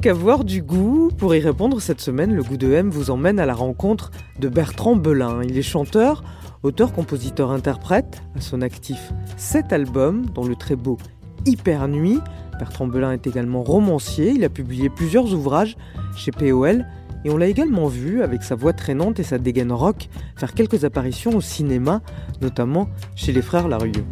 Qu'avoir 0.00 0.44
du 0.44 0.62
goût 0.62 1.10
Pour 1.18 1.34
y 1.34 1.40
répondre 1.40 1.80
cette 1.80 2.00
semaine, 2.00 2.32
le 2.32 2.42
goût 2.42 2.56
de 2.56 2.72
M 2.72 2.88
vous 2.88 3.10
emmène 3.10 3.38
à 3.38 3.44
la 3.44 3.52
rencontre 3.52 4.10
de 4.38 4.48
Bertrand 4.48 4.96
Belin. 4.96 5.42
Il 5.42 5.58
est 5.58 5.62
chanteur, 5.62 6.24
auteur, 6.62 6.92
compositeur, 6.92 7.50
interprète, 7.50 8.22
à 8.34 8.40
son 8.40 8.62
actif 8.62 9.12
sept 9.36 9.74
albums, 9.74 10.24
dont 10.34 10.44
le 10.44 10.56
très 10.56 10.74
beau 10.74 10.96
Hyper 11.44 11.86
Nuit. 11.86 12.18
Bertrand 12.58 12.86
Belin 12.86 13.12
est 13.12 13.26
également 13.26 13.62
romancier, 13.62 14.30
il 14.30 14.44
a 14.44 14.48
publié 14.48 14.88
plusieurs 14.88 15.34
ouvrages 15.34 15.76
chez 16.16 16.30
POL 16.30 16.86
et 17.24 17.30
on 17.30 17.36
l'a 17.36 17.48
également 17.48 17.86
vu, 17.86 18.22
avec 18.22 18.42
sa 18.42 18.54
voix 18.54 18.72
traînante 18.72 19.20
et 19.20 19.24
sa 19.24 19.36
dégaine 19.36 19.72
rock, 19.72 20.08
faire 20.36 20.54
quelques 20.54 20.84
apparitions 20.84 21.36
au 21.36 21.42
cinéma, 21.42 22.00
notamment 22.40 22.88
chez 23.16 23.32
les 23.32 23.42
frères 23.42 23.68
Larieux. 23.68 24.06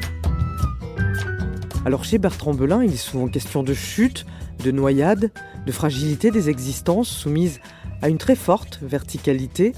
Alors 1.86 2.04
chez 2.04 2.18
Bertrand 2.18 2.52
Belin, 2.52 2.84
il 2.84 2.92
est 2.92 2.96
souvent 2.96 3.28
question 3.28 3.62
de 3.62 3.72
chute, 3.72 4.26
de 4.62 4.70
noyade, 4.70 5.30
de 5.68 5.72
fragilité 5.72 6.30
des 6.30 6.48
existences 6.48 7.10
soumises 7.10 7.60
à 8.00 8.08
une 8.08 8.16
très 8.16 8.36
forte 8.36 8.78
verticalité. 8.80 9.74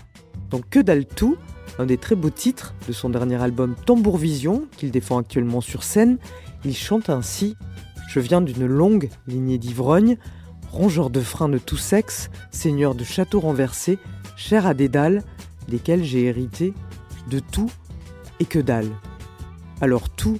Donc 0.48 0.70
Que 0.70 0.78
dalle 0.78 1.04
tout, 1.04 1.36
un 1.80 1.86
des 1.86 1.98
très 1.98 2.14
beaux 2.14 2.30
titres 2.30 2.74
de 2.86 2.92
son 2.92 3.10
dernier 3.10 3.42
album 3.42 3.74
Tambour 3.86 4.16
Vision, 4.16 4.68
qu'il 4.76 4.92
défend 4.92 5.18
actuellement 5.18 5.60
sur 5.60 5.82
scène, 5.82 6.18
il 6.64 6.76
chante 6.76 7.10
ainsi 7.10 7.56
Je 8.08 8.20
viens 8.20 8.40
d'une 8.40 8.66
longue 8.66 9.08
lignée 9.26 9.58
d'ivrognes, 9.58 10.16
rongeur 10.70 11.10
de 11.10 11.20
freins 11.20 11.48
de 11.48 11.58
tout 11.58 11.76
sexe, 11.76 12.30
seigneur 12.52 12.94
de 12.94 13.02
châteaux 13.02 13.40
renversés, 13.40 13.98
cher 14.36 14.68
à 14.68 14.74
des 14.74 14.88
dalles, 14.88 15.24
desquels 15.66 16.04
j'ai 16.04 16.22
hérité 16.22 16.72
de 17.28 17.40
tout 17.40 17.70
et 18.38 18.44
que 18.44 18.60
dalle. 18.60 18.90
Alors 19.80 20.08
tout 20.08 20.38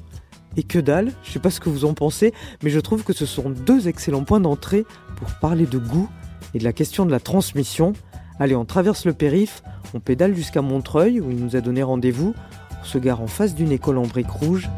et 0.57 0.63
que 0.63 0.79
dalle, 0.79 1.13
je 1.23 1.31
sais 1.31 1.39
pas 1.39 1.51
ce 1.51 1.61
que 1.61 1.69
vous 1.69 1.85
en 1.85 1.95
pensez, 1.95 2.33
mais 2.63 2.71
je 2.71 2.81
trouve 2.81 3.05
que 3.05 3.13
ce 3.13 3.27
sont 3.27 3.51
deux 3.51 3.89
excellents 3.89 4.25
points 4.25 4.41
d'entrée 4.41 4.85
pour 5.17 5.29
parler 5.41 5.67
de 5.67 5.79
goût 5.79 6.09
et 6.55 6.59
de 6.59 6.65
la 6.65 6.73
question 6.73 7.07
de 7.07 7.11
la 7.11 7.21
transmission. 7.21 7.93
Allez, 8.39 8.57
on 8.57 8.65
traverse 8.65 9.05
le 9.05 9.13
périph', 9.13 9.63
on 9.95 10.01
pédale 10.01 10.35
jusqu'à 10.35 10.63
Montreuil 10.63 11.21
où 11.21 11.31
il 11.31 11.37
nous 11.37 11.57
a 11.57 11.61
donné 11.61 11.83
rendez-vous, 11.83 12.35
on 12.81 12.85
se 12.85 12.99
gare 12.99 13.21
en 13.21 13.27
face 13.27 13.55
d'une 13.55 13.73
école 13.73 13.99
en 13.99 14.07
briques 14.07 14.31
rouges. 14.31 14.69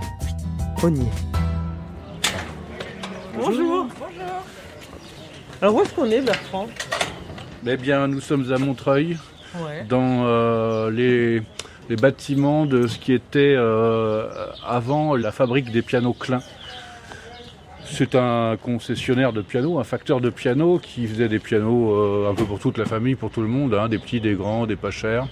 On 0.83 0.95
y 0.95 1.00
est. 1.00 1.05
Bonjour. 3.39 3.87
Alors 5.61 5.77
où 5.77 5.83
est-ce 5.83 5.95
qu'on 5.95 6.06
est, 6.06 6.20
Bertrand? 6.20 6.67
Eh 7.65 7.77
bien, 7.77 8.09
nous 8.09 8.20
sommes 8.20 8.53
à 8.53 8.59
Montreuil, 8.59 9.17
dans 9.89 10.25
euh, 10.27 10.91
les, 10.91 11.43
les 11.88 11.97
bâtiments 11.97 12.66
de 12.66 12.86
ce 12.86 12.98
qui 12.98 13.12
était 13.12 13.55
euh, 13.56 14.28
avant 14.66 15.14
la 15.16 15.33
fabrique 15.33 15.70
des 15.70 15.83
pianos 15.83 16.12
Klein. 16.14 16.41
C'est 17.84 18.14
un 18.14 18.56
concessionnaire 18.56 19.33
de 19.34 19.42
pianos, 19.42 19.78
un 19.78 19.84
facteur 19.84 20.20
de 20.20 20.30
pianos 20.30 20.78
qui 20.78 21.06
faisait 21.06 21.28
des 21.28 21.38
pianos 21.38 21.92
euh, 21.92 22.30
un 22.30 22.34
peu 22.34 22.44
pour 22.44 22.58
toute 22.58 22.78
la 22.78 22.86
famille, 22.86 23.16
pour 23.16 23.30
tout 23.30 23.42
le 23.42 23.48
monde, 23.48 23.75
hein, 23.75 23.88
des 23.88 23.98
petits, 23.98 24.20
des 24.20 24.34
grands, 24.34 24.66
des 24.66 24.76
pas 24.76 24.91
chers. 24.91 25.26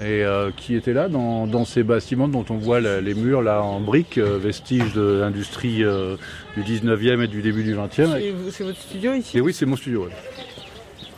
Et 0.00 0.24
euh, 0.24 0.50
qui 0.56 0.74
était 0.74 0.92
là 0.92 1.08
dans, 1.08 1.46
dans, 1.46 1.64
ces 1.64 1.84
bâtiments 1.84 2.26
dont 2.26 2.44
on 2.50 2.56
voit 2.56 2.80
la, 2.80 3.00
les 3.00 3.14
murs 3.14 3.42
là 3.42 3.62
en 3.62 3.78
briques, 3.78 4.18
euh, 4.18 4.38
vestiges 4.38 4.92
de 4.92 5.20
l'industrie 5.20 5.84
euh, 5.84 6.16
du 6.56 6.64
19e 6.64 7.22
et 7.22 7.28
du 7.28 7.42
début 7.42 7.62
du 7.62 7.76
20e. 7.76 8.18
Et 8.18 8.32
vous- 8.32 8.50
C'est 8.50 8.64
votre 8.64 8.80
studio 8.80 9.14
ici? 9.14 9.38
Et 9.38 9.40
oui, 9.40 9.54
c'est 9.54 9.66
mon 9.66 9.76
studio. 9.76 10.06
ouais. 10.06 10.12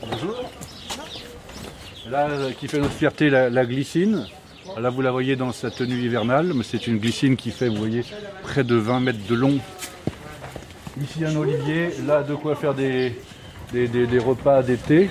Bonjour. 0.03 0.35
Là, 2.11 2.29
euh, 2.29 2.51
qui 2.61 2.69
fait 2.69 2.79
notre 2.79 2.93
fierté, 2.93 3.31
la, 3.31 3.49
la 3.49 3.65
glycine. 3.65 4.27
Là, 4.79 4.91
vous 4.91 5.01
la 5.03 5.11
voyez 5.11 5.37
dans 5.37 5.53
sa 5.53 5.71
tenue 5.71 5.97
hivernale, 6.01 6.53
mais 6.55 6.63
c'est 6.65 6.87
une 6.87 6.99
glycine 6.99 7.37
qui 7.37 7.51
fait, 7.51 7.69
vous 7.69 7.77
voyez, 7.77 8.05
près 8.43 8.65
de 8.65 8.75
20 8.77 9.01
mètres 9.01 9.27
de 9.29 9.35
long. 9.35 9.59
Ici, 11.01 11.25
un 11.25 11.35
olivier. 11.37 11.91
Là, 12.07 12.23
de 12.23 12.35
quoi 12.35 12.55
faire 12.57 12.75
des, 12.75 13.15
des, 13.73 13.89
des- 13.89 14.07
des 14.07 14.19
repas 14.19 14.63
d'été. 14.63 15.11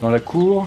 Dans 0.00 0.10
la 0.10 0.20
cour. 0.20 0.66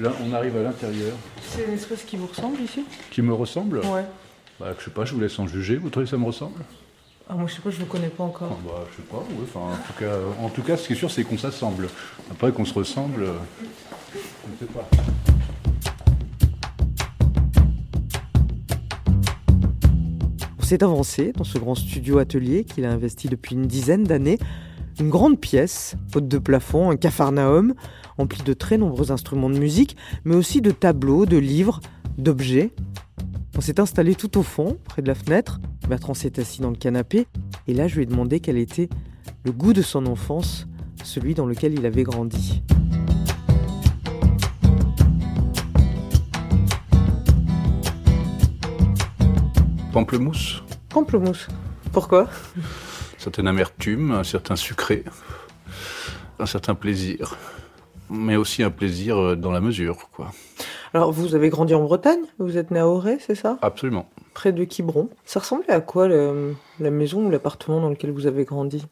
Là, 0.00 0.12
on 0.24 0.32
arrive 0.32 0.56
à 0.56 0.62
l'intérieur. 0.62 1.14
C'est 1.42 1.64
une 1.66 1.74
espèce 1.74 2.02
qui 2.04 2.16
vous 2.16 2.26
ressemble 2.26 2.60
ici? 2.60 2.84
Qui 3.10 3.22
me 3.22 3.32
ressemble? 3.32 3.78
Ouais. 3.78 4.04
bah, 4.60 4.74
Je 4.78 4.84
sais 4.84 4.90
pas, 4.90 5.04
je 5.04 5.14
vous 5.14 5.20
laisse 5.20 5.38
en 5.38 5.46
juger. 5.46 5.76
Vous 5.76 5.88
trouvez 5.90 6.04
que 6.04 6.10
ça 6.10 6.16
me 6.18 6.24
ressemble? 6.26 6.60
Ah, 7.30 7.34
moi 7.34 7.46
je 7.46 7.54
sais 7.54 7.60
pas, 7.60 7.70
je 7.70 7.80
ne 7.80 7.84
connais 7.84 8.08
pas 8.08 8.24
Ah 8.24 8.26
encore. 8.26 8.58
bah, 8.64 8.86
je 8.90 8.96
sais 8.96 9.02
pas, 9.02 9.22
enfin, 9.42 9.74
en, 9.74 9.76
tout 9.86 9.92
cas, 9.98 10.14
en 10.42 10.48
tout 10.48 10.62
cas, 10.62 10.76
ce 10.78 10.86
qui 10.86 10.94
est 10.94 10.96
sûr, 10.96 11.10
c'est 11.10 11.24
qu'on 11.24 11.36
s'assemble. 11.36 11.88
Après, 12.30 12.52
qu'on 12.52 12.64
se 12.64 12.72
ressemble, 12.72 13.22
euh, 13.22 13.32
je 14.14 14.18
ne 14.64 14.68
sais 14.68 14.72
pas. 14.72 14.88
S'est 20.68 20.84
avancé 20.84 21.32
dans 21.34 21.44
ce 21.44 21.56
grand 21.56 21.74
studio 21.74 22.18
atelier 22.18 22.64
qu'il 22.64 22.84
a 22.84 22.92
investi 22.92 23.28
depuis 23.28 23.54
une 23.54 23.66
dizaine 23.66 24.04
d'années. 24.04 24.38
Une 25.00 25.08
grande 25.08 25.40
pièce, 25.40 25.96
haute 26.14 26.28
de 26.28 26.36
plafond, 26.36 26.90
un 26.90 26.96
capharnaüm, 26.96 27.72
empli 28.18 28.42
de 28.42 28.52
très 28.52 28.76
nombreux 28.76 29.10
instruments 29.10 29.48
de 29.48 29.58
musique, 29.58 29.96
mais 30.26 30.34
aussi 30.34 30.60
de 30.60 30.70
tableaux, 30.70 31.24
de 31.24 31.38
livres, 31.38 31.80
d'objets. 32.18 32.70
On 33.56 33.62
s'est 33.62 33.80
installé 33.80 34.14
tout 34.14 34.36
au 34.36 34.42
fond, 34.42 34.76
près 34.84 35.00
de 35.00 35.08
la 35.08 35.14
fenêtre. 35.14 35.58
Bertrand 35.88 36.12
s'est 36.12 36.38
assis 36.38 36.60
dans 36.60 36.70
le 36.70 36.76
canapé, 36.76 37.26
et 37.66 37.72
là 37.72 37.88
je 37.88 37.96
lui 37.96 38.02
ai 38.02 38.06
demandé 38.06 38.38
quel 38.38 38.58
était 38.58 38.90
le 39.44 39.52
goût 39.52 39.72
de 39.72 39.80
son 39.80 40.04
enfance, 40.04 40.66
celui 41.02 41.32
dans 41.32 41.46
lequel 41.46 41.72
il 41.72 41.86
avait 41.86 42.02
grandi. 42.02 42.62
Pamplemousse, 49.98 50.62
Pamplemousse. 50.90 51.48
Pourquoi? 51.92 52.28
Certaine 53.18 53.48
amertume, 53.48 54.12
un 54.12 54.22
certain 54.22 54.54
sucré, 54.54 55.02
un 56.38 56.46
certain 56.46 56.76
plaisir. 56.76 57.34
Mais 58.08 58.36
aussi 58.36 58.62
un 58.62 58.70
plaisir 58.70 59.18
euh, 59.18 59.34
dans 59.34 59.50
la 59.50 59.60
mesure, 59.60 60.08
quoi. 60.12 60.30
Alors 60.94 61.10
vous 61.10 61.34
avez 61.34 61.48
grandi 61.50 61.74
en 61.74 61.82
Bretagne, 61.82 62.20
vous 62.38 62.56
êtes 62.56 62.70
né 62.70 62.78
à 62.78 62.86
Auray, 62.86 63.18
c'est 63.20 63.34
ça? 63.34 63.58
Absolument. 63.60 64.08
près 64.34 64.52
de 64.52 64.62
Quiberon. 64.62 65.10
Ça 65.24 65.40
ressemblait 65.40 65.74
à 65.74 65.80
quoi 65.80 66.06
le- 66.06 66.54
la 66.78 66.90
maison 66.92 67.26
ou 67.26 67.30
l'appartement 67.30 67.80
dans 67.80 67.88
lequel 67.90 68.12
vous 68.12 68.28
avez 68.28 68.44
grandi? 68.44 68.86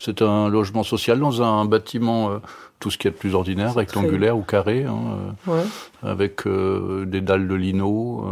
C'est 0.00 0.22
un 0.22 0.48
logement 0.48 0.82
social 0.82 1.20
dans 1.20 1.40
un 1.40 1.64
bâtiment, 1.66 2.30
euh, 2.32 2.38
tout 2.80 2.90
ce 2.90 2.98
qui 2.98 3.06
est 3.06 3.12
de 3.12 3.16
plus 3.16 3.36
ordinaire, 3.36 3.76
rectangulaire 3.76 4.36
ou 4.36 4.42
carré, 4.42 4.82
hein, 4.86 4.98
euh, 5.46 5.52
Ouais. 5.52 5.62
avec 6.02 6.48
euh, 6.48 7.06
des 7.06 7.20
dalles 7.20 7.46
de 7.46 7.54
lino, 7.54 8.24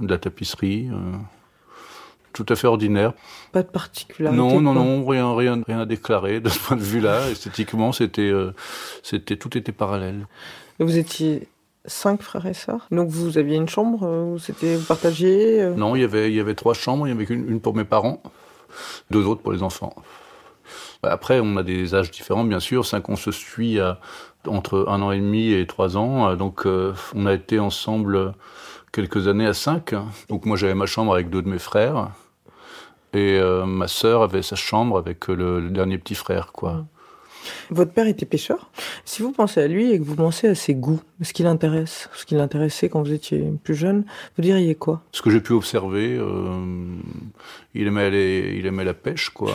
de 0.00 0.08
la 0.08 0.18
tapisserie. 0.18 0.90
Tout 2.34 2.44
à 2.50 2.56
fait 2.56 2.66
ordinaire. 2.66 3.14
Pas 3.52 3.62
de 3.62 3.68
particularité. 3.68 4.36
Non, 4.36 4.60
non, 4.60 4.74
non, 4.74 5.06
rien, 5.06 5.34
rien, 5.34 5.62
rien 5.66 5.80
à 5.80 5.86
déclarer 5.86 6.40
de 6.40 6.50
ce 6.50 6.58
point 6.58 6.76
de 6.76 6.82
vue-là. 6.82 7.30
Esthétiquement, 7.30 7.92
c'était, 7.92 8.22
euh, 8.22 8.52
c'était, 9.02 9.36
tout 9.36 9.56
était 9.56 9.72
parallèle. 9.72 10.26
Vous 10.78 10.98
étiez 10.98 11.48
cinq 11.86 12.22
frères 12.22 12.46
et 12.46 12.54
sœurs? 12.54 12.86
Donc 12.90 13.08
vous 13.08 13.38
aviez 13.38 13.56
une 13.56 13.68
chambre 13.68 14.02
euh, 14.02 14.34
où 14.34 14.38
c'était 14.38 14.76
vous 14.76 14.84
partagez 14.84 15.62
euh? 15.62 15.74
Non, 15.74 15.96
il 15.96 16.02
y 16.02 16.04
avait, 16.04 16.30
il 16.30 16.34
y 16.34 16.40
avait 16.40 16.54
trois 16.54 16.74
chambres. 16.74 17.06
Il 17.06 17.10
y 17.10 17.12
avait 17.14 17.24
une, 17.24 17.48
une 17.48 17.60
pour 17.60 17.74
mes 17.74 17.84
parents, 17.84 18.22
deux 19.10 19.24
autres 19.26 19.40
pour 19.40 19.52
les 19.52 19.62
enfants. 19.62 19.94
Après, 21.02 21.40
on 21.42 21.56
a 21.56 21.62
des 21.62 21.94
âges 21.94 22.10
différents, 22.10 22.44
bien 22.44 22.60
sûr. 22.60 22.86
Cinq, 22.86 23.08
on 23.08 23.16
se 23.16 23.30
suit 23.30 23.78
à, 23.80 24.00
entre 24.46 24.86
un 24.88 25.02
an 25.02 25.12
et 25.12 25.18
demi 25.18 25.52
et 25.52 25.66
trois 25.66 25.96
ans. 25.96 26.30
Euh, 26.30 26.36
Donc, 26.36 26.66
euh, 26.66 26.94
on 27.14 27.26
a 27.26 27.34
été 27.34 27.58
ensemble 27.58 28.34
quelques 28.92 29.28
années 29.28 29.46
à 29.46 29.54
cinq. 29.54 29.94
Donc, 30.28 30.46
moi, 30.46 30.56
j'avais 30.56 30.74
ma 30.74 30.86
chambre 30.86 31.14
avec 31.14 31.30
deux 31.30 31.42
de 31.42 31.48
mes 31.48 31.58
frères. 31.58 32.10
Et 33.14 33.38
euh, 33.38 33.64
ma 33.64 33.88
sœur 33.88 34.22
avait 34.22 34.42
sa 34.42 34.56
chambre 34.56 34.98
avec 34.98 35.30
euh, 35.30 35.34
le, 35.34 35.60
le 35.60 35.70
dernier 35.70 35.98
petit 35.98 36.14
frère, 36.14 36.52
quoi. 36.52 36.84
Votre 37.70 37.92
père 37.92 38.06
était 38.06 38.24
pêcheur? 38.26 38.70
Si 39.04 39.20
vous 39.22 39.30
pensez 39.30 39.60
à 39.60 39.68
lui 39.68 39.92
et 39.92 39.98
que 39.98 40.04
vous 40.04 40.14
pensez 40.16 40.48
à 40.48 40.54
ses 40.54 40.74
goûts, 40.74 41.00
ce 41.20 41.32
qui 41.34 41.42
l'intéresse, 41.42 42.08
ce 42.14 42.24
qui 42.24 42.34
l'intéressait 42.34 42.88
quand 42.88 43.02
vous 43.02 43.12
étiez 43.12 43.52
plus 43.62 43.74
jeune, 43.74 44.04
vous 44.36 44.42
diriez 44.42 44.74
quoi? 44.74 45.02
Ce 45.12 45.20
que 45.20 45.30
j'ai 45.30 45.40
pu 45.42 45.52
observer, 45.52 46.16
euh, 46.18 46.96
il, 47.74 47.86
aimait 47.86 48.04
aller- 48.04 48.56
il 48.58 48.64
aimait 48.66 48.84
la 48.84 48.94
pêche, 48.94 49.28
quoi. 49.28 49.50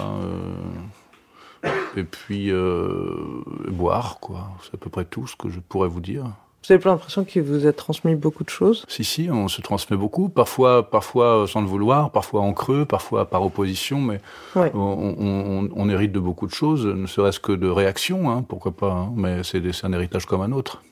euh, 1.64 1.70
et 1.98 2.04
puis 2.04 2.52
euh, 2.52 3.44
boire, 3.70 4.20
quoi. 4.22 4.52
C'est 4.64 4.76
à 4.76 4.78
peu 4.78 4.90
près 4.92 5.06
tout 5.06 5.26
ce 5.28 5.36
que 5.36 5.50
je 5.50 5.60
pourrais 5.60 5.90
vous 5.90 6.00
dire. 6.02 6.26
Vous 6.68 6.74
avez 6.74 6.84
l'impression 6.84 7.24
qu'il 7.24 7.42
vous 7.42 7.66
a 7.66 7.74
transmis 7.74 8.16
beaucoup 8.16 8.44
de 8.44 8.50
choses? 8.50 8.86
Si, 8.90 9.04
si, 9.04 9.30
on 9.32 9.48
se 9.48 9.62
transmet 9.62 9.96
beaucoup. 9.98 10.28
Parfois, 10.30 10.90
parfois 10.90 11.46
sans 11.48 11.62
le 11.62 11.68
vouloir, 11.68 12.12
parfois 12.12 12.42
en 12.42 12.54
creux, 12.54 12.86
parfois 12.86 13.30
par 13.30 13.44
opposition, 13.44 14.00
mais 14.02 14.20
Ouais. 14.56 14.70
on, 14.76 15.16
on- 15.18 15.70
on 15.74 15.90
hérite 15.90 16.12
de 16.12 16.20
beaucoup 16.20 16.48
de 16.48 16.54
choses, 16.54 16.86
ne 16.86 17.08
serait-ce 17.08 17.40
que 17.40 17.54
de 17.54 17.68
réactions, 17.70 18.30
hein, 18.30 18.44
pourquoi 18.48 18.72
pas, 18.74 18.92
hein, 18.92 19.12
mais 19.16 19.42
c'est 19.44 19.62
un 19.84 19.94
héritage 19.94 20.26
comme 20.26 20.42
un 20.42 20.52
autre. 20.52 20.84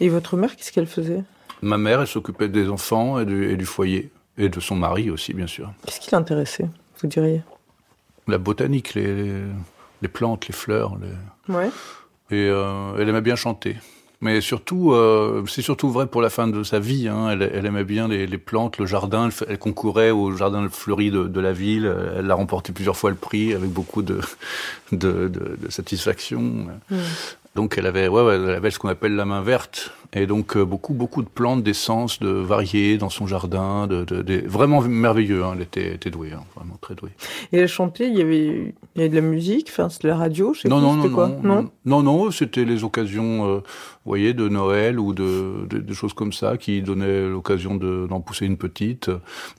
Et 0.00 0.08
votre 0.08 0.36
mère, 0.36 0.56
qu'est-ce 0.56 0.72
qu'elle 0.72 0.86
faisait? 0.86 1.22
Ma 1.62 1.76
mère, 1.76 2.00
elle 2.00 2.06
s'occupait 2.06 2.48
des 2.48 2.68
enfants 2.70 3.20
et 3.20 3.26
du, 3.26 3.50
et 3.50 3.56
du 3.56 3.66
foyer, 3.66 4.10
et 4.38 4.48
de 4.48 4.58
son 4.58 4.74
mari 4.74 5.10
aussi, 5.10 5.34
bien 5.34 5.46
sûr. 5.46 5.70
Qu'est-ce 5.84 6.00
qui 6.00 6.10
l'intéressait, 6.12 6.66
vous 7.00 7.06
diriez? 7.08 7.42
La 8.26 8.38
botanique, 8.38 8.94
les 8.94 10.08
plantes, 10.12 10.48
les 10.48 10.54
fleurs, 10.54 10.96
les... 10.96 11.54
Ouais. 11.54 11.68
Et 12.30 12.48
euh, 12.48 12.94
elle 12.98 13.08
aimait 13.08 13.20
bien 13.20 13.36
chanter. 13.36 13.76
Mais 14.22 14.42
surtout, 14.42 14.92
euh, 14.92 15.44
c'est 15.48 15.62
surtout 15.62 15.90
vrai 15.90 16.06
pour 16.06 16.20
la 16.20 16.28
fin 16.28 16.46
de 16.46 16.62
sa 16.62 16.78
vie. 16.78 17.08
Hein. 17.08 17.30
Elle, 17.30 17.64
aimait 17.64 17.84
bien 17.84 18.06
les, 18.06 18.26
plantes, 18.38 18.76
le 18.76 18.84
jardin. 18.84 19.30
Elle, 19.48 19.58
concourait 19.58 20.10
au 20.10 20.36
jardin 20.36 20.68
fleuri 20.68 21.10
de, 21.10 21.40
la 21.40 21.52
ville. 21.52 21.90
Elle 22.18 22.30
a 22.30 22.34
remporté 22.34 22.72
plusieurs 22.72 22.98
fois 22.98 23.08
le 23.08 23.16
prix 23.16 23.54
avec 23.54 23.70
beaucoup 23.70 24.02
de, 24.02 24.20
satisfaction. 25.70 26.66
Donc 27.56 27.76
elle 27.76 27.86
avait, 27.86 28.06
ouais, 28.08 28.34
elle 28.36 28.50
avait 28.50 28.70
ce 28.70 28.78
qu'on 28.78 28.88
appelle 28.88 29.16
la 29.16 29.24
main 29.24 29.42
verte. 29.42 29.92
Et 30.12 30.26
donc 30.26 30.56
euh, 30.56 30.64
beaucoup, 30.64 30.92
beaucoup 30.92 31.22
de 31.22 31.28
plantes 31.28 31.62
d'essence, 31.62 32.18
de 32.18 32.28
variées 32.28 32.96
dans 32.98 33.10
son 33.10 33.26
jardin. 33.26 33.86
De, 33.86 34.04
de, 34.04 34.22
de- 34.22 34.42
vraiment 34.46 34.80
merveilleux. 34.82 35.44
Hein. 35.44 35.52
Elle 35.56 35.62
était, 35.62 35.94
était 35.94 36.10
douée, 36.10 36.32
hein. 36.32 36.42
vraiment 36.56 36.78
très 36.80 36.94
douée. 36.94 37.10
Et 37.52 37.58
elle 37.58 37.68
chantait, 37.68 38.08
il 38.08 38.16
y 38.16 38.22
avait, 38.22 38.74
il 38.94 38.98
y 38.98 39.00
avait 39.00 39.08
de 39.08 39.14
la 39.14 39.20
musique, 39.20 39.68
enfin, 39.70 39.88
c'était 39.88 40.08
la 40.08 40.16
radio, 40.16 40.52
je 40.54 40.62
sais 40.62 40.68
non, 40.68 40.78
plus, 40.78 40.86
non, 40.86 40.94
non, 40.96 41.02
c'était 41.02 41.14
quoi 41.14 41.28
non, 41.28 41.42
non, 41.42 41.70
non, 41.84 42.02
non, 42.02 42.30
c'était 42.30 42.64
les 42.64 42.82
occasions, 42.84 43.46
euh, 43.48 43.54
vous 43.58 43.62
voyez, 44.06 44.32
de 44.34 44.48
Noël 44.48 44.98
ou 44.98 45.12
de, 45.12 45.66
de, 45.68 45.78
de 45.78 45.92
choses 45.94 46.12
comme 46.14 46.32
ça 46.32 46.56
qui 46.56 46.82
donnaient 46.82 47.28
l'occasion 47.28 47.74
de- 47.76 48.06
d'en 48.08 48.20
pousser 48.20 48.46
une 48.46 48.56
petite, 48.58 49.10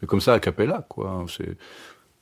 mais 0.01 0.07
comme 0.07 0.21
ça, 0.21 0.33
a 0.33 0.39
cappella, 0.39 0.85
quoi. 0.89 1.25
C'est... 1.27 1.57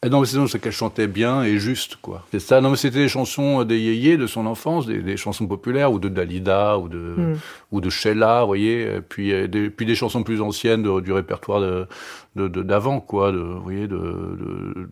Eh 0.01 0.09
non, 0.09 0.21
mais 0.21 0.27
c'est, 0.27 0.59
qu'elle 0.59 0.71
chantait 0.71 1.07
bien 1.07 1.43
et 1.43 1.57
juste, 1.57 1.97
quoi. 1.97 2.25
C'est 2.31 2.39
ça. 2.39 2.61
Non, 2.61 2.69
mais 2.69 2.77
c'était 2.77 2.99
des 2.99 3.09
chansons 3.09 3.65
des 3.65 3.77
yéyés 3.79 4.15
de 4.15 4.27
son 4.27 4.45
enfance, 4.45 4.85
des, 4.85 5.01
des 5.01 5.17
chansons 5.17 5.45
populaires, 5.45 5.91
ou 5.91 5.99
de 5.99 6.07
Dalida, 6.07 6.77
ou 6.79 6.87
de, 6.87 6.97
Mm. 7.17 7.33
ou 7.73 7.81
de 7.81 7.89
Sheila, 7.89 8.39
vous 8.41 8.47
voyez, 8.47 8.83
et 8.95 9.01
puis, 9.01 9.33
euh, 9.33 9.47
des, 9.49 9.69
puis 9.69 9.85
des 9.85 9.95
chansons 9.95 10.23
plus 10.23 10.39
anciennes 10.41 10.83
de- 10.83 11.01
du 11.01 11.11
répertoire 11.11 11.59
de, 11.59 12.47
d'avant, 12.47 13.01
quoi, 13.01 13.33
de, 13.33 13.39
vous 13.39 13.61
voyez, 13.61 13.87
de, 13.89 13.97
de, 13.97 14.89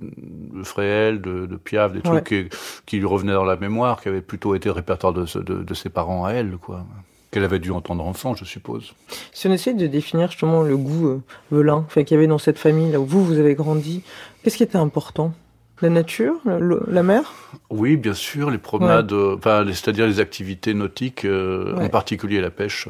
de 0.59 0.63
Fréhel, 0.63 1.21
de, 1.21 1.45
de 1.45 1.55
Piaf, 1.55 1.93
des 1.93 2.01
trucs 2.01 2.25
qui, 2.25 2.49
qui 2.85 2.97
lui 2.97 3.05
revenaient 3.05 3.31
dans 3.31 3.45
la 3.45 3.55
mémoire, 3.55 4.01
qui 4.01 4.09
avaient 4.09 4.19
plutôt 4.21 4.55
été 4.55 4.67
le 4.67 4.73
répertoire 4.73 5.13
de, 5.13 5.23
de, 5.39 5.63
de 5.63 5.73
ses 5.73 5.89
parents 5.89 6.25
à 6.25 6.31
elle, 6.31 6.57
quoi. 6.57 6.85
Qu'elle 7.31 7.43
avait 7.43 7.59
dû 7.59 7.71
entendre 7.71 8.05
enfant, 8.05 8.35
je 8.35 8.45
suppose. 8.45 8.93
Si 9.33 9.47
on 9.47 9.51
essaye 9.51 9.75
de 9.75 9.85
définir 9.87 10.31
justement 10.31 10.61
le 10.63 10.77
goût 10.77 11.07
euh, 11.09 11.21
velin 11.51 11.83
enfin, 11.87 12.03
qu'il 12.03 12.15
y 12.15 12.17
avait 12.17 12.27
dans 12.27 12.37
cette 12.37 12.57
famille, 12.57 12.89
là 12.91 12.99
où 13.01 13.05
vous, 13.05 13.23
vous 13.25 13.37
avez 13.37 13.53
grandi, 13.53 14.01
qu'est-ce 14.43 14.55
qui 14.57 14.63
était 14.63 14.77
important? 14.77 15.33
La 15.81 15.89
nature 15.89 16.35
la, 16.45 16.57
le- 16.57 16.83
la 16.87 17.03
mer? 17.03 17.33
Oui, 17.69 17.97
bien 17.97 18.13
sûr, 18.13 18.49
les 18.49 18.57
promenades, 18.57 19.11
euh, 19.11 19.35
enfin, 19.37 19.63
c'est-à-dire 19.67 20.07
les 20.07 20.19
activités 20.19 20.73
nautiques, 20.73 21.25
euh, 21.25 21.75
Ouais. 21.75 21.85
en 21.85 21.89
particulier 21.89 22.39
la 22.41 22.49
pêche. 22.49 22.87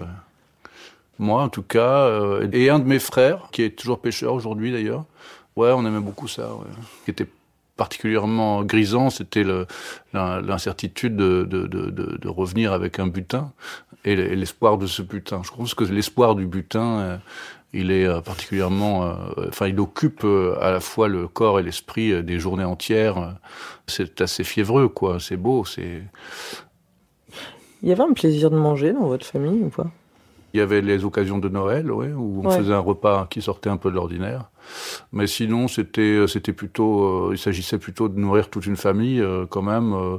Moi, 1.19 1.41
en 1.41 1.49
tout 1.49 1.63
cas, 1.63 2.01
euh, 2.05 2.47
et 2.53 2.69
un 2.69 2.77
de 2.79 2.85
mes 2.85 2.99
frères, 2.99 3.47
qui 3.51 3.63
est 3.63 3.71
toujours 3.71 3.99
pêcheur 3.99 4.33
aujourd'hui 4.33 4.71
d'ailleurs, 4.71 5.03
ouais, 5.55 5.71
on 5.75 5.83
aimait 5.85 5.99
beaucoup 5.99 6.27
ça. 6.27 6.53
Ouais. 6.53 6.67
Qui 7.05 7.11
était 7.11 7.25
particulièrement 7.77 8.63
grisant, 8.63 9.09
c'était 9.09 9.45
l'incertitude 10.13 11.15
de, 11.15 11.43
de, 11.43 11.67
de, 11.67 11.89
de, 11.89 12.17
de 12.17 12.27
revenir 12.27 12.73
avec 12.73 12.99
un 12.99 13.07
butin 13.07 13.51
et 14.05 14.15
l'espoir 14.15 14.77
de 14.77 14.87
ce 14.87 15.01
butin. 15.01 15.41
Je 15.43 15.51
pense 15.51 15.73
que 15.73 15.83
l'espoir 15.83 16.35
du 16.35 16.45
butin, 16.45 16.99
euh, 16.99 17.17
il 17.73 17.91
est 17.91 18.05
euh, 18.05 18.21
particulièrement, 18.21 19.05
euh, 19.05 19.13
enfin, 19.49 19.67
il 19.67 19.79
occupe 19.79 20.25
à 20.61 20.71
la 20.71 20.79
fois 20.79 21.07
le 21.07 21.27
corps 21.27 21.59
et 21.59 21.63
l'esprit 21.63 22.23
des 22.23 22.39
journées 22.39 22.63
entières. 22.63 23.35
C'est 23.87 24.21
assez 24.21 24.43
fiévreux, 24.43 24.87
quoi. 24.89 25.19
C'est 25.19 25.37
beau, 25.37 25.65
c'est. 25.65 26.03
Il 27.83 27.89
y 27.89 27.91
avait 27.91 28.03
un 28.03 28.13
plaisir 28.13 28.49
de 28.49 28.57
manger 28.57 28.93
dans 28.93 29.07
votre 29.07 29.25
famille 29.25 29.61
ou 29.63 29.69
pas? 29.69 29.87
Il 30.53 30.57
y 30.57 30.61
avait 30.61 30.81
les 30.81 31.03
occasions 31.05 31.37
de 31.37 31.49
Noël, 31.49 31.91
ouais, 31.91 32.11
où 32.13 32.41
on 32.43 32.47
Ouais. 32.49 32.57
faisait 32.57 32.73
un 32.73 32.79
repas 32.79 33.27
qui 33.29 33.41
sortait 33.41 33.69
un 33.69 33.77
peu 33.77 33.89
de 33.91 33.95
l'ordinaire. 33.95 34.45
Mais 35.11 35.27
sinon, 35.27 35.67
c'était, 35.67 36.25
c'était 36.27 36.53
plutôt, 36.53 37.29
euh, 37.29 37.33
il 37.33 37.37
s'agissait 37.37 37.77
plutôt 37.77 38.09
de 38.09 38.19
nourrir 38.19 38.49
toute 38.49 38.65
une 38.65 38.77
famille, 38.77 39.21
euh, 39.21 39.45
quand 39.49 39.61
même, 39.61 39.93
euh, 39.93 40.17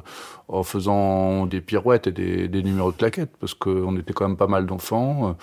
en 0.49 0.63
faisant 0.63 1.47
des 1.47 1.61
pirouettes 1.61 2.07
et 2.07 2.13
des, 2.13 2.49
des 2.49 2.63
numéros 2.63 2.93
de 2.93 2.97
claquettes, 2.97 3.37
parce 3.39 3.55
qu'on 3.55 3.97
était 3.97 4.13
quand 4.13 4.29
même 4.29 4.37
pas 4.37 4.47
mal 4.47 4.67
d'enfants. 4.67 5.37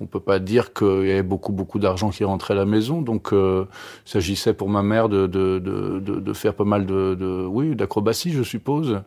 On 0.00 0.06
peut 0.06 0.20
pas 0.20 0.38
dire 0.38 0.72
qu'il 0.72 1.06
y 1.06 1.10
avait 1.12 1.22
beaucoup, 1.22 1.52
beaucoup 1.52 1.78
d'argent 1.78 2.10
qui 2.10 2.22
rentrait 2.24 2.54
à 2.54 2.56
la 2.56 2.66
maison, 2.66 3.00
donc 3.02 3.32
euh, 3.32 3.64
il 4.06 4.10
s'agissait 4.10 4.52
pour 4.52 4.68
ma 4.68 4.82
mère 4.82 5.08
de, 5.08 5.26
de, 5.26 5.58
de, 5.58 6.00
de, 6.00 6.20
de 6.20 6.32
faire 6.32 6.54
pas 6.54 6.64
mal 6.64 6.84
de, 6.86 7.14
de 7.14 7.46
oui, 7.46 7.74
d'acrobatie, 7.74 8.32
je 8.32 8.42
suppose. 8.42 9.00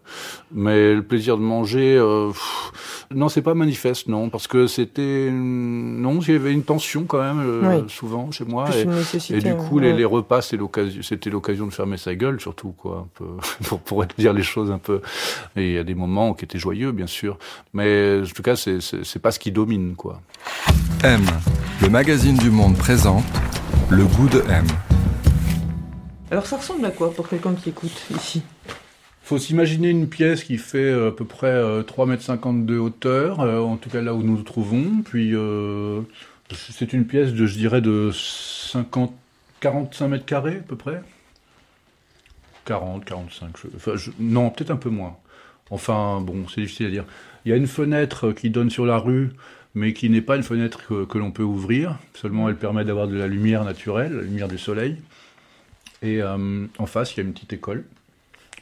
Mais 0.51 0.93
le 0.95 1.03
plaisir 1.03 1.37
de 1.37 1.43
manger, 1.43 1.95
euh, 1.95 2.29
pff, 2.29 2.71
non, 3.13 3.29
c'est 3.29 3.41
pas 3.41 3.53
manifeste, 3.53 4.07
non, 4.07 4.29
parce 4.29 4.47
que 4.47 4.67
c'était, 4.67 5.29
non, 5.31 6.19
il 6.21 6.33
y 6.33 6.35
avait 6.35 6.51
une 6.53 6.63
tension 6.63 7.03
quand 7.05 7.21
même, 7.21 7.39
euh, 7.39 7.81
Oui. 7.81 7.85
souvent 7.89 8.31
chez 8.31 8.45
moi. 8.45 8.65
Et, 8.75 8.83
une 8.83 8.91
nécessité. 8.91 9.37
et 9.37 9.41
du 9.41 9.55
coup, 9.55 9.79
les, 9.79 9.91
Ouais. 9.91 9.97
les 9.97 10.05
repas, 10.05 10.41
c'est 10.41 10.57
l'occasion, 10.57 11.01
c'était 11.03 11.29
l'occasion 11.29 11.65
de 11.67 11.71
fermer 11.73 11.97
sa 11.97 12.15
gueule, 12.15 12.39
surtout, 12.39 12.69
quoi, 12.77 13.05
un 13.05 13.07
peu, 13.13 13.25
pour, 13.67 13.79
pour 13.79 14.05
dire 14.17 14.33
les 14.33 14.43
choses 14.43 14.71
un 14.71 14.77
peu. 14.79 15.01
Et 15.55 15.67
il 15.69 15.73
y 15.73 15.77
a 15.77 15.83
des 15.83 15.95
moments 15.95 16.33
qui 16.33 16.45
étaient 16.45 16.59
joyeux, 16.59 16.91
bien 16.91 17.07
sûr. 17.07 17.37
Mais, 17.73 18.21
en 18.21 18.25
tout 18.25 18.43
cas, 18.43 18.55
c'est, 18.55 18.79
c'est 18.81 19.19
pas 19.21 19.31
ce 19.31 19.39
qui 19.39 19.51
domine, 19.51 19.95
quoi. 19.95 20.21
M, 21.03 21.21
le 21.81 21.89
magazine 21.89 22.37
du 22.37 22.49
monde 22.49 22.77
présente 22.77 23.23
le 23.89 24.05
goût 24.05 24.27
de 24.29 24.41
M. 24.49 24.65
Alors 26.31 26.45
ça 26.45 26.57
ressemble 26.57 26.85
à 26.85 26.91
quoi 26.91 27.13
pour 27.13 27.27
quelqu'un 27.29 27.53
qui 27.55 27.69
écoute 27.69 27.91
ici? 28.15 28.43
Faut 29.23 29.37
s'imaginer 29.37 29.89
une 29.89 30.07
pièce 30.09 30.43
qui 30.43 30.57
fait 30.57 30.77
euh, 30.77 31.09
à 31.09 31.11
peu 31.11 31.25
près 31.25 31.47
euh, 31.47 31.83
3,50 31.83 32.49
m 32.49 32.65
de 32.65 32.77
hauteur, 32.77 33.39
euh, 33.41 33.59
en 33.61 33.77
tout 33.77 33.89
cas 33.89 34.01
là 34.01 34.13
où 34.13 34.23
nous 34.23 34.37
nous 34.37 34.43
trouvons. 34.43 35.01
Puis 35.05 35.31
euh, 35.35 36.01
c'est 36.71 36.93
une 36.93 37.05
pièce 37.05 37.33
de, 37.33 37.45
je 37.45 37.55
dirais, 37.57 37.81
de 37.81 38.11
50, 38.13 39.13
45 39.59 40.07
mètres 40.07 40.25
carrés 40.25 40.57
à 40.57 40.67
peu 40.67 40.75
près. 40.75 41.01
40, 42.65 43.05
45, 43.05 43.49
je- 43.63 43.67
enfin, 43.75 43.91
je- 43.95 44.11
non, 44.19 44.49
peut-être 44.49 44.71
un 44.71 44.75
peu 44.77 44.89
moins. 44.89 45.15
Enfin, 45.71 46.19
bon, 46.21 46.45
c'est 46.53 46.61
difficile 46.61 46.87
à 46.87 46.89
dire. 46.89 47.05
Il 47.49 47.53
y 47.53 47.55
a 47.55 47.57
une 47.57 47.65
fenêtre 47.65 48.31
qui 48.31 48.51
donne 48.51 48.69
sur 48.69 48.85
la 48.85 48.99
rue, 48.99 49.31
mais 49.73 49.93
qui 49.93 50.11
n'est 50.11 50.21
pas 50.21 50.35
une 50.35 50.43
fenêtre 50.43 50.83
que, 50.85 51.17
l'on 51.17 51.31
peut 51.31 51.41
ouvrir. 51.41 51.97
Seulement, 52.13 52.47
elle 52.47 52.55
permet 52.55 52.85
d'avoir 52.85 53.07
de 53.07 53.17
la 53.17 53.25
lumière 53.25 53.65
naturelle, 53.65 54.13
la 54.13 54.21
lumière 54.21 54.47
du 54.47 54.59
soleil. 54.59 54.97
Et 56.03 56.21
euh, 56.21 56.67
en 56.77 56.85
face, 56.85 57.15
il 57.15 57.17
y 57.17 57.19
a 57.21 57.23
une 57.23 57.33
petite 57.33 57.53
école 57.53 57.85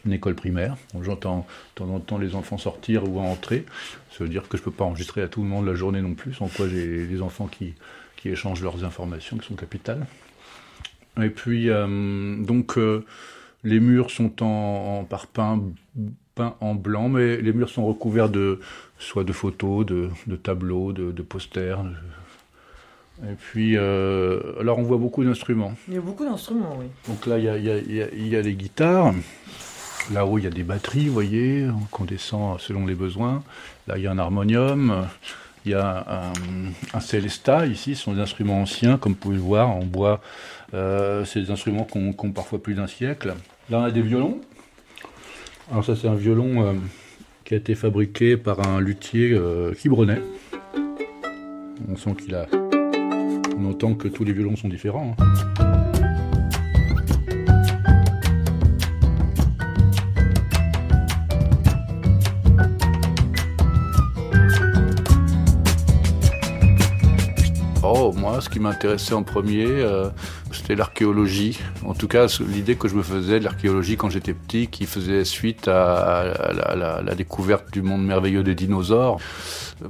une 0.06 0.13
école 0.13 0.36
primaire. 0.36 0.77
J'entends 1.01 1.39
de 1.39 1.84
temps 1.84 1.94
en 1.94 2.00
temps 2.00 2.17
les 2.17 2.34
enfants 2.34 2.58
sortir 2.58 3.03
ou 3.03 3.20
entrer. 3.20 3.65
Ça 4.10 4.24
veut 4.24 4.29
dire 4.29 4.48
que 4.48 4.58
je 4.58 4.63
peux 4.63 4.72
pas 4.72 4.86
enregistrer 4.86 5.22
à 5.22 5.27
tout 5.27 5.41
le 5.41 5.50
monde 5.50 5.65
la 5.65 5.75
journée 5.75 6.01
non 6.01 6.13
plus, 6.13 6.34
sans 6.36 6.48
quoi 6.48 6.70
j'ai 6.70 7.08
des 7.08 7.22
enfants 7.22 7.48
qui, 7.48 7.74
qui 8.15 8.29
échangent 8.29 8.63
leurs 8.63 8.86
informations, 8.86 9.38
qui 9.38 9.50
sont 9.50 9.56
capitales. 9.56 10.08
Et 11.22 11.29
puis, 11.29 11.70
euh, 11.70 12.38
donc, 12.38 12.77
euh, 12.77 13.03
les 13.65 13.82
murs 13.82 14.12
sont 14.12 14.41
en, 14.41 15.00
en 15.01 15.03
parpaing 15.03 15.62
peint 16.38 16.56
en 16.62 16.75
blanc, 16.75 17.10
mais 17.10 17.38
les 17.38 17.51
murs 17.53 17.70
sont 17.70 17.86
recouverts 17.86 18.29
de 18.29 18.60
soit 19.00 19.24
de 19.24 19.34
photos, 19.34 19.86
de, 19.86 20.10
de 20.27 20.36
tableaux, 20.36 20.94
de, 20.94 21.12
de 21.12 21.22
posters. 21.24 21.84
de- 21.84 21.89
Et 23.32 23.34
puis, 23.36 23.75
euh, 23.77 24.39
alors 24.60 24.77
on 24.77 24.84
voit 24.84 24.98
beaucoup 24.98 25.24
d'instruments. 25.24 25.74
Il 25.88 25.96
y 25.96 25.98
a 25.98 26.01
beaucoup 26.01 26.24
d'instruments, 26.24 26.75
oui. 26.79 26.86
Donc 27.08 27.25
là, 27.25 27.39
il 27.39 27.46
y 27.46 27.50
a, 27.50 27.58
il 27.58 27.65
y 27.65 27.72
a- 27.72 27.77
il 27.79 27.96
y 27.96 28.01
a- 28.03 28.08
il 28.13 28.27
y 28.27 28.36
a 28.36 28.41
les 28.41 28.53
guitares. 28.53 29.13
Là-haut, 30.13 30.38
il 30.38 30.44
y 30.46 30.48
a 30.48 30.51
des 30.51 30.63
batteries, 30.63 31.08
vous 31.08 31.13
voyez, 31.13 31.67
qu'on 31.91 32.06
descend 32.06 32.60
selon 32.60 32.86
les 32.86 32.96
besoins. 32.96 33.44
Là, 33.88 33.98
il 33.98 34.03
y 34.03 34.08
a 34.08 34.12
un 34.12 34.20
harmonium. 34.20 35.08
Il 35.65 35.72
y 35.72 35.74
a 35.74 36.06
un, 36.08 36.72
un 36.98 37.00
célesta, 37.01 37.65
ici, 37.65 37.96
ce 37.96 38.03
sont 38.03 38.13
des 38.13 38.22
instruments 38.22 38.62
anciens, 38.62 38.98
comme 38.98 39.13
vous 39.13 39.17
pouvez 39.17 39.36
le 39.36 39.41
voir, 39.41 39.70
en 39.70 39.84
bois. 39.84 40.22
Euh, 40.74 41.25
c'est 41.25 41.41
des 41.41 41.51
instruments 41.51 41.84
qui 41.84 41.98
ont, 41.98 42.13
qui 42.13 42.25
ont 42.25 42.32
parfois 42.32 42.62
plus 42.63 42.75
d'un 42.75 42.88
siècle. 42.88 43.34
Là, 43.70 43.79
on 43.79 43.84
a 43.84 43.91
des 43.91 44.01
violons. 44.01 44.39
Alors 45.69 45.83
ça, 45.83 45.97
c'est 45.97 46.07
un 46.07 46.15
violon 46.15 46.65
euh, 46.65 46.74
qui 47.43 47.53
a 47.53 47.57
été 47.57 47.75
fabriqué 47.75 48.38
par 48.38 48.65
un 48.65 48.79
luthier 48.79 49.33
euh, 49.33 49.74
quibronnais. 49.74 50.21
On 51.89 51.97
sent 51.97 52.15
qu'il 52.24 52.36
a... 52.36 52.47
On 53.57 53.65
entend 53.69 53.93
que 53.93 54.07
tous 54.07 54.24
les 54.24 54.31
violons 54.31 54.55
sont 54.55 54.69
différents. 54.69 55.13
hein. 55.19 55.25
Oh, 67.83 68.13
moi, 68.13 68.39
ce 68.39 68.50
qui 68.50 68.59
m'intéressait 68.62 69.13
en 69.13 69.24
premier, 69.24 69.65
euh, 69.67 70.09
c'était 70.51 70.75
l'archéologie. 70.75 71.60
En 71.86 71.94
tout 71.94 72.08
cas, 72.08 72.27
l'idée 72.48 72.75
que 72.75 72.88
je 72.88 72.96
me 72.96 73.04
faisais 73.04 73.39
de 73.39 73.44
l'archéologie 73.44 73.98
quand 73.98 74.10
j'étais 74.10 74.34
petit, 74.34 74.68
qui 74.68 74.86
faisait 74.86 75.24
suite 75.24 75.68
à, 75.68 77.04
la, 77.04 77.16
découverte 77.16 77.72
du 77.72 77.82
monde 77.82 78.06
merveilleux 78.06 78.44
des 78.44 78.56
dinosaures. 78.56 79.20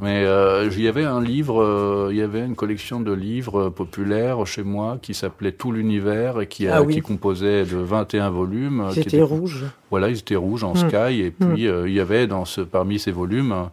Mais 0.01 0.23
euh, 0.25 0.69
il 0.71 0.81
y 0.81 0.87
avait 0.87 1.05
un 1.05 1.21
livre, 1.21 1.61
euh, 1.61 2.09
il 2.11 2.17
y 2.17 2.21
avait 2.21 2.45
une 2.45 2.55
collection 2.55 2.99
de 2.99 3.13
livres 3.13 3.69
populaires 3.69 4.45
chez 4.45 4.63
moi 4.63 4.97
qui 5.01 5.13
s'appelait 5.13 5.53
Tout 5.53 5.71
l'univers 5.71 6.41
et 6.41 6.47
qui, 6.47 6.67
ah 6.67 6.83
qui 6.83 7.01
composait 7.01 7.63
de 7.63 7.77
21 7.77 8.29
volumes. 8.29 8.89
C'était 8.93 9.21
rouge. 9.21 9.65
Voilà, 9.89 10.09
ils 10.09 10.17
étaient 10.17 10.35
rouges 10.35 10.63
en 10.63 10.73
hmm. 10.73 10.89
sky. 10.89 11.21
Et 11.21 11.33
hmm. 11.39 11.53
puis, 11.53 11.67
euh, 11.67 11.87
il 11.87 11.93
y 11.93 11.99
avait 11.99 12.27
dans 12.27 12.45
ce, 12.45 12.61
parmi 12.61 12.99
ces 12.99 13.11
volumes, 13.11 13.69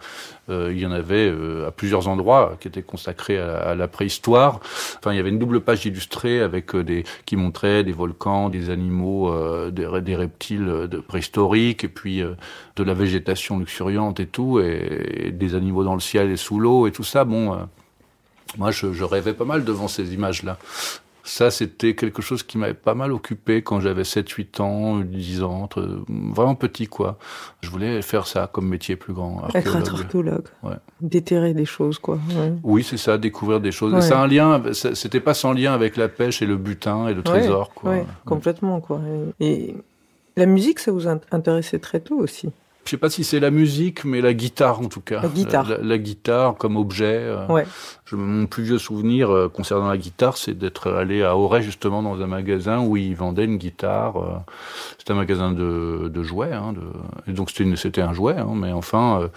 euh, 0.49 0.71
il 0.73 0.79
y 0.79 0.87
en 0.87 0.93
avait 0.93 1.29
euh, 1.29 1.69
à 1.69 1.71
plusieurs 1.71 2.07
endroits 2.09 2.57
qui 2.61 2.69
étaient 2.69 2.83
consacrés 2.83 3.39
à, 3.39 3.75
la 3.75 3.89
préhistoire. 3.89 4.61
Enfin, 4.99 5.13
il 5.13 5.17
y 5.17 5.21
avait 5.21 5.31
une 5.31 5.39
double 5.39 5.61
page 5.61 5.87
illustrée 5.87 6.41
avec 6.41 6.74
qui 7.27 7.37
montrait 7.37 7.85
des 7.85 7.93
volcans, 7.93 8.49
des 8.49 8.71
animaux, 8.71 9.33
des, 9.71 9.89
des, 10.03 10.17
reptiles 10.17 10.89
de 10.91 10.99
préhistoriques, 10.99 11.85
et 11.85 11.89
puis 11.89 12.21
de 12.21 12.83
la 12.83 12.95
végétation 12.95 13.59
luxuriante 13.59 14.21
et 14.21 14.27
tout, 14.27 14.61
et, 14.61 15.31
des 15.33 15.55
animaux 15.55 15.85
dans 15.85 15.95
le 15.95 16.01
ciel 16.01 16.31
et 16.31 16.37
sous 16.37 16.59
l'eau 16.59 16.87
et 16.87 16.93
tout 16.93 17.05
ça. 17.05 17.25
Bon. 17.25 17.59
Moi, 18.57 18.71
je, 18.71 19.05
rêvais 19.05 19.35
pas 19.35 19.45
mal 19.45 19.65
devant 19.65 19.89
ces 19.89 20.15
images-là. 20.15 20.59
Ça, 21.27 21.51
c'était 21.51 21.95
quelque 21.95 22.21
chose 22.21 22.43
qui 22.43 22.59
m'avait 22.59 22.75
pas 22.75 22.95
mal 22.95 23.11
occupé 23.11 23.63
quand 23.63 23.81
j'avais 23.81 24.05
7, 24.05 24.29
8 24.29 24.61
ans, 24.61 24.99
10 24.99 25.43
ans, 25.43 25.71
vraiment 26.09 26.55
petit, 26.55 26.87
quoi. 26.87 27.19
Je 27.63 27.71
voulais 27.71 28.03
faire 28.03 28.27
ça 28.27 28.47
comme 28.53 28.69
métier 28.69 28.97
plus 28.97 29.15
grand. 29.15 29.49
Être 29.55 29.77
archéologue. 29.77 30.45
Ouais. 30.63 30.77
Déterrer 31.01 31.55
des 31.55 31.65
choses, 31.65 31.99
quoi. 31.99 32.19
Oui, 32.63 32.83
c'est 32.83 32.99
ça, 32.99 33.17
découvrir 33.17 33.61
des 33.61 33.73
choses. 33.73 33.99
C'est 34.01 34.13
un 34.13 34.27
lien, 34.27 34.63
c'était 34.73 35.21
pas 35.21 35.33
sans 35.33 35.55
lien 35.55 35.73
avec 35.73 35.97
la 35.97 36.09
pêche 36.09 36.43
et 36.43 36.47
le 36.47 36.59
butin 36.59 37.09
et 37.09 37.15
le 37.15 37.23
trésor, 37.23 37.73
quoi. 37.73 37.97
complètement, 38.27 38.81
quoi. 38.81 39.01
Et 39.41 39.75
la 40.37 40.45
musique, 40.45 40.79
ça 40.79 40.93
vous 40.93 41.09
intéressait 41.09 41.79
très 41.79 42.01
tôt 42.01 42.17
aussi 42.17 42.51
je 42.85 42.91
sais 42.91 42.97
pas 42.97 43.11
si 43.11 43.25
c'est 43.25 43.41
la 43.41 43.51
musique, 43.51 44.05
mais 44.05 44.21
la 44.21 44.35
guitare 44.35 44.81
en 44.81 44.89
tout 44.89 45.01
cas. 45.01 45.23
La 45.23 45.29
guitare. 45.29 45.67
La, 45.83 45.99
guitare 45.99 46.57
comme 46.57 46.77
objet. 46.77 47.19
Euh, 47.19 47.47
ouais. 47.47 47.67
Je, 48.05 48.17
mon 48.17 48.47
plus 48.47 48.63
vieux 48.63 48.79
souvenir 48.79 49.31
euh, 49.31 49.49
concernant 49.49 49.89
la 49.89 49.97
guitare, 49.97 50.37
c'est 50.37 50.53
d'être 50.53 50.93
allé 50.93 51.23
à 51.23 51.37
Auray 51.37 51.63
justement 51.63 52.03
dans 52.03 52.21
un 52.21 52.27
magasin 52.27 52.81
où 52.81 52.97
ils 52.97 53.17
vendaient 53.17 53.45
une 53.45 53.57
guitare. 53.57 54.17
Euh, 54.17 54.37
c'était 54.99 55.13
un 55.13 55.17
magasin 55.17 55.53
de, 55.53 56.11
de 56.13 56.23
jouets, 56.23 56.53
hein, 56.53 56.75
de, 56.75 56.83
et 57.31 57.35
donc 57.35 57.51
c'était 57.51 58.03
un 58.03 58.13
jouet, 58.13 58.37
hein, 58.37 58.53
mais 58.55 58.73
enfin 58.73 59.23
euh, 59.23 59.29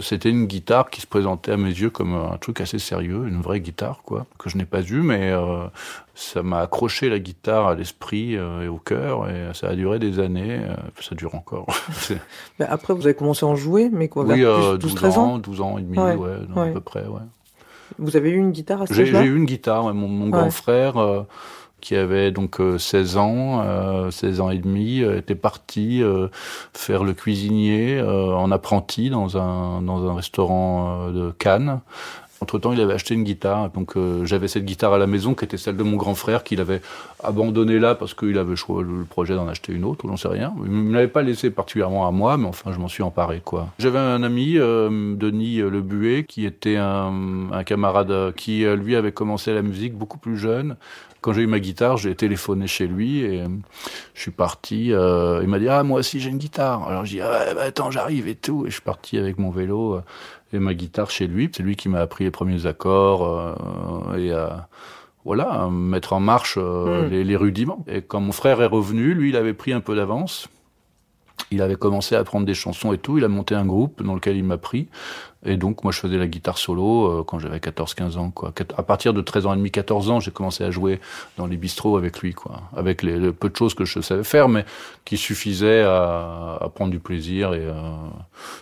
c'était 0.00 0.30
une 0.30 0.46
guitare 0.46 0.90
qui 0.90 1.00
se 1.00 1.06
présentait 1.06 1.52
à 1.52 1.56
mes 1.56 1.70
yeux 1.70 1.90
comme 1.90 2.14
un 2.14 2.36
truc 2.38 2.60
assez 2.60 2.78
sérieux, 2.78 3.26
une 3.26 3.40
vraie 3.40 3.60
guitare, 3.60 4.02
quoi, 4.04 4.26
que 4.38 4.50
je 4.50 4.56
n'ai 4.56 4.64
pas 4.64 4.82
eu, 4.82 5.00
mais 5.00 5.32
euh, 5.32 5.66
ça 6.14 6.42
m'a 6.42 6.60
accroché 6.60 7.08
la 7.08 7.18
guitare 7.18 7.68
à 7.68 7.74
l'esprit 7.74 8.36
euh, 8.36 8.62
et 8.62 8.68
au 8.68 8.78
cœur, 8.78 9.28
et 9.30 9.54
ça 9.54 9.68
a 9.68 9.74
duré 9.74 9.98
des 9.98 10.18
années, 10.18 10.60
ça 11.00 11.14
dure 11.14 11.34
encore. 11.34 11.66
après, 12.60 12.94
vous 12.94 13.06
avez 13.06 13.14
commencé 13.14 13.46
à 13.46 13.48
en 13.48 13.56
jouer, 13.56 13.90
mais 13.92 14.08
quoi, 14.08 14.24
oui, 14.24 14.42
12, 14.42 14.78
12 14.78 15.18
ans, 15.18 15.38
12 15.38 15.60
ans 15.60 15.78
et 15.78 15.82
demi, 15.82 15.98
ouais, 15.98 16.36
à 16.56 16.66
peu 16.72 16.80
près, 16.80 17.06
ouais. 17.06 17.22
Vous 17.98 18.16
avez 18.16 18.30
eu 18.30 18.36
une 18.36 18.52
guitare 18.52 18.82
à 18.82 18.86
ce 18.86 18.94
J'ai 18.94 19.04
eu 19.04 19.36
une 19.36 19.44
guitare, 19.44 19.92
mon, 19.94 20.08
mon 20.08 20.28
grand 20.30 20.50
frère 20.50 20.96
qui 21.82 21.96
avait 21.96 22.30
donc 22.30 22.58
16 22.78 23.16
euh, 23.16 23.20
ans, 23.20 24.10
16 24.10 24.40
euh, 24.40 24.42
ans 24.42 24.50
et 24.50 24.58
demi, 24.58 25.02
euh, 25.02 25.18
était 25.18 25.34
parti 25.34 26.02
faire 26.72 27.04
le 27.04 27.12
cuisinier 27.12 28.00
en 28.00 28.50
apprenti 28.50 29.10
dans 29.10 29.36
un, 29.36 29.82
dans 29.82 30.08
un 30.08 30.14
restaurant 30.14 31.10
de 31.10 31.32
Cannes. 31.32 31.80
Entre-temps, 32.40 32.72
il 32.72 32.80
avait 32.80 32.94
acheté 32.94 33.14
une 33.14 33.22
guitare, 33.22 33.70
donc 33.70 33.94
j'avais 34.24 34.48
cette 34.48 34.64
guitare 34.64 34.94
à 34.94 34.98
la 34.98 35.06
maison 35.06 35.34
qui 35.34 35.44
était 35.44 35.56
celle 35.56 35.76
de 35.76 35.82
mon 35.84 35.96
grand 35.96 36.16
frère 36.16 36.42
qu'il 36.42 36.60
avait 36.60 36.80
abandonnée 37.22 37.78
là 37.78 37.94
parce 37.94 38.14
qu'il 38.14 38.36
avait 38.36 38.54
le 38.54 39.04
projet 39.04 39.34
d'en 39.34 39.46
acheter 39.46 39.72
une 39.72 39.84
autre, 39.84 40.04
ou 40.04 40.08
j'en 40.08 40.16
sais 40.16 40.28
rien. 40.28 40.52
Il 40.64 40.88
ne 40.88 40.92
l'avait 40.92 41.06
pas 41.06 41.22
laissé 41.22 41.50
particulièrement 41.50 42.06
à 42.06 42.10
moi, 42.10 42.36
mais 42.36 42.48
enfin, 42.48 42.72
je 42.72 42.78
m'en 42.78 42.88
suis 42.88 43.04
emparé, 43.04 43.42
quoi. 43.44 43.68
J'avais 43.78 44.00
un 44.00 44.24
ami, 44.24 44.54
Denis 44.54 45.58
Lebuet, 45.58 46.24
qui 46.24 46.44
était 46.44 46.76
un, 46.76 47.52
un 47.52 47.62
camarade 47.62 48.34
qui, 48.34 48.64
lui, 48.64 48.96
avait 48.96 49.12
commencé 49.12 49.54
la 49.54 49.62
musique 49.62 49.94
beaucoup 49.94 50.18
plus 50.18 50.36
jeune, 50.36 50.76
quand 51.22 51.32
j'ai 51.32 51.42
eu 51.42 51.46
ma 51.46 51.60
guitare, 51.60 51.96
j'ai 51.96 52.14
téléphoné 52.14 52.66
chez 52.66 52.86
lui 52.86 53.20
et 53.20 53.42
euh, 53.42 53.48
je 54.12 54.20
suis 54.20 54.30
parti. 54.32 54.92
Euh, 54.92 55.40
il 55.42 55.48
m'a 55.48 55.58
dit 55.58 55.68
ah 55.68 55.82
moi 55.84 56.00
aussi 56.00 56.20
j'ai 56.20 56.28
une 56.28 56.38
guitare. 56.38 56.86
Alors 56.88 57.06
je 57.06 57.12
dis 57.12 57.20
ah, 57.20 57.54
bah, 57.54 57.62
attends 57.62 57.90
j'arrive 57.90 58.28
et 58.28 58.34
tout 58.34 58.66
et 58.66 58.68
je 58.68 58.74
suis 58.74 58.82
parti 58.82 59.16
avec 59.16 59.38
mon 59.38 59.50
vélo 59.50 59.94
euh, 59.94 60.02
et 60.52 60.58
ma 60.58 60.74
guitare 60.74 61.10
chez 61.10 61.28
lui. 61.28 61.48
C'est 61.54 61.62
lui 61.62 61.76
qui 61.76 61.88
m'a 61.88 62.00
appris 62.00 62.24
les 62.24 62.30
premiers 62.30 62.66
accords 62.66 63.56
et 64.18 64.32
à 64.32 64.68
voilà 65.24 65.68
mettre 65.70 66.12
en 66.12 66.20
marche 66.20 66.58
hmm. 66.58 67.06
les, 67.08 67.22
les, 67.24 67.36
rudiments. 67.36 67.84
Et 67.86 68.02
quand 68.02 68.20
mon 68.20 68.32
frère 68.32 68.60
est 68.60 68.66
revenu, 68.66 69.14
lui 69.14 69.30
il 69.30 69.36
avait 69.36 69.54
pris 69.54 69.72
un 69.72 69.80
peu 69.80 69.94
d'avance. 69.94 70.48
Il 71.52 71.62
avait 71.62 71.76
commencé 71.76 72.16
à 72.16 72.18
apprendre 72.18 72.46
des 72.46 72.54
chansons 72.54 72.92
et 72.92 72.98
tout. 72.98 73.18
Il 73.18 73.24
a 73.24 73.28
monté 73.28 73.54
un 73.54 73.66
groupe 73.66 74.02
dans 74.02 74.14
lequel 74.14 74.36
il 74.36 74.44
m'a 74.44 74.58
pris. 74.58 74.88
Et 75.44 75.56
donc, 75.56 75.82
moi, 75.82 75.92
je 75.92 75.98
faisais 75.98 76.18
la 76.18 76.28
guitare 76.28 76.56
solo 76.56 77.06
euh, 77.06 77.24
quand 77.24 77.40
j'avais 77.40 77.58
14-15 77.58 78.16
ans, 78.16 78.30
quoi. 78.30 78.52
À 78.76 78.82
partir 78.84 79.12
de 79.12 79.20
13 79.20 79.46
ans 79.46 79.54
et 79.54 79.56
demi, 79.56 79.72
14 79.72 80.10
ans, 80.10 80.20
j'ai 80.20 80.30
commencé 80.30 80.62
à 80.62 80.70
jouer 80.70 81.00
dans 81.36 81.46
les 81.46 81.56
bistrots 81.56 81.96
avec 81.96 82.20
lui, 82.20 82.32
quoi. 82.32 82.62
Avec 82.76 83.02
les, 83.02 83.32
peu 83.32 83.48
de 83.48 83.56
choses 83.56 83.74
que 83.74 83.84
je 83.84 84.00
savais 84.00 84.22
faire, 84.22 84.48
mais 84.48 84.64
qui 85.04 85.16
suffisaient 85.16 85.82
à, 85.82 86.58
à 86.60 86.68
prendre 86.68 86.92
du 86.92 87.00
plaisir 87.00 87.54
et 87.54 87.60
euh, 87.60 87.72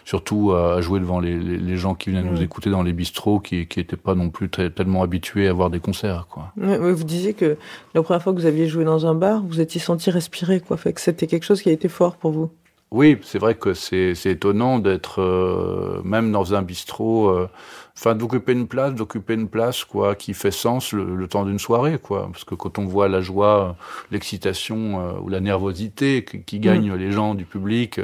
surtout 0.06 0.52
à 0.52 0.80
jouer 0.80 1.00
devant 1.00 1.20
les, 1.20 1.38
les, 1.38 1.76
gens 1.76 1.94
qui 1.94 2.10
venaient 2.10 2.22
nous 2.22 2.40
écouter 2.40 2.70
dans 2.70 2.82
les 2.82 2.94
bistrots, 2.94 3.40
qui 3.40 3.66
qui 3.66 3.80
étaient 3.80 3.96
pas 3.96 4.14
non 4.14 4.30
plus 4.30 4.48
très, 4.48 4.70
tellement 4.70 5.02
habitués 5.02 5.48
à 5.48 5.52
voir 5.52 5.68
des 5.68 5.80
concerts, 5.80 6.26
quoi. 6.30 6.52
vous 6.56 7.04
disiez 7.04 7.34
que 7.34 7.58
la 7.94 8.02
première 8.02 8.22
fois 8.22 8.32
que 8.32 8.38
vous 8.38 8.46
aviez 8.46 8.68
joué 8.68 8.84
dans 8.84 9.06
un 9.06 9.14
bar, 9.14 9.42
vous 9.42 9.60
étiez 9.60 9.80
senti 9.80 10.10
respirer, 10.10 10.60
quoi. 10.60 10.78
Fait 10.78 10.94
que 10.94 11.00
c'était 11.00 11.26
quelque 11.26 11.44
chose 11.44 11.60
qui 11.60 11.68
a 11.68 11.72
été 11.72 11.88
fort 11.88 12.16
pour 12.16 12.32
vous. 12.32 12.50
Oui, 12.92 13.18
c'est 13.22 13.38
vrai 13.38 13.54
que 13.54 13.72
c'est 13.72 14.16
étonnant 14.26 14.80
d'être 14.80 15.20
euh, 15.22 16.02
même 16.02 16.32
dans 16.32 16.54
un 16.54 16.62
bistrot, 16.62 17.28
euh, 17.28 17.48
enfin 17.96 18.16
d'occuper 18.16 18.50
une 18.52 18.66
place, 18.66 18.94
d'occuper 18.94 19.34
une 19.34 19.48
place 19.48 19.84
quoi, 19.84 20.16
qui 20.16 20.34
fait 20.34 20.50
sens 20.50 20.92
le, 20.92 21.28
temps 21.28 21.44
d'une 21.44 21.60
soirée 21.60 21.98
quoi. 22.02 22.28
Parce 22.32 22.42
que 22.42 22.56
quand 22.56 22.78
on 22.78 22.86
voit 22.86 23.08
la 23.08 23.20
joie, 23.20 23.76
l'excitation 24.10 25.00
euh, 25.00 25.20
ou 25.20 25.28
la 25.28 25.38
nervosité 25.38 26.24
qui, 26.24 26.58
mm. 26.58 26.60
gagne 26.60 26.94
les 26.94 27.12
gens 27.12 27.36
du 27.36 27.44
public, 27.44 28.00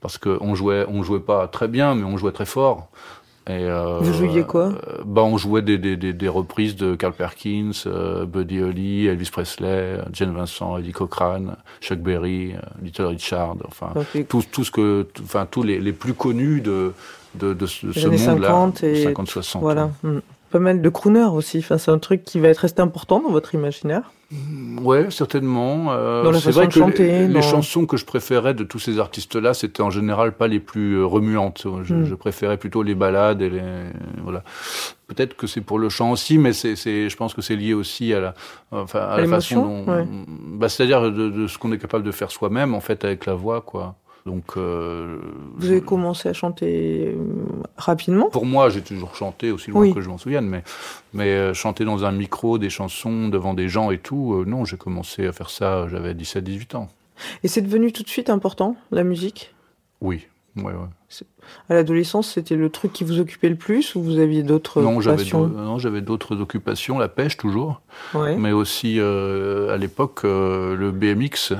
parce 0.00 0.18
qu'on 0.18 0.54
jouait, 0.56 0.84
on 0.88 1.04
jouait 1.04 1.20
pas 1.20 1.46
très 1.46 1.68
bien, 1.68 1.94
mais 1.94 2.02
on 2.02 2.16
jouait 2.16 2.32
très 2.32 2.46
fort. 2.46 2.88
Et, 3.48 3.64
euh, 3.64 3.98
Vous 4.00 4.12
jouiez 4.12 4.42
quoi? 4.44 4.66
euh, 4.88 5.02
bah, 5.06 5.22
On 5.22 5.38
jouait 5.38 5.62
des, 5.62 5.78
des, 5.78 5.96
des, 5.96 6.12
des, 6.12 6.28
reprises 6.28 6.76
de 6.76 6.94
Carl 6.94 7.14
Perkins, 7.14 7.70
euh, 7.86 8.26
Buddy 8.26 8.60
Holly, 8.62 9.06
Elvis 9.06 9.30
Presley, 9.32 9.98
Jane 10.12 10.34
Vincent, 10.34 10.76
Eddie 10.76 10.92
Cochrane, 10.92 11.56
Chuck 11.80 11.98
Berry, 11.98 12.52
euh, 12.52 12.58
Little 12.82 13.06
Richard, 13.06 13.56
enfin, 13.66 13.94
tout, 14.28 14.42
tout 14.52 14.64
ce 14.64 14.70
que, 14.70 15.06
enfin, 15.22 15.46
tous 15.50 15.62
les, 15.62 15.80
les 15.80 15.94
plus 15.94 16.12
connus 16.12 16.60
de, 16.60 16.92
de, 17.36 17.54
de 17.54 17.66
ce, 17.66 17.86
monde-là. 17.86 18.48
50 18.48 18.84
et 18.84 19.06
50-60. 19.06 19.60
Voilà. 19.60 19.90
Hmm. 20.02 20.18
Pas 20.50 20.58
mal 20.58 20.80
de 20.80 20.88
crooners 20.88 21.30
aussi. 21.32 21.58
Enfin, 21.58 21.78
c'est 21.78 21.90
un 21.90 21.98
truc 21.98 22.24
qui 22.24 22.40
va 22.40 22.48
être 22.48 22.58
resté 22.58 22.80
important 22.80 23.20
dans 23.20 23.30
votre 23.30 23.54
imaginaire. 23.54 24.10
Ouais, 24.82 25.10
certainement. 25.10 25.92
Euh, 25.92 26.32
c'est 26.34 26.50
vrai 26.50 26.68
que 26.68 26.80
les, 27.02 27.42
chansons 27.42 27.86
que 27.86 27.96
je 27.96 28.04
préférais 28.04 28.52
de 28.52 28.62
tous 28.62 28.78
ces 28.78 28.98
artistes-là, 28.98 29.54
c'était 29.54 29.82
en 29.82 29.88
général 29.88 30.32
pas 30.32 30.48
les 30.48 30.60
plus 30.60 30.96
euh, 30.96 31.06
remuantes. 31.06 31.66
Je, 31.82 31.94
hmm. 31.94 32.04
je, 32.04 32.14
préférais 32.14 32.58
plutôt 32.58 32.82
les 32.82 32.94
ballades 32.94 33.40
et 33.40 33.48
les 33.48 33.62
voilà. 34.22 34.42
Peut-être 35.06 35.34
que 35.34 35.46
c'est 35.46 35.62
pour 35.62 35.78
le 35.78 35.88
chant 35.88 36.10
aussi, 36.10 36.36
mais 36.36 36.52
c'est, 36.52 36.76
je 36.76 37.16
pense 37.16 37.32
que 37.32 37.40
c'est 37.40 37.56
lié 37.56 37.72
aussi 37.72 38.12
à 38.12 38.20
la, 38.20 38.34
enfin, 38.70 39.00
à, 39.00 39.18
la 39.18 39.26
façon 39.26 39.84
dont, 39.86 40.06
bah, 40.58 40.68
c'est-à-dire 40.68 41.10
de, 41.10 41.30
de, 41.30 41.46
ce 41.46 41.56
qu'on 41.56 41.72
est 41.72 41.78
capable 41.78 42.04
de 42.04 42.12
faire 42.12 42.30
soi-même 42.30 42.74
en 42.74 42.80
fait 42.80 43.06
avec 43.06 43.24
la 43.24 43.32
voix, 43.32 43.62
quoi. 43.62 43.96
Donc, 44.28 44.58
euh, 44.58 45.16
vous 45.56 45.70
avez 45.70 45.80
commencé 45.80 46.28
à 46.28 46.34
chanter 46.34 47.14
euh, 47.16 47.22
rapidement? 47.78 48.28
Pour 48.28 48.44
moi, 48.44 48.68
j'ai 48.68 48.82
toujours 48.82 49.14
chanté 49.14 49.50
aussi 49.50 49.70
loin 49.70 49.90
que 49.90 50.02
je 50.02 50.08
m'en 50.10 50.18
souvienne, 50.18 50.46
mais 50.46 50.62
mais 51.14 51.28
euh, 51.28 51.54
chanter 51.54 51.86
dans 51.86 52.04
un 52.04 52.12
micro, 52.12 52.58
des 52.58 52.68
chansons 52.68 53.28
devant 53.28 53.54
des 53.54 53.70
gens 53.70 53.90
et 53.90 53.96
tout, 53.96 54.44
non, 54.46 54.66
j'ai 54.66 54.76
commencé 54.76 55.26
à 55.26 55.32
faire 55.32 55.48
ça, 55.48 55.88
j'avais 55.88 56.12
17-18 56.12 56.76
ans. 56.76 56.88
Et 57.42 57.48
c'est 57.48 57.62
devenu 57.62 57.90
tout 57.90 58.02
de 58.02 58.08
suite 58.08 58.28
important, 58.28 58.76
la 58.90 59.02
musique? 59.02 59.54
Oui, 60.02 60.26
ouais, 60.56 60.64
ouais. 60.64 60.72
À 61.70 61.74
l'adolescence, 61.74 62.32
c'était 62.32 62.56
le 62.56 62.68
truc 62.68 62.92
qui 62.92 63.02
vous 63.04 63.18
occupait 63.18 63.48
le 63.48 63.56
plus 63.56 63.94
ou 63.94 64.02
vous 64.02 64.18
aviez 64.18 64.42
d'autres 64.42 64.82
passions 64.82 65.46
Non, 65.46 65.78
j'avais 65.78 66.02
d'autres 66.02 66.40
occupations, 66.40 66.98
la 66.98 67.08
pêche 67.08 67.36
toujours, 67.36 67.80
mais 68.14 68.52
aussi 68.52 69.00
à 69.00 69.76
l'époque 69.76 70.24
le 70.24 70.90
BMX 70.90 71.54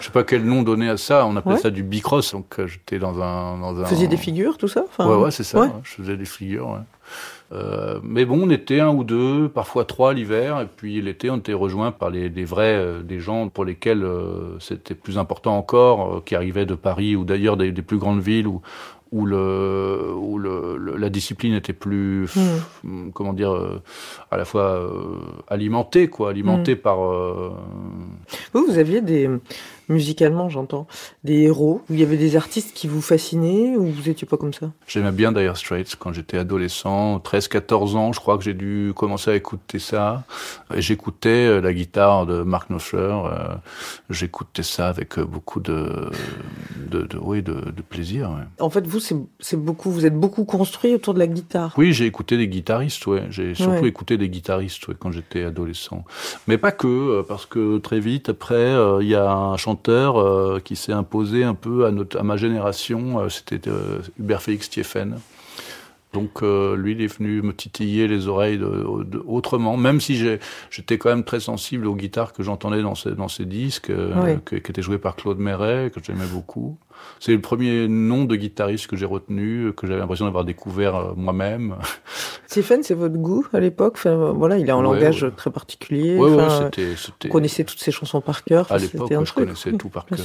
je 0.00 0.06
sais 0.06 0.12
pas 0.12 0.24
quel 0.24 0.44
nom 0.44 0.62
donner 0.62 0.88
à 0.88 0.96
ça. 0.96 1.26
On 1.26 1.36
appelait 1.36 1.58
ça 1.58 1.70
du 1.70 1.82
bicross. 1.82 2.32
Donc 2.32 2.58
euh, 2.58 2.66
j'étais 2.66 2.98
dans 2.98 3.20
un, 3.20 3.58
dans 3.58 3.78
un. 3.78 3.82
Vous 3.82 3.86
faisiez 3.86 4.08
des 4.08 4.16
figures, 4.16 4.58
tout 4.58 4.68
ça 4.68 4.84
enfin, 4.88 5.08
Ouais, 5.08 5.16
ouais, 5.16 5.30
c'est 5.30 5.44
ça. 5.44 5.70
Je 5.82 5.90
faisais 5.90 6.16
des 6.16 6.24
figures. 6.24 6.80
Euh, 7.52 7.98
mais 8.02 8.24
bon, 8.24 8.46
on 8.46 8.50
était 8.50 8.80
un 8.80 8.90
ou 8.90 9.04
deux, 9.04 9.48
parfois 9.48 9.84
trois 9.84 10.12
l'hiver, 10.12 10.60
et 10.60 10.66
puis 10.66 11.00
l'été, 11.00 11.30
on 11.30 11.38
était 11.38 11.54
rejoint 11.54 11.92
par 11.92 12.10
les, 12.10 12.28
des 12.28 12.44
vrais, 12.44 12.74
euh, 12.74 13.02
des 13.02 13.20
gens 13.20 13.48
pour 13.48 13.64
lesquels 13.64 14.04
euh, 14.04 14.58
c'était 14.60 14.94
plus 14.94 15.16
important 15.16 15.56
encore, 15.56 16.22
qui 16.24 16.34
arrivaient 16.34 16.66
de 16.66 16.74
Paris 16.74 17.16
ou 17.16 17.24
d'ailleurs 17.24 17.56
des, 17.56 17.72
des, 17.72 17.82
plus 17.82 17.98
grandes 17.98 18.20
villes 18.20 18.46
où 18.46 18.60
où, 19.10 19.24
le, 19.24 20.12
où 20.14 20.38
le, 20.38 20.76
la 20.98 21.08
discipline 21.08 21.54
était 21.54 21.72
plus, 21.72 22.28
hmm. 22.84 23.10
comment 23.14 23.32
dire, 23.32 23.58
à 24.30 24.36
la 24.36 24.44
fois 24.44 24.86
alimentée, 25.48 26.08
quoi, 26.08 26.28
alimentée 26.28 26.74
hmm. 26.74 26.78
par. 26.78 26.98
Vous, 28.52 28.66
vous 28.66 28.78
aviez 28.78 29.00
des, 29.00 29.30
musicalement, 29.88 30.48
j'entends, 30.48 30.86
des 31.24 31.42
héros 31.42 31.82
où 31.88 31.94
il 31.94 32.00
y 32.00 32.02
avait 32.02 32.16
des 32.16 32.36
artistes 32.36 32.74
qui 32.74 32.86
vous 32.88 33.00
fascinaient 33.02 33.76
ou 33.76 33.86
vous 33.86 34.08
étiez 34.08 34.26
pas 34.26 34.36
comme 34.36 34.52
ça? 34.52 34.70
J'aimais 34.86 35.12
bien 35.12 35.32
Dire 35.32 35.56
Straits 35.56 35.96
quand 35.98 36.12
j'étais 36.12 36.38
adolescent, 36.38 37.18
13-14 37.18 37.96
ans, 37.96 38.12
je 38.12 38.20
crois 38.20 38.38
que 38.38 38.44
j'ai 38.44 38.54
dû 38.54 38.92
commencer 38.94 39.30
à 39.30 39.34
écouter 39.34 39.78
ça. 39.78 40.24
J'écoutais 40.76 41.60
la 41.60 41.72
guitare 41.72 42.26
de 42.26 42.42
Mark 42.42 42.68
Knopfler, 42.70 43.14
j'écoutais 44.10 44.62
ça 44.62 44.88
avec 44.88 45.18
beaucoup 45.18 45.60
de, 45.60 46.10
de, 46.90 47.02
de 47.02 47.18
oui, 47.20 47.42
de, 47.42 47.54
de 47.54 47.82
plaisir. 47.82 48.30
En 48.60 48.70
fait, 48.70 48.86
vous, 48.86 49.00
c'est 49.00 49.56
beaucoup, 49.56 49.90
vous 49.90 50.06
êtes 50.06 50.18
beaucoup 50.18 50.44
construit 50.44 50.94
autour 50.94 51.14
de 51.14 51.18
la 51.18 51.26
guitare. 51.26 51.74
Oui, 51.76 51.92
j'ai 51.92 52.06
écouté 52.06 52.36
des 52.36 52.48
guitaristes, 52.48 53.06
ouais. 53.06 53.24
J'ai 53.30 53.54
surtout 53.54 53.86
écouté 53.86 54.16
des 54.16 54.28
guitaristes 54.28 54.88
ouais, 54.88 54.94
quand 54.98 55.12
j'étais 55.12 55.44
adolescent. 55.44 56.04
Mais 56.46 56.58
pas 56.58 56.72
que, 56.72 56.86
euh, 56.86 57.22
parce 57.22 57.46
que 57.46 57.78
très 57.78 58.00
vite 58.00 58.28
après, 58.28 58.54
euh, 58.54 59.02
il 59.02 59.08
y 59.08 59.14
a 59.14 59.30
un 59.30 59.56
chanteur 59.56 59.77
euh, 59.88 60.60
qui 60.60 60.76
s'est 60.76 60.92
imposé 60.92 61.44
un 61.44 61.54
peu 61.54 61.86
à, 61.86 61.90
notre, 61.90 62.18
à 62.18 62.22
ma 62.22 62.36
génération. 62.36 63.28
C'était 63.28 63.70
Hubert 64.18 64.42
Félix 64.42 64.70
Thieffen. 64.70 65.18
Donc 66.14 66.40
lui, 66.40 66.92
il 66.92 67.02
est 67.02 67.18
venu 67.18 67.42
me 67.42 67.52
titiller 67.52 68.08
les 68.08 68.28
oreilles 68.28 68.62
autrement, 69.26 69.76
même 69.76 70.00
si 70.00 70.16
j'étais 70.70 70.96
quand 70.96 71.10
même 71.10 71.22
très 71.22 71.38
sensible 71.38 71.86
aux 71.86 71.94
guitares 71.94 72.32
que 72.32 72.42
j'entendais 72.42 72.80
dans 72.80 72.94
ces, 72.94 73.10
dans 73.10 73.28
ces 73.28 73.44
disques, 73.44 73.92
qui 74.46 74.54
étaient 74.56 74.82
joués 74.82 74.98
par 74.98 75.16
Claude 75.16 75.38
Méret, 75.38 75.90
que 75.94 76.00
j'aimais 76.02 76.26
beaucoup. 76.26 76.78
C'est 77.20 77.32
le 77.32 77.40
premier 77.40 77.88
nom 77.88 78.24
de 78.24 78.36
guitariste 78.36 78.86
que 78.86 78.96
j'ai 78.96 79.06
retenu, 79.06 79.72
que 79.72 79.86
j'avais 79.86 80.00
l'impression 80.00 80.24
d'avoir 80.24 80.44
découvert 80.44 80.96
euh, 80.96 81.12
moi-même. 81.16 81.76
Stephen, 82.62 82.82
c'est 82.82 82.94
votre 82.94 83.16
goût 83.16 83.46
à 83.52 83.60
l'époque? 83.60 83.94
Enfin, 83.96 84.32
voilà, 84.32 84.58
Il 84.58 84.70
a 84.70 84.74
un 84.74 84.82
langage 84.82 85.26
très 85.36 85.50
particulier. 85.50 86.16
Ouais, 86.16 86.32
enfin, 86.34 86.70
c'était, 86.74 86.94
Vous 87.24 87.32
connaissez 87.32 87.64
toutes 87.64 87.78
ses 87.78 87.92
chansons 87.92 88.20
par 88.20 88.42
cœur. 88.44 88.70
À 88.70 88.78
l'époque, 88.78 89.12
je 89.24 89.32
connaissais 89.32 89.72
tout 89.72 89.88
par 89.88 90.06
cœur. 90.06 90.18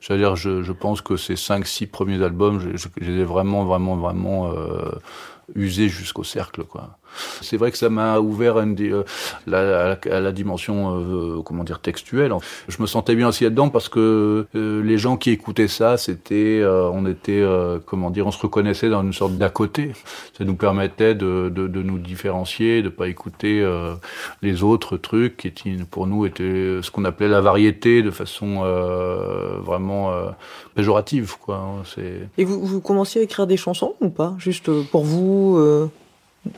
C'est-à-dire, 0.00 0.36
je, 0.36 0.62
je, 0.62 0.72
pense 0.72 1.00
que 1.00 1.16
ces 1.16 1.34
5-6 1.34 1.86
premiers 1.88 2.22
albums, 2.22 2.60
je, 2.60 2.76
je, 2.76 2.88
les 3.00 3.20
ai 3.20 3.24
vraiment, 3.24 3.64
vraiment, 3.64 3.96
vraiment 3.96 4.52
euh, 4.52 4.90
usés 5.54 5.88
jusqu'au 5.88 6.24
cercle. 6.24 6.64
quoi. 6.64 6.98
C'est 7.40 7.56
vrai 7.56 7.70
que 7.70 7.78
ça 7.78 7.90
m'a 7.90 8.18
ouvert 8.18 8.56
à, 8.56 8.64
euh, 8.64 9.04
la, 9.46 9.98
à, 10.10 10.20
la, 10.20 10.32
dimension, 10.32 10.96
euh, 10.96 11.42
comment 11.42 11.64
dire, 11.64 11.80
textuelle. 11.80 12.32
Je 12.68 12.80
me 12.80 12.86
sentais 12.86 13.14
bien 13.14 13.28
aussi 13.28 13.44
là-dedans 13.44 13.68
parce 13.68 13.88
que 13.88 14.46
euh, 14.54 14.82
les 14.82 14.98
gens 14.98 15.16
qui 15.16 15.30
écoutaient 15.30 15.68
ça, 15.68 15.96
c'était, 15.96 16.62
on 16.64 17.06
était, 17.06 17.44
comment 17.86 18.10
dire, 18.10 18.26
on 18.26 18.30
se 18.30 18.40
reconnaissait 18.40 18.88
dans 18.88 19.02
une 19.02 19.12
sorte 19.12 19.34
d'à 19.34 19.48
côté. 19.48 19.92
Ça 20.36 20.44
nous 20.44 20.54
permettait 20.54 21.14
de, 21.14 21.50
nous 21.50 21.98
différencier, 21.98 22.82
de 22.82 22.88
pas 22.88 23.08
écouter 23.08 23.66
les 24.42 24.62
autres 24.62 24.96
trucs 24.96 25.54
qui 25.54 25.70
pour 25.90 26.06
nous 26.06 26.26
étaient 26.26 26.80
ce 26.82 26.90
qu'on 26.90 27.04
appelait 27.04 27.28
la 27.28 27.40
variété 27.40 28.02
de 28.02 28.10
façon 28.10 28.62
vraiment 29.64 30.12
péjorative, 30.74 31.36
quoi. 31.40 31.56
Hein, 31.56 32.00
Et 32.38 32.44
vous, 32.44 32.64
vous 32.64 32.80
commenciez 32.80 33.20
à 33.20 33.24
écrire 33.24 33.46
des 33.46 33.56
chansons 33.56 33.94
ou 34.00 34.08
pas, 34.10 34.34
juste 34.38 34.70
pour 34.90 35.04
vous? 35.04 35.90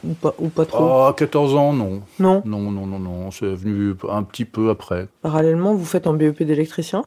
Ou 0.04 0.14
pas, 0.14 0.34
ou 0.38 0.48
pas 0.48 0.64
trop 0.64 1.02
À 1.04 1.12
14 1.12 1.54
ans, 1.54 1.72
non. 1.72 2.02
Non 2.18 2.42
Non, 2.44 2.70
non, 2.70 2.86
non, 2.86 2.98
non. 2.98 3.30
C'est 3.30 3.52
venu 3.54 3.94
un 4.08 4.22
petit 4.22 4.44
peu 4.44 4.70
après. 4.70 5.08
Parallèlement, 5.22 5.74
vous 5.74 5.84
faites 5.84 6.06
un 6.06 6.14
BEP 6.14 6.42
d'électricien. 6.44 7.02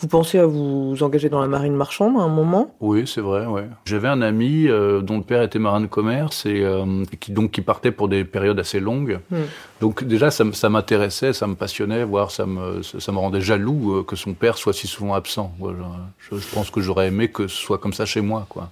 Vous 0.00 0.08
pensez 0.08 0.38
à 0.38 0.46
vous 0.46 0.96
engager 1.02 1.28
dans 1.28 1.42
la 1.42 1.46
marine 1.46 1.74
marchande 1.74 2.16
à 2.18 2.22
un 2.22 2.28
moment? 2.28 2.74
Oui, 2.80 3.06
c'est 3.06 3.20
vrai. 3.20 3.44
Ouais. 3.44 3.66
J'avais 3.84 4.08
un 4.08 4.22
ami 4.22 4.66
euh, 4.66 5.02
dont 5.02 5.18
le 5.18 5.22
père 5.22 5.42
était 5.42 5.58
marin 5.58 5.82
de 5.82 5.86
commerce 5.86 6.46
et 6.46 6.62
euh, 6.62 7.04
qui 7.20 7.32
donc 7.32 7.50
qui 7.50 7.60
partait 7.60 7.90
pour 7.90 8.08
des 8.08 8.24
périodes 8.24 8.58
assez 8.58 8.80
longues. 8.80 9.20
Hmm. 9.30 9.42
Donc 9.82 10.04
déjà, 10.04 10.30
ça, 10.30 10.44
ça 10.54 10.70
m'intéressait, 10.70 11.34
ça 11.34 11.46
me 11.46 11.54
passionnait, 11.54 12.04
voire 12.04 12.30
ça 12.30 12.46
me 12.46 12.80
ça 12.82 13.12
me 13.12 13.18
rendait 13.18 13.42
jaloux 13.42 13.98
euh, 13.98 14.02
que 14.02 14.16
son 14.16 14.32
père 14.32 14.56
soit 14.56 14.72
si 14.72 14.86
souvent 14.86 15.12
absent. 15.12 15.52
Je, 15.60 16.36
je 16.38 16.54
pense 16.54 16.70
que 16.70 16.80
j'aurais 16.80 17.08
aimé 17.08 17.28
que 17.28 17.46
ce 17.46 17.56
soit 17.56 17.76
comme 17.76 17.92
ça 17.92 18.06
chez 18.06 18.22
moi, 18.22 18.46
quoi. 18.48 18.70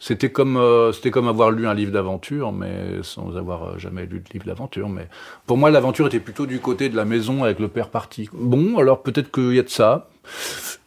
C'était 0.00 0.30
comme, 0.30 0.56
euh, 0.56 0.92
c'était 0.92 1.10
comme 1.10 1.26
avoir 1.26 1.50
lu 1.50 1.66
un 1.66 1.74
livre 1.74 1.90
d'aventure, 1.90 2.52
mais 2.52 3.02
sans 3.02 3.36
avoir 3.36 3.64
euh, 3.64 3.78
jamais 3.78 4.06
lu 4.06 4.20
de 4.20 4.32
livre 4.32 4.46
d'aventure. 4.46 4.88
Mais 4.88 5.08
pour 5.46 5.56
moi, 5.56 5.70
l'aventure 5.70 6.06
était 6.06 6.20
plutôt 6.20 6.46
du 6.46 6.60
côté 6.60 6.88
de 6.88 6.96
la 6.96 7.04
maison 7.04 7.42
avec 7.42 7.58
le 7.58 7.68
père 7.68 7.90
parti. 7.90 8.28
Bon, 8.32 8.78
alors 8.78 9.02
peut-être 9.02 9.32
qu'il 9.32 9.54
y 9.54 9.58
a 9.58 9.62
de 9.62 9.68
ça. 9.68 10.08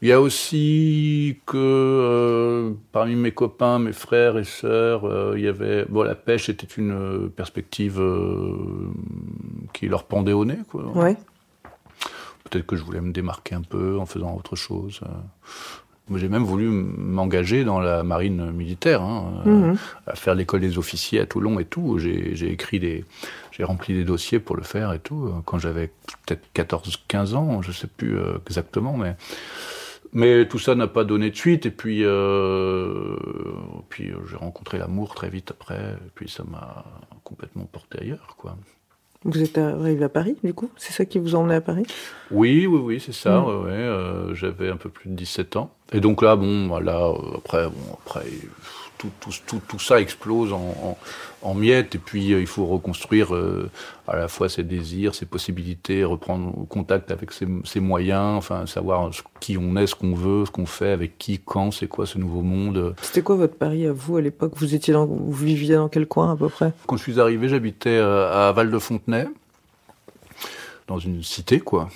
Il 0.02 0.08
y 0.08 0.12
a 0.12 0.22
aussi 0.22 1.40
que 1.46 1.58
euh, 1.58 2.72
parmi 2.92 3.16
mes 3.16 3.32
copains, 3.32 3.80
mes 3.80 3.92
frères 3.92 4.38
et 4.38 4.44
sœurs, 4.44 5.04
il 5.36 5.44
y 5.44 5.48
avait 5.48 5.86
bon 5.90 6.04
la 6.04 6.16
pêche 6.16 6.48
était 6.50 6.68
une 6.78 7.30
perspective 7.36 8.02
qui 9.74 9.88
leur 9.88 10.04
pendait 10.06 10.34
au 10.34 10.46
nez 10.46 10.60
quoi. 10.70 10.86
Ouais. 10.96 11.18
Peut-être 12.44 12.66
que 12.66 12.76
je 12.76 12.84
voulais 12.84 13.02
me 13.02 13.12
démarquer 13.12 13.56
un 13.56 13.62
peu 13.62 13.98
en 14.00 14.06
faisant 14.06 14.36
autre 14.36 14.56
chose. 14.56 15.02
J'ai 16.16 16.30
même 16.30 16.44
voulu 16.44 16.68
m'engager 16.68 17.64
dans 17.64 17.80
la 17.80 18.04
marine 18.04 18.52
militaire, 18.52 19.02
hein, 19.02 19.42
mhm. 19.46 19.78
à 20.08 20.16
faire 20.16 20.36
l'école 20.36 20.62
des 20.62 20.78
officiers 20.78 21.20
à 21.20 21.26
Toulon 21.26 21.60
et 21.60 21.66
tout. 21.66 21.98
J'ai 22.00 22.52
écrit 22.52 22.80
des, 22.80 23.06
j'ai 23.52 23.64
rempli 23.64 23.94
des 23.94 24.04
dossiers 24.04 24.40
pour 24.40 24.56
le 24.56 24.64
faire 24.64 24.94
et 24.94 25.00
tout. 25.00 25.26
Euh, 25.26 25.42
quand 25.46 25.60
j'avais 25.60 25.92
peut-être 26.26 26.44
14-15 26.56 27.36
ans, 27.36 27.62
je 27.62 27.72
sais 27.72 27.88
plus 27.88 28.18
euh, 28.18 28.38
exactement, 28.48 28.98
mais 28.98 29.16
mais 30.14 30.46
tout 30.48 30.60
ça 30.60 30.76
n'a 30.76 30.88
pas 30.88 31.06
donné 31.06 31.30
de 31.30 31.36
suite. 31.36 31.66
Et 31.66 31.72
puis, 31.72 32.04
euh, 32.04 33.16
puis 33.90 34.12
j'ai 34.30 34.36
rencontré 34.36 34.78
l'amour 34.78 35.16
très 35.16 35.30
vite 35.30 35.52
après. 35.52 35.80
Et 35.80 36.10
puis 36.16 36.30
ça 36.30 36.44
m'a 36.44 36.86
complètement 37.24 37.66
porté 37.66 38.00
ailleurs, 38.02 38.36
quoi. 38.38 38.58
Vous 39.24 39.42
êtes 39.42 39.58
arrivé 39.60 40.04
à 40.04 40.10
Paris, 40.10 40.36
du 40.44 40.54
coup? 40.54 40.70
C'est 40.78 40.94
ça 40.94 41.06
qui 41.06 41.20
vous 41.20 41.36
a 41.36 41.40
emmené 41.40 41.56
à 41.56 41.62
Paris? 41.62 41.86
Oui, 42.32 42.66
oui, 42.66 42.80
oui, 42.84 43.00
c'est 43.00 43.14
ça. 43.14 43.40
Mm. 43.40 43.46
Ouais, 43.46 43.72
euh, 43.72 44.34
J'avais 44.34 44.70
un 44.70 44.78
peu 44.78 44.90
plus 44.90 45.10
de 45.10 45.16
17 45.16 45.58
ans. 45.58 45.72
Et 45.94 46.00
donc 46.00 46.24
là, 46.24 46.36
bon, 46.36 46.68
voilà, 46.68 47.06
euh, 47.06 47.38
après, 47.38 47.66
bon, 47.66 47.98
après, 48.06 48.26
tout, 49.20 49.32
tout, 49.48 49.62
tout, 49.68 49.80
ça 49.80 50.00
explose 50.00 50.54
en, 50.54 50.98
en, 51.42 51.54
miettes, 51.56 51.96
et 51.96 51.98
puis 51.98 52.34
euh, 52.34 52.40
il 52.40 52.46
faut 52.48 52.66
reconstruire 52.66 53.34
euh, 53.34 53.70
à 54.08 54.16
la 54.16 54.28
fois 54.28 54.48
ses 54.50 54.64
désirs, 54.64 55.16
ses 55.16 55.26
possibilités, 55.26 56.04
reprendre 56.04 56.54
contact 56.68 57.10
avec 57.10 57.32
ses, 57.32 57.48
ses 57.64 57.80
moyens, 57.80 58.38
enfin 58.38 58.66
savoir 58.68 59.10
qui 59.40 59.58
on 59.58 59.76
est, 59.76 59.88
ce 59.88 59.96
qu'on 59.96 60.14
veut, 60.14 60.46
ce 60.46 60.52
qu'on 60.52 60.66
fait, 60.66 60.92
avec 60.92 61.18
qui, 61.18 61.40
quand, 61.44 61.72
c'est 61.72 61.88
quoi 61.88 62.06
ce 62.06 62.20
nouveau 62.20 62.42
monde. 62.42 62.96
C'était 63.02 63.24
quoi 63.24 63.36
votre 63.36 63.56
Paris 63.56 63.88
à 63.88 63.94
vous 63.94 64.18
à 64.18 64.22
l'époque? 64.22 64.54
Vous 64.56 64.76
étiez 64.76 64.94
dans, 64.94 65.06
vous 65.06 65.32
viviez 65.32 65.76
dans 65.76 65.90
quel 65.90 66.06
coin 66.06 66.32
à 66.32 66.36
peu 66.36 66.50
près? 66.50 66.72
Quand 66.86 66.98
je 66.98 67.04
suis 67.04 67.20
arrivé, 67.20 67.50
j'habitais 67.50 67.98
à 67.98 68.52
Val 68.52 68.70
de 68.70 68.80
Fontenay, 68.80 69.28
dans 70.88 71.00
une 71.00 71.24
cité 71.24 71.60
quoi. 71.60 71.90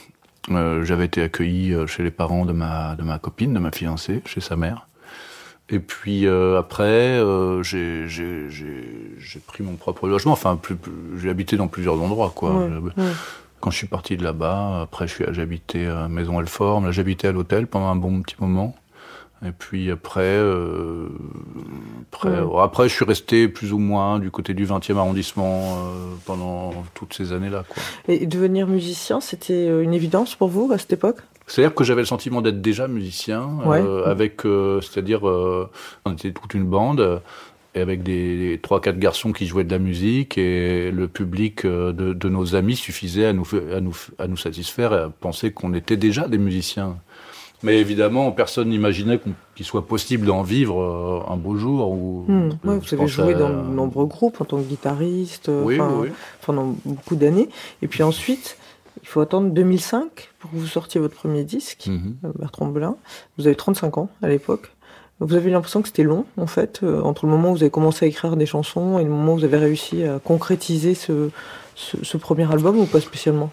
Euh, 0.52 0.84
j'avais 0.86 1.06
été 1.06 1.22
accueilli 1.24 1.76
chez 1.88 2.04
les 2.04 2.12
parents 2.12 2.46
de 2.46 2.54
ma, 2.54 2.96
de 2.96 3.04
ma 3.04 3.20
copine, 3.20 3.54
de 3.54 3.60
ma 3.60 3.72
fiancée, 3.72 4.22
chez 4.26 4.42
sa 4.42 4.56
mère. 4.56 4.88
Et 5.70 5.80
puis 5.80 6.28
euh, 6.28 6.60
après, 6.60 6.84
euh, 7.20 7.64
j'ai 7.64 9.40
pris 9.48 9.64
mon 9.64 9.76
propre 9.76 10.08
logement. 10.08 10.34
Enfin, 10.34 10.60
j'ai 11.18 11.30
habité 11.30 11.58
dans 11.58 11.68
plusieurs 11.68 12.02
endroits, 12.02 12.32
quoi. 12.36 12.70
Quand 13.62 13.72
je 13.72 13.78
suis 13.78 13.88
parti 13.88 14.16
de 14.16 14.24
là-bas, 14.24 14.82
après, 14.84 15.08
j'ai 15.08 15.42
habité 15.42 15.88
à 15.88 16.08
Maison 16.08 16.40
Elforme. 16.40 16.86
Là, 16.86 16.92
j'habitais 16.92 17.30
à 17.30 17.32
l'hôtel 17.32 17.66
pendant 17.66 17.88
un 17.88 17.96
bon 17.96 18.22
petit 18.22 18.36
moment. 18.40 18.76
Et 19.46 19.52
puis 19.52 19.92
après, 19.92 20.22
euh, 20.22 21.08
après, 22.12 22.38
après, 22.62 22.90
je 22.90 22.94
suis 22.94 23.06
resté 23.06 23.48
plus 23.48 23.74
ou 23.74 23.80
moins 23.80 24.20
du 24.20 24.32
côté 24.32 24.54
du 24.54 24.66
20e 24.66 24.98
arrondissement 24.98 25.62
euh, 25.62 26.16
pendant 26.26 26.72
toutes 26.94 27.14
ces 27.14 27.34
années-là. 27.34 27.66
Quoi. 27.68 27.84
Et 28.08 28.26
devenir 28.26 28.66
musicien, 28.68 29.20
c'était 29.20 29.68
une 29.68 29.94
évidence 29.94 30.36
pour 30.36 30.48
vous 30.48 30.72
à 30.74 30.78
cette 30.78 30.94
époque? 30.94 31.18
C'est-à-dire 31.48 31.76
que 31.76 31.84
j'avais 31.84 32.02
le 32.02 32.08
sentiment 32.08 32.42
d'être 32.42 32.62
déjà 32.62 32.88
musicien, 32.88 33.50
euh, 33.68 34.06
avec, 34.06 34.46
euh, 34.46 34.82
c'est-à-dire, 34.82 35.28
euh, 35.28 35.70
on 36.06 36.14
était 36.14 36.32
toute 36.32 36.54
une 36.54 36.66
bande, 36.66 37.22
et 37.76 37.82
avec 37.82 38.04
des 38.04 38.60
trois 38.64 38.82
quatre 38.82 38.98
garçons 38.98 39.32
qui 39.32 39.46
jouaient 39.46 39.64
de 39.64 39.72
la 39.72 39.80
musique, 39.80 40.38
et 40.38 40.92
le 40.92 41.08
public 41.08 41.66
de, 41.66 41.92
de 41.92 42.30
nos 42.30 42.56
amis 42.56 42.76
suffisait 42.76 43.26
à 43.26 43.34
nous, 43.34 43.46
à 43.74 43.82
nous, 43.82 43.96
à 44.18 44.28
nous 44.28 44.38
satisfaire 44.38 44.94
et 44.94 44.98
à 44.98 45.10
penser 45.10 45.52
qu'on 45.52 45.74
était 45.74 45.98
déjà 45.98 46.28
des 46.28 46.38
musiciens. 46.38 46.98
Mais 47.64 47.80
évidemment, 47.80 48.32
personne 48.32 48.70
n'imaginait 48.70 49.20
qu'il 49.56 49.66
soit 49.66 49.88
possible 49.88 50.26
d'en 50.26 50.42
vivre 50.42 51.26
un 51.28 51.36
beau 51.36 51.58
jour. 51.58 51.90
Ou, 51.90 52.26
hmm. 52.28 52.50
vous 52.64 52.94
avez 52.94 53.08
joué 53.08 53.34
dans 53.34 53.50
de 53.50 53.74
nombreux 53.74 54.06
groupes 54.06 54.40
en 54.40 54.46
tant 54.46 54.58
que 54.58 54.68
guitariste 54.68 55.50
oui, 55.50 55.80
oui. 55.80 56.10
pendant 56.46 56.76
beaucoup 56.86 57.16
d'années. 57.16 57.50
Et 57.82 57.88
puis 57.88 58.04
ensuite, 58.04 58.58
il 59.02 59.08
faut 59.08 59.22
attendre 59.22 59.50
2005 59.52 60.30
pour 60.40 60.52
que 60.52 60.56
vous 60.56 60.68
sortiez 60.68 61.00
votre 61.00 61.16
premier 61.16 61.44
disque, 61.44 61.88
mhm. 61.88 62.16
euh, 62.26 62.32
Bertrand 62.38 62.68
Belin. 62.68 62.96
Vous 63.38 63.48
avez 63.48 63.56
35 63.56 63.98
ans 63.98 64.10
à 64.22 64.28
l'époque. 64.30 64.72
Vous 65.20 65.34
avez 65.34 65.50
l'impression 65.50 65.82
que 65.82 65.88
c'était 65.88 66.04
long, 66.04 66.26
en 66.38 66.48
fait, 66.48 66.82
euh, 66.84 67.02
entre 67.02 67.26
le 67.26 67.32
moment 67.32 67.52
où 67.52 67.56
vous 67.56 67.64
avez 67.64 67.72
commencé 67.72 68.06
à 68.06 68.08
écrire 68.08 68.36
des 68.36 68.46
chansons 68.46 69.00
et 69.00 69.04
le 69.04 69.10
moment 69.10 69.34
où 69.34 69.38
vous 69.38 69.46
avez 69.46 69.58
réussi 69.58 70.04
à 70.04 70.20
concrétiser 70.20 70.94
ce, 70.94 71.30
ce, 71.76 72.18
premier 72.18 72.52
album 72.52 72.78
ou 72.78 72.86
pas 72.86 73.00
spécialement? 73.00 73.52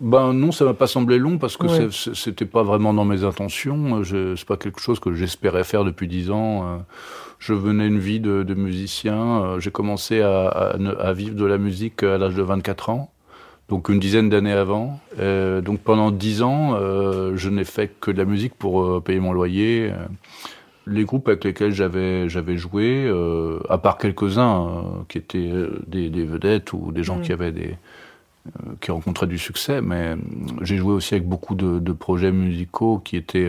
Ben 0.00 0.32
non, 0.32 0.50
ça 0.50 0.64
m'a 0.64 0.74
pas 0.74 0.88
semblé 0.88 1.18
long 1.18 1.38
parce 1.38 1.56
que 1.56 1.90
c'était 1.90 2.44
pas 2.44 2.62
vraiment 2.62 2.92
dans 2.92 3.04
mes 3.04 3.22
intentions. 3.22 4.02
C'est 4.04 4.46
pas 4.46 4.56
quelque 4.56 4.80
chose 4.80 4.98
que 4.98 5.12
j'espérais 5.14 5.64
faire 5.64 5.84
depuis 5.84 6.08
dix 6.08 6.30
ans. 6.30 6.64
Euh. 6.64 6.78
Je 7.38 7.54
venais 7.54 7.86
une 7.86 7.98
vie 7.98 8.20
de, 8.20 8.54
musicien. 8.54 9.42
Euh. 9.42 9.60
J'ai 9.60 9.70
commencé 9.70 10.20
à, 10.20 10.48
à, 10.48 11.12
vivre 11.12 11.36
de 11.36 11.44
la 11.44 11.58
musique 11.58 12.02
à 12.02 12.18
l'âge 12.18 12.34
de 12.34 12.42
24 12.42 12.90
ans, 12.90 13.12
donc 13.68 13.88
une 13.88 13.98
dizaine 13.98 14.28
d'années 14.28 14.52
avant. 14.52 15.00
donc 15.18 15.80
pendant 15.80 16.10
dix 16.10 16.42
ans, 16.42 16.76
je 17.34 17.48
n'ai 17.48 17.64
fait 17.64 17.90
que 18.00 18.10
de 18.10 18.18
la 18.18 18.24
musique 18.26 18.54
pour 18.54 19.02
payer 19.02 19.20
mon 19.20 19.32
loyer 19.32 19.92
les 20.86 21.04
groupes 21.04 21.28
avec 21.28 21.44
lesquels 21.44 21.72
j'avais 21.72 22.28
j'avais 22.28 22.56
joué, 22.56 23.04
euh, 23.06 23.60
à 23.68 23.78
part 23.78 23.98
quelques-uns 23.98 24.66
euh, 24.66 24.80
qui 25.08 25.18
étaient 25.18 25.50
euh, 25.50 25.80
des, 25.86 26.08
vedettes 26.08 26.72
ou 26.72 26.92
des 26.92 27.02
gens 27.02 27.18
mm. 27.18 27.22
qui 27.22 27.32
avaient 27.32 27.52
des 27.52 27.76
qui 28.80 28.90
rencontraient 28.90 29.26
du 29.26 29.38
succès, 29.38 29.80
mais 29.80 30.16
j'ai 30.62 30.76
joué 30.76 30.92
aussi 30.92 31.14
avec 31.14 31.26
beaucoup 31.26 31.54
de, 31.54 31.92
projets 31.92 32.32
musicaux 32.32 32.98
qui 32.98 33.16
étaient 33.16 33.48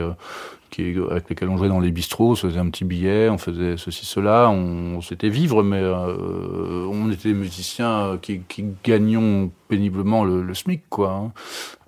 qui, 0.69 0.95
avec 1.09 1.29
lesquels 1.29 1.49
on 1.49 1.57
jouait 1.57 1.67
dans 1.67 1.79
les 1.79 1.91
bistrots, 1.91 2.31
on 2.31 2.35
faisait 2.35 2.59
un 2.59 2.69
petit 2.69 2.83
billet, 2.83 3.29
on 3.29 3.37
faisait 3.37 3.77
ceci, 3.77 4.05
cela, 4.05 4.49
on, 4.49 5.01
s'était 5.01 5.29
vivre, 5.29 5.63
mais 5.63 5.83
on 5.83 7.11
était 7.11 7.29
des 7.29 7.35
musiciens 7.35 8.17
qui, 8.21 8.41
qui 8.47 8.65
gagnions 8.83 9.51
péniblement 9.67 10.23
le, 10.23 10.53
SMIC, 10.53 10.83
quoi. 10.89 11.11
Hein. 11.11 11.31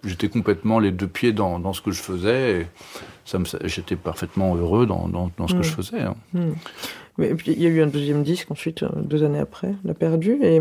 J'étais 0.04 0.30
complètement 0.30 0.80
les 0.80 0.92
deux 0.92 1.08
pieds 1.08 1.34
dans, 1.34 1.60
dans 1.60 1.74
ce 1.74 1.82
que 1.82 1.92
je 1.92 2.02
faisais. 2.02 2.62
Et, 2.62 2.68
j'étais 3.66 3.96
parfaitement 3.96 4.56
heureux 4.56 4.86
dans, 4.86 5.32
ce 5.48 5.54
que 5.54 5.64
je 5.64 5.72
faisais. 5.72 6.02
Hein. 6.02 6.16
Mais 7.18 7.34
puis 7.34 7.54
il 7.54 7.62
y 7.62 7.66
a 7.66 7.70
eu 7.70 7.82
un 7.82 7.88
deuxième 7.88 8.24
disque 8.24 8.52
ensuite, 8.52 8.84
euh, 8.84 8.90
deux 8.96 9.24
années 9.24 9.40
après, 9.40 9.74
La 9.84 9.94
Perdu, 9.94 10.38
et 10.44 10.60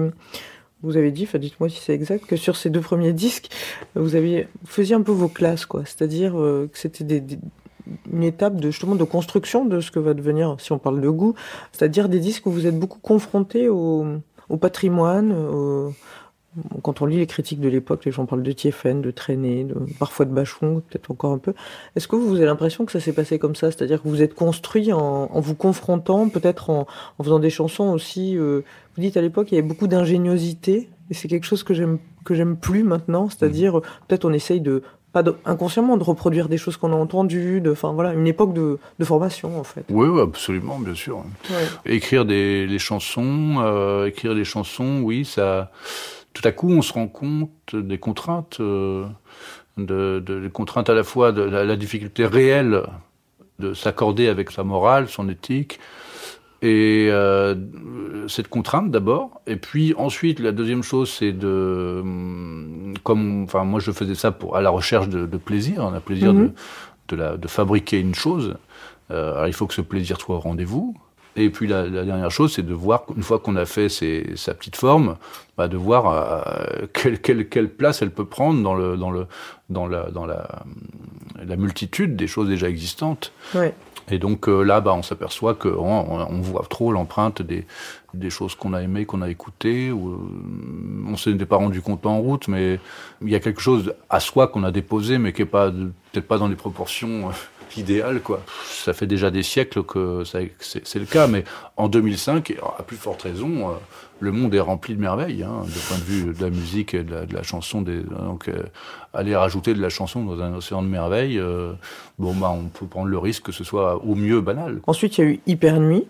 vous 0.84 0.96
avez 0.96 1.10
dit, 1.10 1.28
dites-moi 1.34 1.68
si 1.68 1.80
c'est 1.80 1.94
exact, 1.94 2.26
que 2.26 2.36
sur 2.36 2.56
ces 2.56 2.70
deux 2.70 2.80
premiers 2.80 3.12
disques, 3.12 3.50
vous 3.94 4.10
faisiez 4.64 4.94
un 4.94 5.02
peu 5.02 5.12
vos 5.12 5.28
classes. 5.28 5.66
C'est-à-dire 5.84 6.38
euh, 6.38 6.68
que 6.72 6.78
c'était 6.78 7.22
une 8.12 8.22
étape 8.22 8.56
de 8.56 8.70
justement 8.70 8.94
de 8.94 9.04
construction 9.04 9.64
de 9.64 9.80
ce 9.80 9.90
que 9.90 9.98
va 9.98 10.14
devenir, 10.14 10.56
si 10.58 10.72
on 10.72 10.78
parle 10.78 11.00
de 11.00 11.08
goût, 11.08 11.34
c'est-à-dire 11.72 12.08
des 12.08 12.20
disques 12.20 12.46
où 12.46 12.50
vous 12.50 12.66
êtes 12.66 12.78
beaucoup 12.78 13.00
confrontés 13.00 13.68
au, 13.68 14.06
patrimoine, 14.60 15.34
quand 16.82 17.02
on 17.02 17.06
lit 17.06 17.16
les 17.16 17.26
critiques 17.26 17.60
de 17.60 17.68
l'époque, 17.68 18.04
les 18.04 18.12
gens 18.12 18.26
parlent 18.26 18.42
de 18.42 18.52
Tiefen, 18.52 19.02
de 19.02 19.10
Traîné, 19.10 19.66
parfois 19.98 20.24
de 20.24 20.32
Bachon, 20.32 20.82
peut-être 20.88 21.10
encore 21.10 21.32
un 21.32 21.38
peu. 21.38 21.54
Est-ce 21.96 22.06
que 22.06 22.16
vous 22.16 22.36
avez 22.36 22.46
l'impression 22.46 22.84
que 22.84 22.92
ça 22.92 23.00
s'est 23.00 23.12
passé 23.12 23.38
comme 23.38 23.56
ça? 23.56 23.70
C'est-à-dire 23.70 24.02
que 24.02 24.08
vous 24.08 24.22
êtes 24.22 24.34
construit 24.34 24.92
en, 24.92 25.28
vous 25.40 25.54
confrontant, 25.54 26.28
peut-être 26.28 26.70
en, 26.70 26.86
faisant 27.22 27.40
des 27.40 27.50
chansons 27.50 27.90
aussi. 27.90 28.36
Euh, 28.36 28.62
vous 28.96 29.02
dites 29.02 29.16
à 29.16 29.20
l'époque, 29.20 29.48
il 29.52 29.56
y 29.56 29.58
avait 29.58 29.66
beaucoup 29.66 29.86
d'ingéniosité, 29.86 30.88
et 31.10 31.14
c'est 31.14 31.28
quelque 31.28 31.46
chose 31.46 31.62
que 31.62 31.74
j'aime 31.74 31.98
que 32.24 32.34
j'aime 32.34 32.56
plus 32.56 32.84
maintenant. 32.84 33.28
C'est-à-dire, 33.28 33.80
peut-être 34.08 34.24
on 34.24 34.32
essaye 34.32 34.60
de 34.60 34.82
pas 35.12 35.22
inconsciemment 35.44 35.96
de 35.96 36.02
reproduire 36.02 36.48
des 36.48 36.56
choses 36.56 36.76
qu'on 36.76 36.92
a 36.92 36.96
entendues, 36.96 37.60
de, 37.60 37.70
enfin 37.70 37.92
voilà, 37.92 38.14
une 38.14 38.26
époque 38.26 38.52
de, 38.52 38.78
formation 39.02 39.60
en 39.60 39.64
fait. 39.64 39.84
Oui, 39.90 40.20
absolument, 40.20 40.78
bien 40.78 40.94
sûr. 40.94 41.22
Écrire 41.84 42.24
des 42.24 42.78
chansons, 42.78 43.56
euh, 43.58 44.06
écrire 44.06 44.34
des 44.34 44.44
chansons, 44.44 45.02
oui, 45.02 45.24
ça 45.24 45.70
tout 46.34 46.46
à 46.46 46.52
coup, 46.52 46.68
on 46.68 46.82
se 46.82 46.92
rend 46.92 47.06
compte 47.06 47.74
des 47.74 47.98
contraintes, 47.98 48.58
euh, 48.60 49.06
de, 49.78 50.18
des 50.18 50.50
contraintes 50.50 50.90
à 50.90 50.94
la 50.94 51.04
fois 51.04 51.32
de 51.32 51.42
la, 51.42 51.76
difficulté 51.76 52.26
réelle 52.26 52.82
de 53.60 53.72
s'accorder 53.72 54.28
avec 54.28 54.50
sa 54.50 54.64
morale, 54.64 55.08
son 55.08 55.28
éthique, 55.28 55.78
et 56.64 57.08
euh, 57.10 57.54
cette 58.26 58.48
contrainte 58.48 58.90
d'abord, 58.90 59.42
et 59.46 59.56
puis 59.56 59.94
ensuite 59.98 60.40
la 60.40 60.50
deuxième 60.50 60.82
chose 60.82 61.10
c'est 61.10 61.32
de, 61.32 62.02
comme, 63.02 63.44
enfin 63.44 63.64
moi 63.64 63.80
je 63.80 63.92
faisais 63.92 64.14
ça 64.14 64.32
pour 64.32 64.56
à 64.56 64.62
la 64.62 64.70
recherche 64.70 65.10
de, 65.10 65.36
plaisir, 65.36 65.82
un 65.84 66.00
plaisir 66.00 66.32
de, 66.32 66.38
mhm. 66.38 66.52
de, 67.08 67.16
la, 67.16 67.36
de 67.36 67.48
fabriquer 67.48 68.00
une 68.00 68.14
chose. 68.14 68.56
Euh, 69.10 69.34
alors 69.34 69.46
il 69.46 69.52
faut 69.52 69.66
que 69.66 69.74
ce 69.74 69.82
plaisir 69.82 70.18
soit 70.18 70.36
au 70.36 70.40
rendez-vous. 70.40 70.96
Et 71.36 71.50
puis 71.50 71.66
la, 71.66 71.88
dernière 71.88 72.30
chose, 72.30 72.54
c'est 72.54 72.62
de 72.62 72.72
voir, 72.72 73.04
une 73.14 73.24
fois 73.24 73.40
qu'on 73.40 73.56
a 73.56 73.66
fait 73.66 73.88
sa 73.88 74.54
petite 74.54 74.76
forme, 74.76 75.16
bah, 75.58 75.68
de 75.68 75.76
voir 75.76 76.06
euh, 76.08 76.86
quelle, 76.94 77.20
quelle, 77.20 77.48
quelle, 77.48 77.68
place 77.68 78.00
elle 78.02 78.12
peut 78.12 78.24
prendre 78.24 78.62
dans, 78.62 78.74
le, 78.74 78.96
dans, 78.96 79.10
le, 79.10 79.26
dans, 79.68 79.86
la, 79.86 80.10
dans 80.10 80.26
la, 80.26 80.64
la 81.44 81.56
multitude 81.56 82.16
des 82.16 82.28
choses 82.28 82.48
déjà 82.48 82.68
existantes. 82.68 83.32
Ouais. 83.54 83.74
Et 84.10 84.18
donc 84.18 84.48
euh, 84.48 84.62
là, 84.62 84.80
bah, 84.80 84.94
on 84.94 85.02
s'aperçoit 85.02 85.54
qu'on 85.54 85.70
on, 85.78 86.40
voit 86.40 86.66
trop 86.68 86.92
l'empreinte 86.92 87.42
des, 87.42 87.64
choses 88.30 88.54
qu'on 88.54 88.74
a 88.74 88.82
aimées, 88.82 89.06
qu'on 89.06 89.22
a 89.22 89.30
écoutées. 89.30 89.90
Ou, 89.90 90.10
euh, 90.10 90.18
on 91.08 91.16
s'était 91.16 91.46
pas 91.46 91.56
rendu 91.56 91.80
compte 91.80 92.04
en 92.06 92.18
route, 92.18 92.48
mais 92.48 92.78
il 93.22 93.30
y 93.30 93.34
a 93.34 93.40
quelque 93.40 93.60
chose 93.60 93.94
à 94.10 94.20
soi 94.20 94.48
qu'on 94.48 94.64
a 94.64 94.70
déposé, 94.70 95.18
mais 95.18 95.32
qui 95.32 95.42
est 95.42 95.46
pas 95.46 95.70
peut-être 95.70 96.28
pas 96.28 96.38
dans 96.38 96.48
les 96.48 96.56
proportions 96.56 97.30
idéal, 97.76 98.20
quoi. 98.20 98.42
Ça 98.64 98.92
fait 98.92 99.06
déjà 99.06 99.30
des 99.30 99.42
siècles 99.42 99.82
que 99.82 100.22
c'est 100.24 100.98
le 100.98 101.06
cas, 101.06 101.26
mais 101.26 101.44
en 101.76 101.88
2005, 101.88 102.50
et 102.50 102.58
à 102.78 102.82
plus 102.82 102.96
forte 102.96 103.22
raison, 103.22 103.70
euh, 103.70 103.72
le 104.20 104.32
monde 104.32 104.54
est 104.54 104.60
rempli 104.60 104.94
de 104.94 105.00
merveilles, 105.00 105.42
hein, 105.42 105.62
de 105.64 105.88
point 105.88 105.98
de 105.98 106.02
vue 106.02 106.32
de 106.32 106.42
la 106.42 106.50
musique 106.50 106.94
et 106.94 107.02
de 107.02 107.34
la, 107.34 107.42
chanson. 107.42 107.82
Des, 107.82 108.00
donc, 108.00 108.48
euh, 108.48 108.62
aller 109.12 109.36
rajouter 109.36 109.74
de 109.74 109.80
la 109.80 109.88
chanson 109.88 110.24
dans 110.24 110.40
un 110.40 110.54
océan 110.54 110.82
de 110.82 110.88
merveilles, 110.88 111.38
euh, 111.38 111.72
bon, 112.18 112.34
bah, 112.34 112.50
on 112.50 112.68
peut 112.68 112.86
prendre 112.86 113.08
le 113.08 113.18
risque 113.18 113.44
que 113.44 113.52
ce 113.52 113.64
soit 113.64 114.02
au 114.04 114.14
mieux 114.14 114.40
banal. 114.40 114.80
Ensuite, 114.86 115.18
il 115.18 115.24
y 115.24 115.26
a 115.26 115.30
eu 115.30 115.40
Hyper 115.46 115.80
Nuit, 115.80 116.06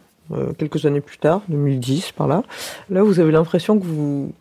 quelques 0.59 0.87
années 0.87 1.01
plus 1.01 1.19
tard, 1.19 1.43
2010, 1.49 2.13
par 2.13 2.29
là. 2.29 2.43
Là, 2.89 3.03
vous 3.03 3.21
avez 3.21 3.33
l'impression 3.33 3.79
que 3.79 3.85
vous, 3.85 4.33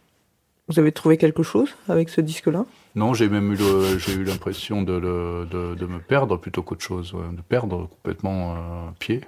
vous 0.67 0.79
avez 0.79 0.91
trouvé 0.91 1.17
quelque 1.17 1.43
chose 1.43 1.75
avec 1.89 2.09
ce 2.09 2.21
disque-là? 2.21 2.65
Non, 2.95 3.13
j'ai 3.13 3.27
même 3.27 3.51
eu, 3.53 3.57
j'ai 3.97 4.13
eu 4.13 4.23
l'impression 4.23 4.83
de, 4.83 4.99
de, 4.99 5.75
de, 5.75 5.85
me 5.85 5.99
perdre 5.99 6.37
plutôt 6.37 6.61
qu'autre 6.61 6.83
chose, 6.83 7.13
de 7.13 7.41
perdre 7.41 7.87
complètement 7.87 8.53
euh, 8.53 8.57
pied. 8.99 9.21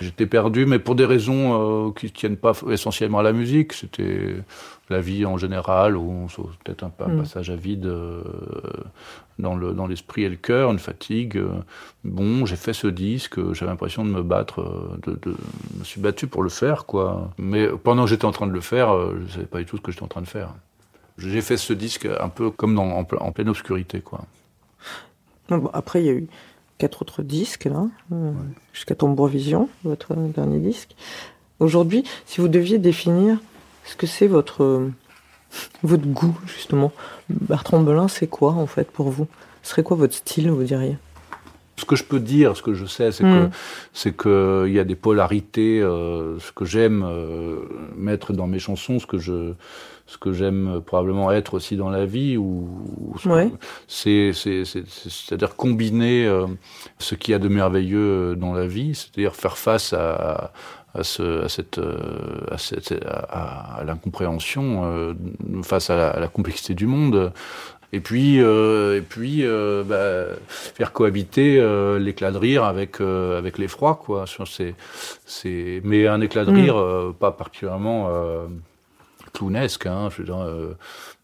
J'étais 0.00 0.26
perdu, 0.26 0.66
mais 0.66 0.78
pour 0.78 0.94
des 0.94 1.04
raisons 1.04 1.88
euh, 1.88 1.92
qui 1.92 2.06
ne 2.06 2.10
tiennent 2.10 2.36
pas 2.36 2.52
essentiellement 2.70 3.18
à 3.18 3.22
la 3.22 3.32
musique. 3.32 3.72
C'était 3.72 4.36
la 4.88 5.00
vie 5.00 5.26
en 5.26 5.36
général, 5.36 5.96
ou 5.96 6.28
peut-être 6.64 6.84
un, 6.84 6.92
un, 7.00 7.08
mm. 7.08 7.18
passage 7.18 7.50
à 7.50 7.56
vide 7.56 7.86
euh, 7.86 8.22
dans, 9.38 9.56
le, 9.56 9.72
dans 9.72 9.86
l'esprit 9.86 10.22
et 10.22 10.28
le 10.28 10.36
cœur, 10.36 10.70
une 10.70 10.78
fatigue. 10.78 11.42
Bon, 12.04 12.46
j'ai 12.46 12.56
fait 12.56 12.72
ce 12.72 12.86
disque, 12.86 13.40
j'avais 13.52 13.70
l'impression 13.70 14.04
de 14.04 14.10
me 14.10 14.22
battre, 14.22 14.98
de, 15.06 15.12
de, 15.12 15.36
je 15.74 15.78
me 15.80 15.84
suis 15.84 16.00
battu 16.00 16.26
pour 16.26 16.42
le 16.42 16.50
faire, 16.50 16.86
quoi. 16.86 17.32
Mais 17.38 17.68
pendant 17.68 18.04
que 18.04 18.10
j'étais 18.10 18.26
en 18.26 18.32
train 18.32 18.46
de 18.46 18.52
le 18.52 18.60
faire, 18.60 18.94
je 19.12 19.22
ne 19.22 19.28
savais 19.28 19.46
pas 19.46 19.58
du 19.58 19.66
tout 19.66 19.76
ce 19.76 19.82
que 19.82 19.90
j'étais 19.90 20.04
en 20.04 20.08
train 20.08 20.22
de 20.22 20.28
faire. 20.28 20.50
J'ai 21.18 21.40
fait 21.40 21.56
ce 21.56 21.72
disque 21.72 22.06
un 22.20 22.28
peu 22.28 22.50
comme 22.50 22.74
dans, 22.74 22.90
en, 22.90 23.32
pleine 23.32 23.48
obscurité, 23.48 24.00
quoi. 24.00 24.24
après, 25.72 26.02
il 26.02 26.06
y 26.06 26.10
a 26.10 26.12
eu 26.12 26.28
quatre 26.78 27.02
autres 27.02 27.22
disques, 27.22 27.64
là, 27.64 27.86
euh, 28.12 28.32
jusqu'à 28.72 28.94
Tombeau 28.94 29.26
Vision, 29.26 29.68
votre 29.84 30.14
dernier 30.14 30.58
disque. 30.58 30.94
Aujourd'hui, 31.58 32.04
si 32.26 32.40
vous 32.40 32.48
deviez 32.48 32.78
définir 32.78 33.38
ce 33.84 33.96
que 33.96 34.06
c'est 34.06 34.26
votre, 34.26 34.88
votre 35.82 36.06
goût, 36.06 36.38
justement, 36.46 36.92
Bertrand 37.30 37.80
Belin, 37.80 38.08
c'est 38.08 38.26
quoi, 38.26 38.52
en 38.52 38.66
fait, 38.66 38.90
pour 38.90 39.10
vous? 39.10 39.26
Ce 39.62 39.70
serait 39.70 39.82
quoi 39.82 39.96
votre 39.96 40.14
style, 40.14 40.50
vous 40.50 40.64
diriez? 40.64 40.96
Ce 41.78 41.84
que 41.84 41.96
je 41.96 42.04
peux 42.04 42.20
dire, 42.20 42.56
ce 42.56 42.62
que 42.62 42.72
je 42.72 42.86
sais, 42.86 43.12
c'est 43.12 43.22
que 43.22 43.44
hmm. 43.44 43.50
c'est 43.92 44.16
que 44.16 44.64
il 44.66 44.72
y 44.72 44.78
a 44.78 44.84
des 44.84 44.94
polarités. 44.94 45.82
Euh, 45.82 46.38
ce 46.38 46.50
que 46.50 46.64
j'aime 46.64 47.04
euh, 47.04 47.66
mettre 47.96 48.32
dans 48.32 48.46
mes 48.46 48.58
chansons, 48.58 48.98
ce 48.98 49.06
que 49.06 49.18
je 49.18 49.52
ce 50.06 50.18
que 50.18 50.32
j'aime 50.32 50.80
probablement 50.84 51.32
être 51.32 51.54
aussi 51.54 51.76
dans 51.76 51.90
la 51.90 52.06
vie, 52.06 52.36
ou, 52.36 52.68
c'est 53.88 54.32
c'est-à-dire 54.32 55.56
combiner 55.56 56.26
euh, 56.26 56.46
ce 56.98 57.14
qu'il 57.14 57.32
y 57.32 57.34
a 57.34 57.38
de 57.38 57.48
merveilleux 57.48 58.36
dans 58.36 58.52
la 58.52 58.66
vie, 58.66 58.94
c'est-à-dire 58.94 59.34
faire 59.34 59.58
face 59.58 59.92
à, 59.92 60.52
à, 60.94 61.02
ce, 61.02 61.44
à 61.44 61.48
cette, 61.48 61.80
à, 62.50 62.58
cette, 62.58 62.94
à, 63.08 63.82
l'incompréhension 63.84 65.14
face 65.62 65.90
à 65.90 65.96
la, 65.96 66.10
à 66.10 66.20
la, 66.20 66.28
complexité 66.28 66.74
du 66.74 66.86
monde, 66.86 67.32
et 67.92 68.00
puis, 68.00 68.42
euh, 68.42 68.98
et 68.98 69.00
puis 69.00 69.40
euh, 69.42 69.82
bah, 69.84 70.36
faire 70.48 70.92
cohabiter 70.92 71.58
euh, 71.58 71.98
l'éclat 71.98 72.32
de 72.32 72.38
rire 72.38 72.64
avec, 72.64 73.00
avec 73.00 73.58
l'effroi, 73.58 73.94
quoi. 73.94 74.24
C'est, 74.46 74.74
c'est... 75.24 75.80
Mais 75.84 76.06
un 76.06 76.20
éclat 76.20 76.44
de 76.44 76.50
mm. 76.50 76.56
rire 76.56 77.14
pas 77.18 77.32
particulièrement 77.32 78.10
clownesque, 79.36 79.86
hein, 79.86 80.08
je 80.10 80.22
veux 80.22 80.24
dire, 80.24 80.46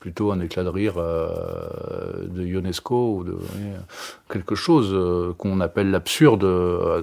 plutôt 0.02 0.32
un 0.32 0.40
éclat 0.40 0.64
de 0.64 0.68
rire 0.68 0.94
euh, 0.96 2.26
de 2.26 2.44
Ionesco 2.44 3.18
ou 3.18 3.24
de 3.24 3.38
quelque 4.28 4.56
chose 4.56 4.90
euh, 4.92 5.32
qu'on 5.38 5.60
appelle 5.60 5.92
l'absurde 5.92 6.42
euh, 6.42 7.02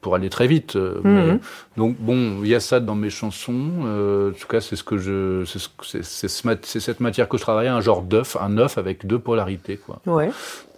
pour 0.00 0.16
aller 0.16 0.28
très 0.28 0.48
vite. 0.48 0.74
Mhm. 0.74 1.38
donc 1.76 1.96
bon, 2.00 2.40
il 2.42 2.48
y 2.48 2.56
a 2.56 2.60
ça 2.60 2.80
dans 2.80 2.96
mes 2.96 3.08
chansons. 3.08 3.70
en 3.84 4.32
tout 4.32 4.48
cas, 4.48 4.60
c'est 4.60 4.74
ce 4.74 4.82
que 4.82 4.98
je, 4.98 5.44
c'est 5.44 6.80
cette 6.80 7.00
matière 7.00 7.28
que 7.28 7.36
je 7.36 7.42
travaille, 7.42 7.68
un 7.68 7.80
genre 7.80 8.02
d'œuf, 8.02 8.36
un 8.40 8.58
œuf 8.58 8.78
avec 8.78 9.06
deux 9.06 9.20
polarités, 9.20 9.76
quoi. 9.76 10.00
Ouais. 10.06 10.30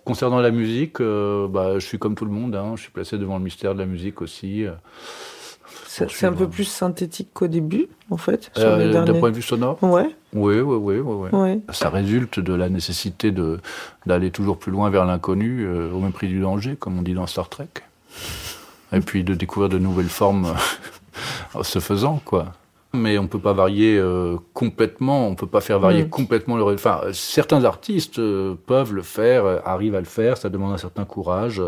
Concernant 0.05 0.41
la 0.41 0.51
musique, 0.51 1.01
bah, 1.01 1.79
je 1.79 1.87
suis 1.87 1.99
comme 1.99 2.17
tout 2.17 2.27
le 2.27 2.33
monde. 2.33 2.55
Hein, 2.55 2.73
je 2.77 2.83
suis 2.83 2.91
placé 2.91 3.17
devant 3.17 3.39
le 3.39 3.45
mystère 3.45 3.75
de 3.75 3.79
la 3.79 3.87
musique 3.87 4.21
aussi. 4.21 4.67
C'est 5.91 6.27
un 6.27 6.33
peu 6.33 6.49
plus 6.49 6.65
synthétique 6.65 7.31
qu'au 7.35 7.49
début, 7.49 7.89
en 8.11 8.17
fait. 8.17 8.51
D'un 8.57 9.05
point 9.15 9.31
de 9.31 9.37
vue 9.37 9.43
sonore 9.43 9.83
Ouais. 9.83 10.15
Oui, 10.33 10.61
oui, 10.61 10.99
oui, 11.01 11.29
oui. 11.33 11.63
Ça 11.73 11.91
résulte 11.91 12.39
de 12.39 12.55
la 12.55 12.69
nécessité 12.69 13.33
de, 13.33 13.59
d'aller 14.07 14.31
toujours 14.31 14.57
plus 14.57 14.71
loin 14.71 14.89
vers 14.91 15.05
l'inconnu, 15.05 15.65
euh, 15.65 15.91
au 15.93 15.99
même 15.99 16.13
prix 16.13 16.29
du 16.29 16.41
danger, 16.41 16.77
comme 16.77 16.97
on 16.99 17.03
dit 17.03 17.15
dans 17.15 17.27
Star 17.27 17.49
Trek. 17.49 17.69
Et 18.93 19.01
puis 19.01 19.25
de 19.25 19.35
découvrir 19.35 19.69
de 19.69 19.79
nouvelles 19.79 20.09
formes 20.09 20.55
en 21.55 21.65
se 21.65 21.81
faisant, 21.81 22.21
quoi. 22.25 22.53
Mais 22.93 23.19
on 23.19 23.29
peut 23.29 23.39
pas 23.39 23.53
varier 23.53 23.97
euh, 23.97 24.37
complètement, 24.53 25.29
on 25.29 25.37
peut 25.37 25.47
pas 25.47 25.61
faire 25.61 25.79
varier 25.79 26.05
mm. 26.05 26.09
complètement 26.09 26.57
le. 26.57 26.65
Enfin, 26.65 27.03
certains 27.13 27.65
artistes 27.65 28.19
euh, 28.19 28.57
peuvent 28.67 28.93
le 28.93 29.03
faire, 29.03 29.45
arrivent 29.65 29.95
à 29.95 30.01
le 30.01 30.07
faire. 30.07 30.37
Ça 30.37 30.49
demande 30.49 30.73
un 30.73 30.79
certain 30.79 31.05
courage. 31.05 31.63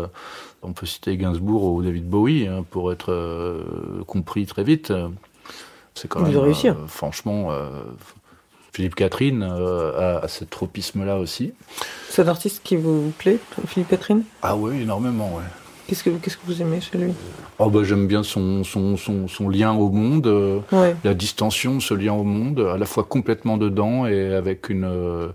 On 0.61 0.73
peut 0.73 0.85
citer 0.85 1.15
Gainsbourg 1.17 1.63
ou 1.63 1.81
David 1.81 2.09
Bowie 2.09 2.47
hein, 2.47 2.65
pour 2.69 2.91
être 2.91 3.63
compris 4.07 4.45
très 4.45 4.63
vite. 4.63 4.93
C'est 5.93 6.07
quand 6.07 6.21
même. 6.21 6.35
réussir. 6.37 6.77
franchement, 6.87 7.51
Philippe 8.73 8.95
Catherine 8.95 9.43
euh, 9.43 10.23
a, 10.23 10.27
ce 10.27 10.43
tropisme-là 10.43 11.19
aussi. 11.19 11.53
C'est 12.09 12.23
un 12.23 12.27
artiste 12.27 12.61
qui 12.63 12.75
vous 12.75 13.13
plaît, 13.19 13.37
Philippe 13.67 13.89
Catherine? 13.89 14.23
Ah 14.41 14.55
oui, 14.55 14.81
énormément, 14.81 15.35
ouais. 15.35 15.43
Qu'est-ce 15.87 16.03
que, 16.03 16.09
qu'est-ce 16.11 16.37
que 16.37 16.45
vous 16.45 16.61
aimez 16.61 16.79
chez 16.79 16.97
lui? 16.97 17.11
Oh 17.59 17.69
bah, 17.69 17.83
J'aime 17.83 18.07
bien 18.07 18.23
son, 18.23 18.63
son, 18.63 18.95
son, 18.97 19.27
son, 19.27 19.49
lien 19.49 19.73
au 19.73 19.89
monde, 19.89 20.27
euh, 20.27 20.59
la 21.03 21.13
distension, 21.13 21.79
ce 21.79 21.93
lien 21.93 22.13
au 22.13 22.23
monde, 22.23 22.59
à 22.59 22.77
la 22.77 22.85
fois 22.85 23.03
complètement 23.03 23.57
dedans 23.57 24.07
et 24.07 24.33
avec 24.33 24.69
une, 24.69 24.85
euh, 24.85 25.27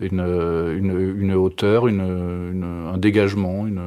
une, 0.00 0.20
une, 0.20 1.14
une 1.20 1.34
hauteur, 1.34 1.88
une, 1.88 2.64
un 2.92 2.96
dégagement, 2.98 3.66
une, 3.66 3.80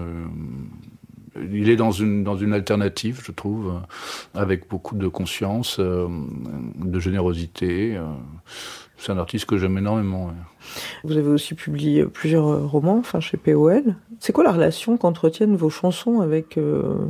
il 1.52 1.70
est 1.70 1.76
dans 1.76 1.92
une, 1.92 2.24
dans 2.24 2.38
une 2.38 2.54
alternative, 2.54 3.22
je 3.24 3.32
trouve, 3.32 3.74
avec 4.34 4.70
beaucoup 4.70 4.96
de 4.96 5.08
conscience, 5.08 5.80
de 5.80 7.00
générosité. 7.00 8.00
C'est 8.98 9.12
un 9.12 9.18
artiste 9.18 9.46
que 9.46 9.58
j'aime 9.58 9.78
énormément. 9.78 10.32
Vous 11.04 11.18
avez 11.18 11.28
aussi 11.28 11.54
publié 11.54 12.06
plusieurs 12.06 12.48
euh, 12.48 12.66
romans, 12.66 12.98
enfin 12.98 13.20
chez 13.20 13.38
POL. 13.38 13.96
C'est 14.20 14.34
quoi 14.34 14.44
la 14.44 14.52
relation 14.52 14.98
qu'entretiennent 14.98 15.56
vos 15.56 15.70
chansons 15.70 16.22
avec 16.22 16.58
euh, 16.58 17.06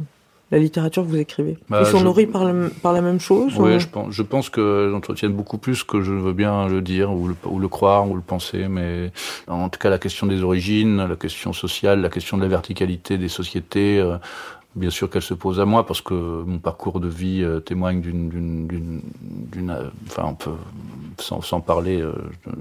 la 0.55 0.61
littérature 0.61 1.03
que 1.03 1.09
vous 1.09 1.17
écrivez 1.17 1.57
bah, 1.67 1.81
Ils 1.81 1.85
sont 1.85 1.99
nourris 1.99 2.27
par, 2.27 2.49
par, 2.81 2.93
la 2.93 3.01
même 3.01 3.19
chose 3.19 3.53
Oui, 3.57 3.77
je 3.77 3.89
pense, 3.89 4.13
je 4.13 4.21
pense 4.21 4.49
qu'elles 4.49 4.93
entretiennent 4.93 5.33
beaucoup 5.33 5.57
plus 5.57 5.83
que 5.83 6.01
je 6.01 6.13
veux 6.13 6.31
bien 6.31 6.69
le 6.69 6.81
dire, 6.81 7.11
ou 7.11 7.27
le, 7.27 7.35
ou 7.43 7.59
le, 7.59 7.67
croire, 7.67 8.09
ou 8.09 8.15
le 8.15 8.21
penser. 8.21 8.69
Mais 8.69 9.11
en 9.47 9.67
tout 9.67 9.79
cas, 9.79 9.89
la 9.89 9.99
question 9.99 10.27
des 10.27 10.43
origines, 10.43 11.05
la 11.05 11.17
question 11.17 11.51
sociale, 11.51 11.99
la 11.99 12.09
question 12.09 12.37
de 12.37 12.41
la 12.41 12.47
verticalité 12.47 13.17
des 13.17 13.27
sociétés, 13.27 13.99
euh, 13.99 14.15
Bien 14.75 14.89
sûr 14.89 15.09
qu'elle 15.09 15.21
se 15.21 15.33
pose 15.33 15.61
à 15.61 15.65
moi 15.65 15.85
parce 15.85 16.01
que 16.01 16.13
mon 16.13 16.59
parcours 16.59 16.99
de 16.99 17.07
vie 17.07 17.41
euh, 17.41 17.61
témoigne 17.61 18.01
d'une, 18.01 19.01
euh, 19.69 19.89
enfin 20.07 20.23
on 20.25 20.35
peut 20.35 20.51
sans, 21.17 21.39
sans 21.39 21.61
parler, 21.61 22.01
euh, 22.01 22.11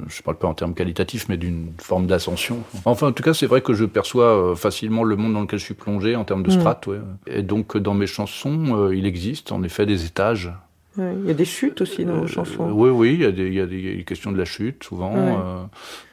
je 0.07 0.21
ne 0.21 0.23
parle 0.23 0.37
pas 0.37 0.47
en 0.47 0.55
termes 0.55 0.75
qualitatifs, 0.75 1.29
mais 1.29 1.37
d'une 1.37 1.73
forme 1.79 2.07
d'ascension. 2.07 2.59
Enfin, 2.85 3.09
en 3.09 3.13
tout 3.13 3.25
cas, 3.25 3.35
c'est 3.35 3.47
vrai 3.47 3.63
que 3.63 3.75
je 3.75 3.85
perçois 3.85 4.55
facilement 4.55 5.03
le 5.03 5.17
monde 5.17 5.33
dans 5.33 5.41
lequel 5.41 5.59
je 5.59 5.65
suis 5.65 5.75
plongé 5.75 6.15
en 6.15 6.23
termes 6.25 6.45
de 6.45 6.51
mm. 6.55 6.61
strates. 6.61 6.87
Ouais. 6.87 7.01
Et 7.27 7.43
donc, 7.43 7.77
dans 7.77 7.95
mes 7.95 8.07
chansons, 8.07 8.93
il 8.93 9.07
existe 9.07 9.51
en 9.51 9.65
effet 9.65 9.87
des 9.87 10.05
étages 10.05 10.53
il 10.99 11.27
y 11.27 11.31
a 11.31 11.35
des 11.35 11.45
chutes 11.45 11.81
aussi 11.81 12.05
dans 12.05 12.21
vos 12.21 12.27
chansons. 12.27 12.71
oui, 12.71 12.91
oui, 12.91 13.15
il 13.15 13.23
y, 13.23 13.25
a 13.25 13.33
des, 13.33 13.47
il 13.47 13.55
y 13.55 13.61
a 13.61 13.67
des 13.67 14.05
questions 14.05 14.31
de 14.31 14.39
la 14.39 14.45
chute 14.45 14.85
souvent. 14.85 15.13
Euh, 15.17 15.65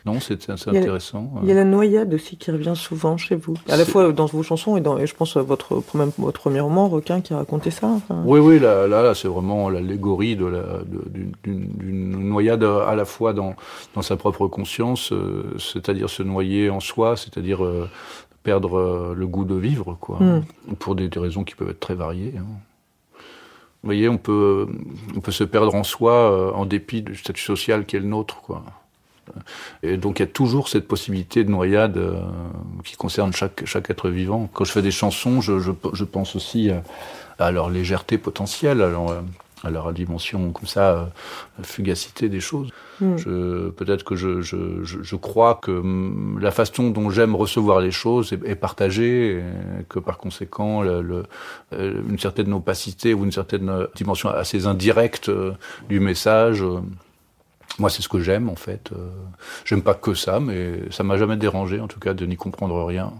non, 0.05 0.19
c'est 0.19 0.49
intéressant. 0.49 1.31
Il 1.43 1.49
y 1.49 1.51
a 1.51 1.55
la 1.55 1.63
noyade 1.63 2.13
aussi 2.13 2.37
qui 2.37 2.49
revient 2.49 2.73
souvent 2.75 3.17
chez 3.17 3.35
vous. 3.35 3.53
À 3.69 3.77
la 3.77 3.85
fois 3.85 4.11
dans 4.11 4.25
vos 4.25 4.41
chansons 4.41 4.77
et, 4.77 4.81
dans, 4.81 4.97
et 4.97 5.05
je 5.05 5.13
pense 5.13 5.37
à 5.37 5.41
votre, 5.43 5.83
même, 5.93 6.11
votre 6.17 6.41
premier 6.41 6.59
roman, 6.59 6.89
Requin, 6.89 7.21
qui 7.21 7.33
racontait 7.33 7.71
ça. 7.71 7.91
Oui, 8.25 8.39
oui, 8.39 8.59
là, 8.59 8.87
là, 8.87 9.13
c'est 9.13 9.27
vraiment 9.27 9.69
l'allégorie 9.69 10.35
d'une 10.35 12.29
noyade 12.29 12.63
à 12.63 12.95
la 12.95 13.05
fois 13.05 13.33
dans, 13.33 13.55
dans 13.93 14.01
sa 14.01 14.15
propre 14.15 14.47
conscience, 14.47 15.11
euh, 15.11 15.55
c'est-à-dire 15.59 16.09
se 16.09 16.23
noyer 16.23 16.69
en 16.69 16.79
soi, 16.79 17.15
c'est-à-dire 17.15 17.63
euh, 17.63 17.87
perdre 18.43 19.13
le 19.15 19.27
goût 19.27 19.45
de 19.45 19.55
vivre, 19.55 19.97
quoi, 19.99 20.17
hmm. 20.19 20.43
pour 20.79 20.95
des, 20.95 21.09
raisons 21.15 21.43
qui 21.43 21.53
peuvent 21.53 21.69
être 21.69 21.79
très 21.79 21.95
variées. 21.95 22.33
Hein. 22.37 22.45
Vous 23.83 23.87
voyez, 23.87 24.09
on 24.09 24.17
peut, 24.17 24.67
on 25.15 25.21
peut 25.21 25.31
se 25.31 25.43
perdre 25.43 25.73
en 25.73 25.83
soi 25.83 26.13
euh, 26.13 26.51
en 26.51 26.65
dépit 26.65 27.01
du 27.01 27.15
statut 27.15 27.43
social 27.43 27.85
qui 27.85 27.95
est 27.95 27.99
le 27.99 28.05
nôtre, 28.05 28.41
quoi. 28.41 28.63
Et 29.81 29.97
donc 29.97 30.19
il 30.19 30.23
y 30.23 30.25
a 30.25 30.27
toujours 30.27 30.67
cette 30.67 30.87
possibilité 30.87 31.43
de 31.43 31.49
noyade 31.49 31.97
euh, 31.97 32.19
qui 32.83 32.95
concerne 32.95 33.33
chaque, 33.33 33.65
chaque 33.65 33.89
être 33.89 34.09
vivant. 34.09 34.49
Quand 34.53 34.65
je 34.65 34.71
fais 34.71 34.81
des 34.81 34.91
chansons, 34.91 35.41
je, 35.41 35.59
je, 35.59 35.71
je 35.93 36.03
pense 36.03 36.35
aussi 36.35 36.69
à, 36.69 36.83
à, 37.39 37.51
leur 37.51 37.69
légèreté 37.69 38.17
potentielle, 38.17 38.81
alors, 38.81 39.11
euh, 39.11 39.21
à 39.63 39.69
leur 39.69 39.91
dimension 39.93 40.51
comme 40.51 40.67
ça, 40.67 40.91
euh, 40.91 41.05
la 41.57 41.63
fugacité 41.63 42.29
des 42.29 42.39
choses. 42.39 42.69
Hmm. 42.99 43.15
Peut-être 43.77 44.03
que 44.03 44.15
je, 44.15 44.41
je, 44.41 44.83
je, 44.83 45.15
crois 45.15 45.55
que 45.55 45.71
hum, 45.71 46.37
la 46.39 46.51
façon 46.51 46.89
dont 46.89 47.09
j'aime 47.09 47.35
recevoir 47.35 47.79
les 47.79 47.91
choses 47.91 48.33
est, 48.33 48.55
partagée, 48.55 49.37
et 49.37 49.83
que 49.89 49.99
par 49.99 50.17
conséquent, 50.17 50.81
le, 50.81 51.23
euh, 51.73 52.01
une 52.07 52.19
certaine 52.19 52.53
opacité 52.53 53.13
ou 53.13 53.23
une 53.23 53.31
certaine 53.31 53.87
dimension 53.95 54.29
assez 54.29 54.67
indirecte 54.67 55.29
euh, 55.29 55.53
du 55.89 55.99
message. 55.99 56.63
moi, 57.79 57.89
c'est 57.89 58.03
ce 58.03 58.09
que 58.09 58.19
j'aime 58.19 58.49
en 58.49 58.55
fait. 58.55 58.91
J'aime 59.65 59.81
pas 59.81 59.95
que 59.95 60.13
ça, 60.13 60.39
mais 60.39 60.91
ça 60.91 61.03
m'a 61.03 61.17
jamais 61.17 61.37
dérangé 61.37 61.79
en 61.79 61.87
tout 61.87 61.99
cas 61.99 62.13
de 62.13 62.25
n'y 62.25 62.35
comprendre 62.35 62.83
rien 62.85 63.13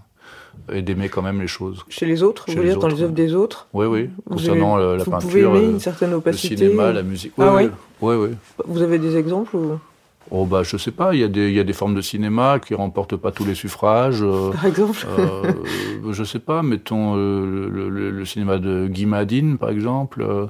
et 0.71 0.81
d'aimer 0.81 1.09
quand 1.09 1.21
même 1.21 1.41
les 1.41 1.47
choses. 1.47 1.83
Chez 1.89 2.05
les 2.05 2.23
autres, 2.23 2.45
vous 2.47 2.55
voulez 2.55 2.69
dire 2.69 2.79
dans 2.79 2.87
les 2.87 3.01
œuvres 3.01 3.13
des 3.13 3.33
autres 3.33 3.67
Oui, 3.73 3.85
oui. 3.85 4.09
Concernant 4.29 4.77
la 4.77 4.97
vous 5.03 5.11
peinture, 5.11 5.29
pouvez 5.29 5.41
aimer 5.41 5.65
une 5.65 5.79
certaine 5.79 6.13
opacité, 6.13 6.55
le 6.55 6.69
cinéma, 6.71 6.91
la 6.91 7.03
musique. 7.03 7.33
ah 7.37 7.55
oui, 7.55 7.69
oui. 8.01 8.15
oui, 8.15 8.29
Vous 8.65 8.81
avez 8.81 8.99
des 8.99 9.17
exemples 9.17 9.55
ou... 9.55 9.79
Oh 10.33 10.45
bah 10.45 10.63
je 10.63 10.77
sais 10.77 10.91
pas, 10.91 11.13
il 11.13 11.19
y, 11.19 11.23
a 11.25 11.27
des, 11.27 11.49
il 11.49 11.53
y 11.55 11.59
a 11.59 11.63
des 11.65 11.73
formes 11.73 11.93
de 11.93 12.01
cinéma 12.01 12.59
qui 12.65 12.73
remportent 12.73 13.17
pas 13.17 13.31
tous 13.31 13.43
les 13.43 13.55
suffrages. 13.55 14.21
Euh, 14.21 14.51
par 14.51 14.65
exemple 14.65 15.05
euh, 15.19 15.51
Je 16.09 16.23
sais 16.23 16.39
pas, 16.39 16.63
mettons 16.63 17.15
euh, 17.17 17.67
le, 17.69 17.89
le, 17.89 18.11
le, 18.11 18.25
cinéma 18.25 18.57
de 18.57 18.87
Guy 18.87 19.05
Madine 19.05 19.57
par 19.57 19.69
exemple, 19.69 20.21
euh, 20.21 20.45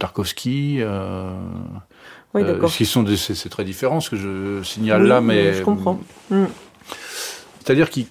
Tarkovsky. 0.00 0.78
Euh, 0.80 1.30
oui, 2.34 2.42
d'accord. 2.42 2.70
qui 2.70 2.86
sont 2.86 3.04
c'est 3.16 3.48
très 3.48 3.64
différent 3.64 4.00
ce 4.00 4.10
que 4.10 4.16
je 4.16 4.62
signale 4.64 5.06
là, 5.06 5.20
mais 5.20 5.54
je 5.54 5.62
comprends. 5.62 6.00
Mm. 6.30 6.44
C'est-à-dire 7.60 7.90
qu'ils 7.90 8.06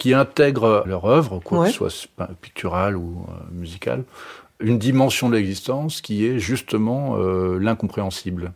qui 0.00 0.14
intègrent 0.14 0.82
leur 0.86 1.04
œuvre, 1.04 1.40
quoi 1.44 1.66
que 1.66 1.70
ce 1.70 1.88
soit 1.88 2.08
picturale 2.40 2.96
ou 2.96 3.26
euh, 3.28 3.32
musicale, 3.52 4.02
une 4.58 4.78
dimension 4.78 5.28
de 5.28 5.36
l'existence 5.36 6.00
qui 6.00 6.26
est 6.26 6.38
justement 6.38 7.16
euh, 7.18 7.58
l'incompréhensible, 7.58 8.52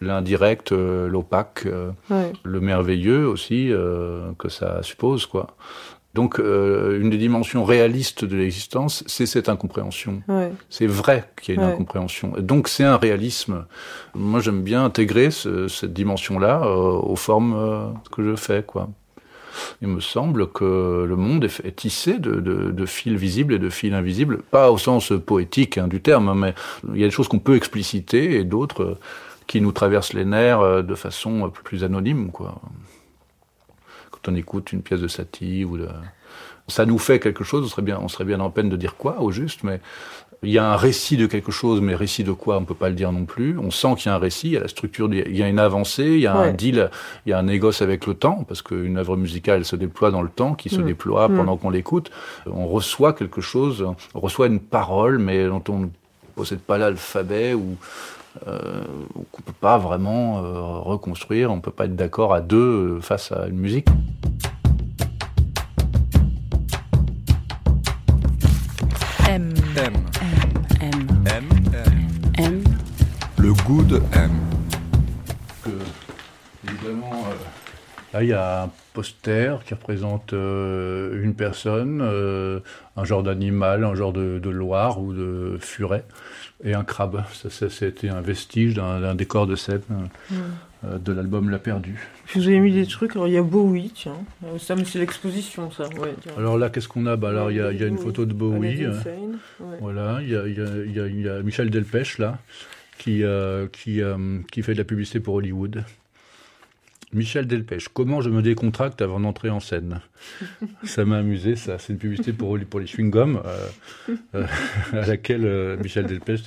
l'indirect, 0.00 0.72
euh, 0.72 1.08
l'opaque, 1.08 1.66
le 2.42 2.60
merveilleux 2.60 3.26
aussi 3.26 3.72
que 4.38 4.48
ça 4.48 4.82
suppose, 4.82 5.24
quoi. 5.26 5.56
Donc, 6.12 6.38
une 6.40 7.08
des 7.08 7.18
dimensions 7.18 7.64
réalistes 7.64 8.24
de 8.24 8.36
l'existence, 8.36 9.04
c'est 9.06 9.26
cette 9.26 9.48
incompréhension. 9.48 10.22
C'est 10.68 10.88
vrai 10.88 11.30
qu'il 11.40 11.54
y 11.54 11.58
a 11.58 11.62
une 11.62 11.68
incompréhension. 11.68 12.32
Donc, 12.40 12.66
c'est 12.66 12.82
un 12.82 12.96
réalisme. 12.96 13.64
Moi, 14.16 14.40
j'aime 14.40 14.62
bien 14.62 14.84
intégrer 14.84 15.30
cette 15.30 15.92
dimension-là 15.92 16.68
aux 16.68 17.14
formes 17.14 17.94
que 18.10 18.24
je 18.24 18.34
fais, 18.34 18.64
quoi. 18.64 18.88
Il 19.82 19.88
me 19.88 20.00
semble 20.00 20.50
que 20.50 21.04
le 21.08 21.16
monde 21.16 21.44
est, 21.44 21.76
tissé 21.76 22.18
de, 22.18 22.86
fils 22.86 23.14
visibles 23.14 23.54
et 23.54 23.58
de 23.58 23.70
fils 23.70 23.92
invisibles, 23.92 24.38
pas 24.50 24.70
au 24.70 24.78
sens 24.78 25.12
poétique 25.24 25.78
hein, 25.78 25.88
du 25.88 26.00
terme, 26.00 26.38
mais 26.38 26.54
il 26.92 27.00
y 27.00 27.04
a 27.04 27.06
des 27.06 27.12
choses 27.12 27.28
qu'on 27.28 27.38
peut 27.38 27.56
expliciter 27.56 28.36
et 28.36 28.44
d'autres 28.44 28.98
qui 29.46 29.60
nous 29.60 29.72
traversent 29.72 30.12
les 30.12 30.24
nerfs 30.24 30.60
euh, 30.60 30.82
de 30.82 30.94
façon 30.94 31.50
plus 31.50 31.82
anonyme, 31.82 32.30
quoi. 32.30 32.60
Quand 34.10 34.30
on 34.30 34.34
écoute 34.36 34.72
une 34.72 34.82
pièce 34.82 35.00
de 35.00 35.08
Satie 35.08 35.64
ou 35.64 35.76
de 35.76 35.88
ça 36.70 36.86
nous 36.86 36.98
fait 36.98 37.18
quelque 37.18 37.44
chose, 37.44 37.64
on 37.64 37.68
serait 37.68 37.82
bien, 37.82 37.98
on 38.00 38.08
serait 38.08 38.24
bien 38.24 38.40
en 38.40 38.50
peine 38.50 38.68
de 38.68 38.76
dire 38.76 38.96
quoi 38.96 39.20
au 39.20 39.30
juste, 39.30 39.64
mais 39.64 39.80
il 40.42 40.50
y 40.50 40.58
a 40.58 40.72
un 40.72 40.76
récit 40.76 41.16
de 41.16 41.26
quelque 41.26 41.52
chose, 41.52 41.80
mais 41.80 41.94
récit 41.94 42.24
de 42.24 42.32
quoi, 42.32 42.56
on 42.56 42.64
peut 42.64 42.74
pas 42.74 42.88
le 42.88 42.94
dire 42.94 43.12
non 43.12 43.26
plus. 43.26 43.58
On 43.58 43.70
sent 43.70 43.94
qu'il 43.98 44.06
y 44.06 44.08
a 44.08 44.14
un 44.14 44.18
récit, 44.18 44.48
il 44.48 44.52
y 44.52 44.56
a 44.56 44.60
la 44.60 44.68
structure, 44.68 45.12
il 45.12 45.36
y 45.36 45.42
a 45.42 45.48
une 45.48 45.58
avancée, 45.58 46.04
il 46.04 46.20
y 46.20 46.26
a 46.26 46.34
un 46.34 46.52
deal, 46.52 46.90
il 47.26 47.30
y 47.30 47.32
a 47.32 47.38
un 47.38 47.42
négoce 47.42 47.82
avec 47.82 48.06
le 48.06 48.14
temps, 48.14 48.44
parce 48.48 48.62
qu'une 48.62 48.96
œuvre 48.96 49.16
musicale 49.16 49.58
elle 49.58 49.64
se 49.66 49.76
déploie 49.76 50.10
dans 50.10 50.22
le 50.22 50.30
temps, 50.30 50.54
qui 50.54 50.70
se 50.70 50.80
mm. 50.80 50.86
déploie 50.86 51.28
mm. 51.28 51.36
pendant 51.36 51.56
qu'on 51.58 51.70
l'écoute. 51.70 52.10
On 52.46 52.66
reçoit 52.66 53.12
quelque 53.12 53.42
chose, 53.42 53.86
on 54.14 54.20
reçoit 54.20 54.46
une 54.46 54.60
parole, 54.60 55.18
mais 55.18 55.46
dont 55.46 55.62
on 55.68 55.78
ne 55.80 55.86
possède 56.34 56.60
pas 56.60 56.78
l'alphabet 56.78 57.52
ou 57.52 57.76
euh, 58.46 58.84
qu'on 59.32 59.42
peut 59.42 59.52
pas 59.60 59.76
vraiment 59.76 60.38
euh, 60.38 60.78
reconstruire. 60.78 61.50
On 61.50 61.60
peut 61.60 61.70
pas 61.70 61.86
être 61.86 61.96
d'accord 61.96 62.32
à 62.32 62.40
deux 62.40 62.96
euh, 62.96 63.00
face 63.00 63.32
à 63.32 63.46
une 63.48 63.58
musique. 63.58 63.88
M. 69.30 69.54
M. 72.36 72.64
Le 73.38 73.52
goût 73.64 73.84
de 73.84 74.02
M. 74.12 74.30
Que, 75.62 75.70
évidemment, 76.68 77.26
euh, 77.28 77.34
Là, 78.12 78.24
il 78.24 78.28
y 78.30 78.32
a 78.32 78.64
un 78.64 78.70
poster 78.92 79.62
qui 79.64 79.74
représente 79.74 80.32
euh, 80.32 81.22
une 81.22 81.34
personne, 81.34 82.00
euh, 82.02 82.58
un 82.96 83.04
genre 83.04 83.22
d'animal, 83.22 83.84
un 83.84 83.94
genre 83.94 84.12
de, 84.12 84.40
loire 84.50 85.00
ou 85.00 85.12
de 85.12 85.58
furet, 85.60 86.02
et 86.64 86.74
un 86.74 86.84
crabe. 86.84 87.24
Ça, 87.32 87.70
c'était 87.70 88.08
un 88.08 88.20
vestige 88.20 88.74
d'un 88.74 89.14
décor 89.14 89.46
de 89.46 89.56
scène 89.56 89.82
mm. 89.88 90.34
euh, 90.84 90.98
de 90.98 91.12
l'album 91.12 91.50
La 91.50 91.58
Perdue. 91.58 92.08
vous 92.34 92.46
avez 92.46 92.60
mis 92.60 92.72
des 92.72 92.86
trucs, 92.86 93.12
alors 93.12 93.28
il 93.28 93.34
y 93.34 93.38
a 93.38 93.42
Bowie, 93.42 93.90
tiens. 93.94 94.16
Ça, 94.58 94.74
c'est 94.84 94.98
l'exposition, 94.98 95.70
ça. 95.70 95.88
alors 96.36 96.58
là, 96.58 96.70
qu'est-ce 96.70 96.88
qu'on 96.88 97.06
a? 97.06 97.16
Bah, 97.16 97.30
Alors, 97.30 97.50
il 97.50 97.56
y, 97.56 97.60
a, 97.60 97.86
une 97.86 97.98
photo 97.98 98.26
de 98.26 98.32
Bowie. 98.32 98.86
Voilà, 99.80 100.20
il 100.22 100.30
y 100.30 101.28
a, 101.28 101.42
Michel 101.42 101.70
Delpech, 101.70 102.18
là, 102.18 102.38
qui, 102.98 103.22
qui, 103.72 104.00
qui 104.50 104.62
fait 104.62 104.72
de 104.72 104.78
la 104.78 104.84
publicité 104.84 105.20
pour 105.20 105.34
Hollywood. 105.34 105.84
Michel 107.12 107.48
Delpech, 107.48 107.88
comment 107.92 108.20
je 108.20 108.30
me 108.30 108.40
décontracte 108.40 109.02
avant 109.02 109.18
d'entrer 109.18 109.50
en 109.50 109.58
scène? 109.58 110.00
Ça 110.84 111.04
m'a 111.04 111.18
amusé, 111.18 111.56
ça. 111.56 111.78
C'est 111.78 111.92
une 111.92 111.98
publicité 111.98 112.32
pour, 112.32 112.56
pour 112.70 112.78
les 112.78 112.86
chewing-gums 112.86 113.42
euh, 113.44 114.14
euh, 114.36 114.46
à 114.92 115.06
laquelle 115.06 115.44
euh, 115.44 115.76
Michel 115.76 116.06
Delpech 116.06 116.42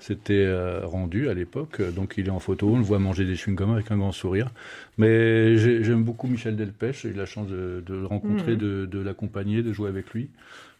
s'était 0.00 0.48
rendu 0.82 1.30
à 1.30 1.34
l'époque. 1.34 1.80
Donc 1.94 2.14
il 2.18 2.26
est 2.26 2.30
en 2.30 2.40
photo, 2.40 2.68
on 2.68 2.76
le 2.76 2.82
voit 2.82 2.98
manger 2.98 3.24
des 3.24 3.36
chewing-gums 3.36 3.72
avec 3.72 3.90
un 3.90 3.96
grand 3.96 4.12
sourire. 4.12 4.50
Mais 4.98 5.56
j'aime 5.56 6.04
beaucoup 6.04 6.26
Michel 6.26 6.56
Delpech, 6.56 7.02
j'ai 7.02 7.08
eu 7.08 7.14
la 7.14 7.26
chance 7.26 7.48
de, 7.48 7.82
le 7.88 8.06
rencontrer, 8.06 8.52
mhm. 8.52 8.86
de, 8.86 8.98
l'accompagner, 8.98 9.62
de 9.62 9.72
jouer 9.72 9.88
avec 9.88 10.12
lui. 10.12 10.28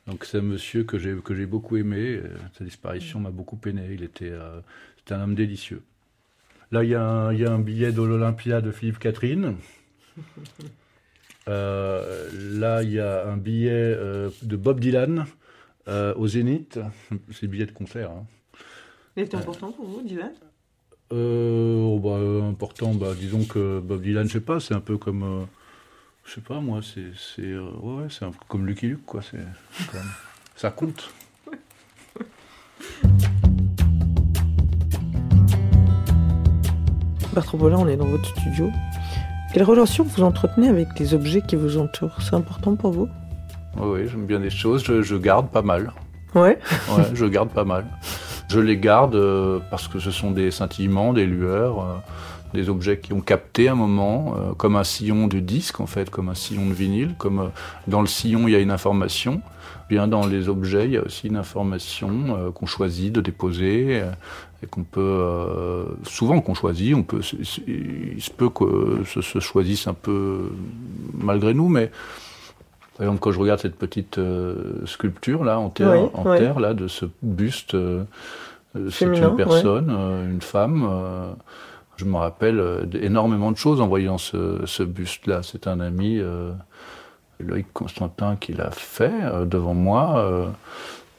Donc 0.07 0.27
c'est 0.27 0.39
un 0.39 0.43
monsieur 0.43 0.85
que 0.85 0.99
j'ai 0.99 1.47
beaucoup 1.47 1.79
aimé. 1.79 2.21
Sa 2.59 2.65
disparition 2.65 3.19
m'a 3.19 3.31
beaucoup 3.31 3.57
peiné. 3.57 3.83
Il 3.93 4.03
était, 4.03 4.33
c'était 4.99 5.15
un 5.15 5.23
homme 5.23 5.35
délicieux. 5.35 5.81
Là, 6.75 6.83
il 6.83 6.91
y, 6.91 6.95
a 6.97 7.53
un 7.53 7.61
billet 7.61 7.93
de 7.93 8.03
l'Olympia 8.03 8.61
de 8.61 8.73
Philippe 8.73 8.99
Catherine. 8.99 9.55
Euh, 11.47 12.31
là, 12.59 12.83
il 12.83 12.93
y 12.93 13.01
a 13.01 13.29
un 13.29 13.37
billet 13.37 13.71
euh, 13.71 14.31
de 14.41 14.57
Bob 14.57 14.81
Dylan 14.81 15.27
euh, 15.89 16.15
au 16.17 16.27
Zénith. 16.27 16.81
C'est 17.31 17.47
billet 17.47 17.67
de 17.67 17.71
concert. 17.71 18.11
Hein. 18.11 18.25
Il 19.15 19.25
était 19.25 19.37
important 19.37 19.71
pour 19.73 19.85
vous, 19.85 20.01
Dylan? 20.01 20.33
oh, 21.11 22.01
bah, 22.03 22.49
Important, 22.49 22.95
bah, 22.95 23.13
disons 23.15 23.45
que 23.45 23.81
Bob 23.81 24.01
Dylan, 24.01 24.27
je 24.27 24.33
sais 24.33 24.41
pas, 24.41 24.59
c'est 24.59 24.73
un 24.73 24.81
peu 24.81 24.97
comme. 24.97 25.47
je 26.25 26.33
sais 26.33 26.41
pas, 26.41 26.61
moi, 26.61 26.81
c'est 26.83 27.55
ouais, 27.55 28.07
un 28.23 28.31
peu 28.31 28.45
comme 28.49 28.67
Lucky 28.67 28.87
Luke, 28.87 29.05
quoi. 29.05 29.21
ça 30.57 30.71
compte. 30.71 31.13
Bertrand 37.35 37.59
Bollin, 37.59 37.79
on 37.79 37.89
est 37.89 37.97
dans 37.97 38.07
votre 38.07 38.29
studio. 38.29 38.71
Quelle 39.53 39.65
relation 39.65 40.05
vous 40.05 40.23
entretenez 40.23 40.69
avec 40.69 40.99
les 40.99 41.15
objets 41.15 41.43
qui 41.43 41.57
vous 41.57 41.79
entourent? 41.79 42.17
C'est 42.21 42.35
important 42.35 42.77
pour 42.77 42.93
vous? 42.93 43.09
Oui, 43.77 44.09
j'aime 44.09 44.27
bien 44.27 44.41
des 44.41 44.51
choses. 44.51 44.85
Je, 44.85 45.17
garde 45.17 45.49
pas 45.49 45.63
mal. 45.63 45.93
Ouais 46.35 46.59
Ouais, 46.97 47.05
je 47.13 47.27
garde 47.27 47.51
pas 47.51 47.65
mal. 47.65 47.85
Je 48.49 48.61
les 48.61 48.77
garde 48.77 49.17
euh, 49.17 49.59
parce 49.71 49.89
que 49.89 49.99
ce 49.99 50.11
sont 50.11 50.31
des 50.31 50.51
scintillements, 50.51 51.13
des 51.13 51.27
lueurs, 51.27 51.81
euh, 51.81 51.95
des 52.55 52.71
objets 52.71 52.99
qui 52.99 53.13
ont 53.13 53.21
capté 53.21 53.69
un 53.69 53.75
moment, 53.75 54.35
euh, 54.37 54.53
comme 54.55 54.77
un 54.77 54.85
sillon 54.85 55.27
de 55.27 55.41
disque 55.41 55.81
en 55.81 55.87
fait, 55.87 56.09
comme 56.09 56.31
un 56.31 56.35
sillon 56.35 56.67
de 56.67 56.73
vinyle, 56.73 57.15
comme 57.19 57.51
dans 57.87 58.01
le 58.01 58.07
sillon 58.07 58.49
il 58.49 58.53
y 58.53 58.57
a 58.57 58.61
une 58.61 58.71
information. 58.71 59.43
Bien 59.91 60.09
dans 60.09 60.27
les 60.27 60.49
objets, 60.49 60.87
il 60.87 60.93
y 60.93 60.97
a 60.97 61.03
aussi 61.03 61.27
une 61.27 61.37
information 61.37 62.51
qu'on 62.55 62.65
choisit 62.65 63.13
de 63.13 63.21
déposer 63.21 64.03
qu'on 64.67 64.83
peut 64.83 65.01
euh, 65.01 65.85
souvent 66.05 66.41
qu'on 66.41 66.55
choisit, 66.55 66.95
on 66.95 67.03
peut, 67.03 67.21
il 67.67 68.23
se 68.23 68.31
peut 68.31 68.49
que 68.49 69.03
ce 69.07 69.21
se 69.21 69.41
choisisse 69.41 69.87
un 69.87 69.95
peu 69.95 70.51
malgré 71.15 71.55
nous, 71.55 71.69
mais 71.69 71.91
par 72.97 73.07
exemple 73.07 73.21
quand 73.21 73.33
je 73.33 73.41
regarde 73.41 73.61
cette 73.61 73.77
petite 73.77 74.19
euh, 74.19 74.85
sculpture 74.87 75.45
là 75.45 75.59
en 75.59 75.71
terre, 75.71 76.11
en 76.15 76.25
terre 76.37 76.61
là 76.61 76.75
de 76.75 76.89
ce 76.89 77.07
buste, 77.23 77.75
euh, 77.75 78.05
c'est 78.91 79.07
une 79.07 79.37
personne, 79.37 79.91
une 79.91 80.43
femme. 80.43 80.89
Je 81.97 82.05
me 82.05 82.17
rappelle 82.17 82.89
énormément 83.01 83.53
de 83.53 83.57
choses 83.57 83.81
en 83.81 83.89
voyant 83.89 84.19
ce, 84.19 84.83
buste 84.83 85.27
là. 85.27 85.43
C'est 85.43 85.67
un 85.67 85.81
ami. 85.81 86.21
Loïc 87.41 87.67
Constantin 87.73 88.37
qui 88.37 88.53
l'a 88.53 88.71
fait 88.71 89.13
devant 89.47 89.75
moi 89.75 90.53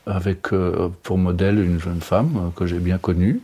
avec 0.05 0.53
euh, 0.53 0.89
pour 1.03 1.17
modèle 1.17 1.59
une 1.59 1.79
jeune 1.79 2.01
femme 2.01 2.37
euh, 2.37 2.49
que 2.55 2.65
j'ai 2.65 2.79
bien 2.79 2.97
connue. 2.97 3.41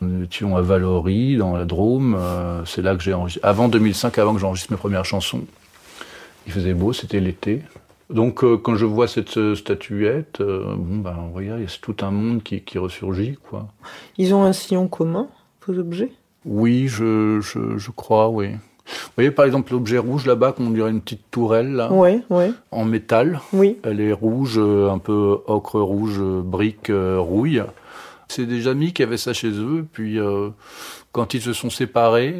Nous 0.00 0.24
étions 0.24 0.56
à 0.56 0.60
Valory, 0.60 1.36
dans 1.36 1.56
la 1.56 1.64
Drôme. 1.64 2.16
Euh, 2.18 2.64
c'est 2.64 2.82
là 2.82 2.94
que 2.94 3.02
j'ai 3.02 3.14
enregistré. 3.14 3.48
Avant 3.48 3.68
2005, 3.68 4.18
avant 4.18 4.34
que 4.34 4.40
j'enregistre 4.40 4.72
mes 4.72 4.78
premières 4.78 5.04
chansons. 5.04 5.44
Il 6.46 6.52
faisait 6.52 6.74
beau, 6.74 6.92
c'était 6.92 7.20
l'été. 7.20 7.62
Donc, 8.08 8.44
quand 8.62 8.76
je 8.76 8.84
vois 8.84 9.08
cette 9.08 9.54
statuette, 9.56 10.40
bon, 10.40 10.98
ben, 10.98 11.16
y 11.42 11.50
a 11.50 11.56
tout 11.82 11.96
un 12.02 12.12
monde 12.12 12.44
qui, 12.44 12.60
qui, 12.60 12.78
ressurgit, 12.78 13.36
quoi. 13.50 13.66
Ils 14.16 14.32
ont 14.32 14.44
un 14.44 14.52
sillon 14.52 14.86
commun, 14.86 15.26
vos 15.66 15.76
objets? 15.76 16.12
Oui, 16.46 16.88
je, 16.88 17.40
je, 17.40 17.76
je 17.76 17.90
crois, 17.90 18.28
oui. 18.28 18.52
Vous 18.86 19.12
voyez 19.16 19.30
par 19.30 19.44
exemple 19.44 19.72
l'objet 19.72 19.98
rouge 19.98 20.26
là-bas, 20.26 20.52
qu'on 20.52 20.70
dirait 20.70 20.90
une 20.90 21.00
petite 21.00 21.30
tourelle 21.30 21.72
là, 21.72 21.90
en 22.70 22.84
métal. 22.84 23.40
Oui. 23.52 23.78
Elle 23.82 24.00
est 24.00 24.12
rouge, 24.12 24.58
euh, 24.58 24.90
un 24.90 24.98
peu 24.98 25.38
ocre 25.46 25.80
rouge, 25.80 26.18
euh, 26.20 26.40
brique 26.42 26.90
euh, 26.90 27.18
rouille. 27.18 27.62
C'est 28.28 28.46
des 28.46 28.68
amis 28.68 28.92
qui 28.92 29.02
avaient 29.02 29.16
ça 29.16 29.32
chez 29.32 29.50
eux, 29.50 29.86
puis 29.92 30.18
quand 31.12 31.34
ils 31.34 31.40
se 31.40 31.52
sont 31.52 31.70
séparés, 31.70 32.34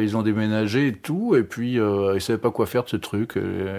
ils 0.00 0.16
ont 0.16 0.22
déménagé 0.22 0.86
et 0.86 0.92
tout, 0.94 1.36
et 1.36 1.42
puis 1.42 1.74
ils 1.74 2.12
ils 2.14 2.22
savaient 2.22 2.38
pas 2.38 2.50
quoi 2.50 2.64
faire 2.64 2.84
de 2.84 2.88
ce 2.88 2.96
truc. 2.96 3.34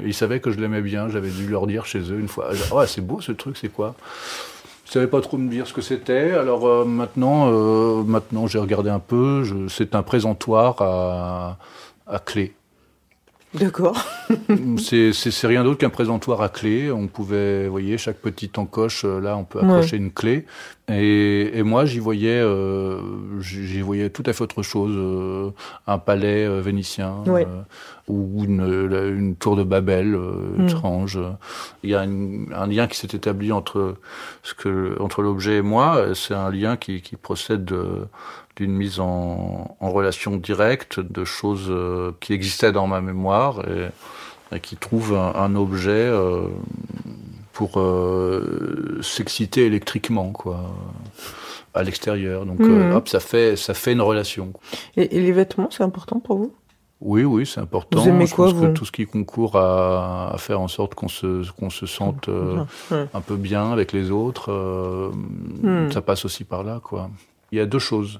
ils 0.05 0.13
savaient 0.13 0.39
que 0.39 0.51
je 0.51 0.59
l'aimais 0.59 0.83
bien, 0.83 1.09
j'avais 1.09 1.31
dû 1.31 1.47
leur 1.47 1.65
dire 1.65 1.87
chez 1.87 1.97
eux 2.11 2.19
une 2.19 2.27
fois, 2.27 2.49
oh, 2.71 2.83
c'est 2.85 3.01
beau 3.01 3.21
ce 3.21 3.31
truc, 3.31 3.57
c'est 3.57 3.73
quoi? 3.73 3.95
Je 4.87 4.91
savais 4.93 5.07
pas 5.07 5.21
trop 5.21 5.37
me 5.37 5.49
dire 5.49 5.67
ce 5.67 5.73
que 5.73 5.81
c'était. 5.81 6.31
Alors 6.31 6.85
maintenant, 6.85 7.51
maintenant 8.03 8.47
j'ai 8.47 8.59
regardé 8.59 8.89
un 8.89 8.99
peu. 8.99 9.43
C'est 9.69 9.95
un 9.95 10.03
présentoir 10.03 10.81
à, 10.81 11.57
à 12.07 12.19
clé. 12.19 12.53
D'accord. 13.53 13.97
c'est 14.77 15.47
rien 15.47 15.63
d'autre 15.63 15.79
qu'un 15.79 15.89
présentoir 15.89 16.41
à 16.41 16.49
clé. 16.49 16.91
On 16.91 17.07
pouvait, 17.07 17.65
vous 17.65 17.71
voyez, 17.71 17.97
chaque 17.97 18.17
petite 18.17 18.57
encoche, 18.57 19.05
euh, 19.05 19.21
là, 19.21 19.37
on 19.37 19.45
peut 19.45 19.59
accrocher 19.59 19.97
une 19.97 20.11
clé. 20.11 20.45
Et, 20.89 21.57
et 21.57 21.63
moi, 21.63 21.85
j'y 21.85 21.99
voyais, 21.99 22.39
euh, 22.39 23.01
j'y 23.41 23.81
voyais 23.81 24.09
tout 24.09 24.23
à 24.25 24.33
fait 24.33 24.43
autre 24.43 24.63
chose. 24.63 24.95
Euh, 24.95 25.51
un 25.85 25.97
palais 25.97 26.45
euh, 26.45 26.61
vénitien 26.61 27.23
ou 28.07 28.43
une, 28.45 28.61
une, 29.17 29.35
tour 29.35 29.57
de 29.57 29.63
Babel 29.63 30.17
étrange. 30.65 31.19
Il 31.83 31.89
y 31.89 31.95
a 31.95 32.01
un 32.01 32.67
lien 32.67 32.87
qui 32.87 32.97
s'est 32.97 33.09
établi 33.11 33.51
entre 33.51 33.95
ce 34.43 34.53
que, 34.53 34.95
entre 35.01 35.21
l'objet 35.21 35.57
et 35.57 35.61
moi. 35.61 36.15
C'est 36.15 36.33
un 36.33 36.49
lien 36.49 36.77
qui, 36.77 37.01
qui 37.01 37.17
procède 37.17 37.65
de 37.65 38.07
d'une 38.57 38.73
mise 38.73 38.99
en, 38.99 39.77
relation 39.79 40.35
directe 40.35 40.99
de 40.99 41.23
choses 41.23 41.67
euh, 41.69 42.11
qui 42.19 42.33
existaient 42.33 42.71
dans 42.71 42.87
ma 42.87 43.01
mémoire 43.01 43.63
et, 44.51 44.59
qui 44.59 44.75
trouvent 44.77 45.15
un, 45.15 45.55
objet 45.55 45.91
euh, 45.91 46.47
pour 47.53 47.79
euh, 47.79 48.99
s'exciter 49.01 49.65
électriquement, 49.65 50.31
quoi 50.31 50.71
à 51.73 51.83
l'extérieur. 51.83 52.45
Donc, 52.47 52.59
mhm. 52.59 52.93
hop, 52.93 53.07
ça 53.07 53.19
fait, 53.19 53.55
ça 53.55 53.75
fait 53.75 53.93
une 53.93 54.01
relation. 54.01 54.51
Et, 54.95 55.07
les 55.07 55.31
vêtements, 55.31 55.67
c'est 55.69 55.83
important 55.83 56.19
pour 56.19 56.37
vous? 56.37 56.53
Oui, 57.01 57.23
oui, 57.23 57.45
c'est 57.45 57.59
important. 57.59 57.99
Vous 57.99 58.09
aimez 58.09 58.25
Je 58.25 58.33
pense 58.33 58.53
que 58.53 58.73
tout 58.73 58.85
ce 58.85 58.91
qui 58.91 59.05
concourt 59.05 59.55
à, 59.57 60.33
faire 60.39 60.59
en 60.59 60.67
sorte 60.67 60.95
qu'on 60.95 61.07
se, 61.07 61.47
qu'on 61.51 61.69
se 61.69 61.85
sente 61.85 62.29
un 62.89 63.21
peu 63.21 63.35
bien 63.35 63.71
avec 63.71 63.91
les 63.91 64.09
autres, 64.09 64.51
hmm. 65.61 65.91
ça 65.91 66.01
passe 66.01 66.25
aussi 66.25 66.45
par 66.45 66.63
là, 66.63 66.79
quoi. 66.83 67.11
Il 67.51 67.57
y 67.57 67.61
a 67.61 67.65
deux 67.65 67.79
choses. 67.79 68.19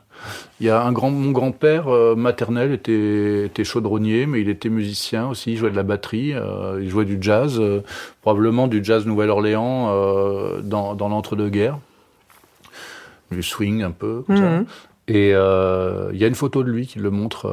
Il 0.60 0.68
y 0.68 0.70
a 0.70 0.82
un 0.82 0.92
grand, 0.92 1.12
mon 1.12 1.32
grand-père 1.32 1.88
euh, 1.90 2.16
maternel 2.16 2.72
était, 2.72 3.46
était, 3.46 3.66
chaudronnier, 3.66 4.26
mais 4.26 4.42
il 4.42 4.50
était 4.50 4.70
musicien 4.70 5.28
aussi. 5.28 5.52
Il 5.52 5.58
jouait 5.58 5.70
de 5.70 5.76
la 5.76 5.84
batterie, 5.84 6.34
euh, 6.34 6.80
il 6.82 6.90
jouait 6.90 7.06
du 7.06 7.18
jazz, 7.20 7.60
euh, 7.60 7.82
probablement 8.22 8.68
du 8.68 8.84
jazz 8.84 9.06
Nouvelle-Orléans 9.06 9.88
dans, 10.64 10.96
dans 10.96 11.10
l'entre-deux-guerres, 11.10 11.78
du 13.32 13.44
swing 13.44 13.84
un 13.84 13.92
peu. 13.92 14.24
Comme 14.28 14.38
ça. 14.38 14.60
Mhm. 14.60 14.66
Et 15.10 15.30
il 15.30 16.20
y 16.20 16.24
a 16.24 16.28
une 16.28 16.36
photo 16.36 16.64
de 16.64 16.72
lui 16.72 16.88
qui 16.88 17.00
le 17.00 17.12
montre 17.12 17.48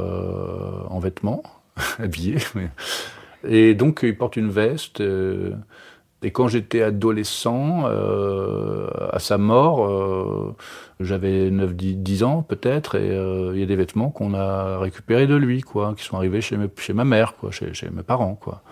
en 0.88 0.98
vêtements, 1.00 1.42
habillé. 1.98 2.36
Et 3.46 3.74
donc 3.74 4.00
il 4.02 4.16
porte 4.16 4.36
une 4.36 4.50
veste. 4.50 5.02
Et 6.24 6.30
quand 6.30 6.48
j'étais 6.48 6.80
adolescent, 6.80 7.82
euh, 7.84 8.88
à 9.12 9.18
sa 9.18 9.36
mort, 9.36 9.84
euh, 9.84 10.56
j'avais 10.98 11.50
9-10 11.50 12.24
ans 12.24 12.42
peut-être, 12.42 12.94
et 12.94 13.10
euh, 13.10 13.52
il 13.52 13.60
y 13.60 13.62
a 13.62 13.66
des 13.66 13.76
vêtements 13.76 14.08
qu'on 14.08 14.32
a 14.32 14.78
récupérés 14.78 15.26
de 15.26 15.34
lui, 15.34 15.60
quoi, 15.60 15.94
qui 15.94 16.02
sont 16.02 16.16
arrivés 16.16 16.40
chez, 16.40 16.56
chez 16.78 16.94
ma 16.94 17.04
mère, 17.04 17.34
quoi, 17.36 17.50
chez, 17.50 17.70
mes 17.92 18.02
parents, 18.02 18.38
quoi. 18.40 18.62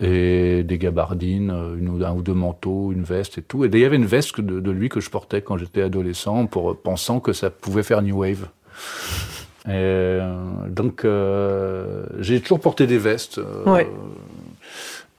Et 0.00 0.62
des 0.62 0.78
gabardines, 0.78 1.52
une, 1.76 2.00
un 2.04 2.14
ou 2.14 2.22
deux 2.22 2.32
manteaux, 2.32 2.92
une 2.92 3.02
veste 3.02 3.38
et 3.38 3.42
tout. 3.42 3.64
Et 3.64 3.70
il 3.72 3.80
y 3.80 3.84
avait 3.84 3.96
une 3.96 4.06
veste 4.06 4.40
de, 4.40 4.60
de 4.60 4.70
lui 4.70 4.88
que 4.88 5.00
je 5.00 5.10
portais 5.10 5.42
quand 5.42 5.56
j'étais 5.56 5.82
adolescent, 5.82 6.46
pour 6.46 6.80
pensant 6.80 7.18
que 7.18 7.32
ça 7.32 7.50
pouvait 7.50 7.82
faire 7.82 8.02
New 8.02 8.20
Wave. 8.20 8.46
Et, 9.68 10.20
donc, 10.68 11.04
j'ai 12.20 12.40
toujours 12.40 12.60
porté 12.60 12.86
des 12.86 12.98
vestes. 12.98 13.40
Ouais. 13.66 13.88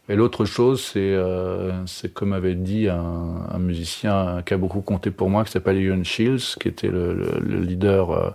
Et 0.07 0.15
l'autre 0.15 0.45
chose, 0.45 0.83
c'est, 0.83 0.99
euh, 0.99 1.71
comme 2.13 2.33
avait 2.33 2.53
dit 2.53 2.87
un, 2.89 3.47
un, 3.51 3.57
musicien 3.57 4.43
qui 4.45 4.53
a 4.53 4.57
beaucoup 4.57 4.81
compté 4.81 5.09
pour 5.09 5.31
moi, 5.31 5.43
qui 5.43 5.51
s'appelle 5.51 5.81
Ian 5.81 6.03
Shields, 6.03 6.57
qui 6.59 6.67
était 6.67 6.89
le, 6.89 7.15
le, 7.15 7.39
le 7.41 7.59
leader 7.61 8.11
euh, 8.11 8.29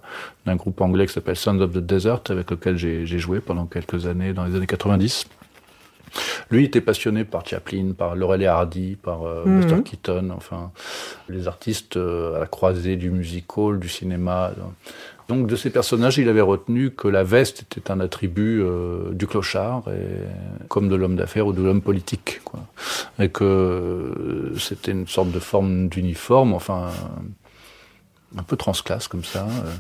d'un 0.47 0.57
groupe 0.57 0.81
anglais 0.81 1.07
qui 1.07 1.13
s'appelle 1.13 1.37
Sons 1.37 1.61
of 1.61 1.73
the 1.73 1.79
Desert, 1.79 2.23
avec 2.31 2.51
lequel 2.51 2.77
j'ai, 2.77 3.07
joué 3.07 3.39
pendant 3.39 3.67
quelques 3.67 4.07
années, 4.07 4.33
dans 4.33 4.45
les 4.45 4.57
années 4.57 4.67
90. 4.67 5.27
Lui 6.51 6.65
était 6.65 6.81
passionné 6.81 7.23
par 7.25 7.47
Chaplin, 7.47 7.93
par 7.97 8.17
Laurel 8.17 8.43
et 8.43 8.47
Hardy, 8.47 8.97
par 8.97 9.23
euh. 9.23 9.45
Buster 9.47 9.81
Keaton, 9.85 10.31
enfin 10.37 10.73
les 11.29 11.47
artistes 11.47 11.97
euh, 11.97 12.35
à 12.35 12.41
la 12.41 12.47
croisée 12.47 12.97
du 12.97 13.11
musical, 13.11 13.79
du 13.79 13.89
cinéma. 13.89 14.51
Donc 14.57 14.73
de 15.37 15.57
ces 15.57 15.71
personnages, 15.71 16.19
il 16.19 16.29
avait 16.29 16.41
retenu 16.41 16.91
que 16.91 17.09
la 17.09 17.23
veste 17.23 17.63
était 17.63 17.91
un 17.91 18.01
attribut 18.01 18.63
euh, 18.63 19.11
du 19.13 19.27
clochard, 19.27 19.85
comme 20.69 20.89
de 20.89 20.97
l'homme 20.97 21.17
d'affaires 21.17 21.47
ou 21.47 21.53
de 21.53 21.63
l'homme 21.63 21.83
politique, 21.83 22.41
et 23.19 23.29
que 23.29 23.45
euh, 23.45 24.59
c'était 24.59 24.93
une 24.93 25.07
sorte 25.07 25.31
de 25.31 25.39
forme 25.39 25.89
d'uniforme, 25.89 26.55
enfin 26.55 26.89
un 28.37 28.43
peu 28.43 28.57
transclasse 28.57 29.09
comme 29.09 29.25
ça. 29.25 29.47
Euh. 29.47 29.71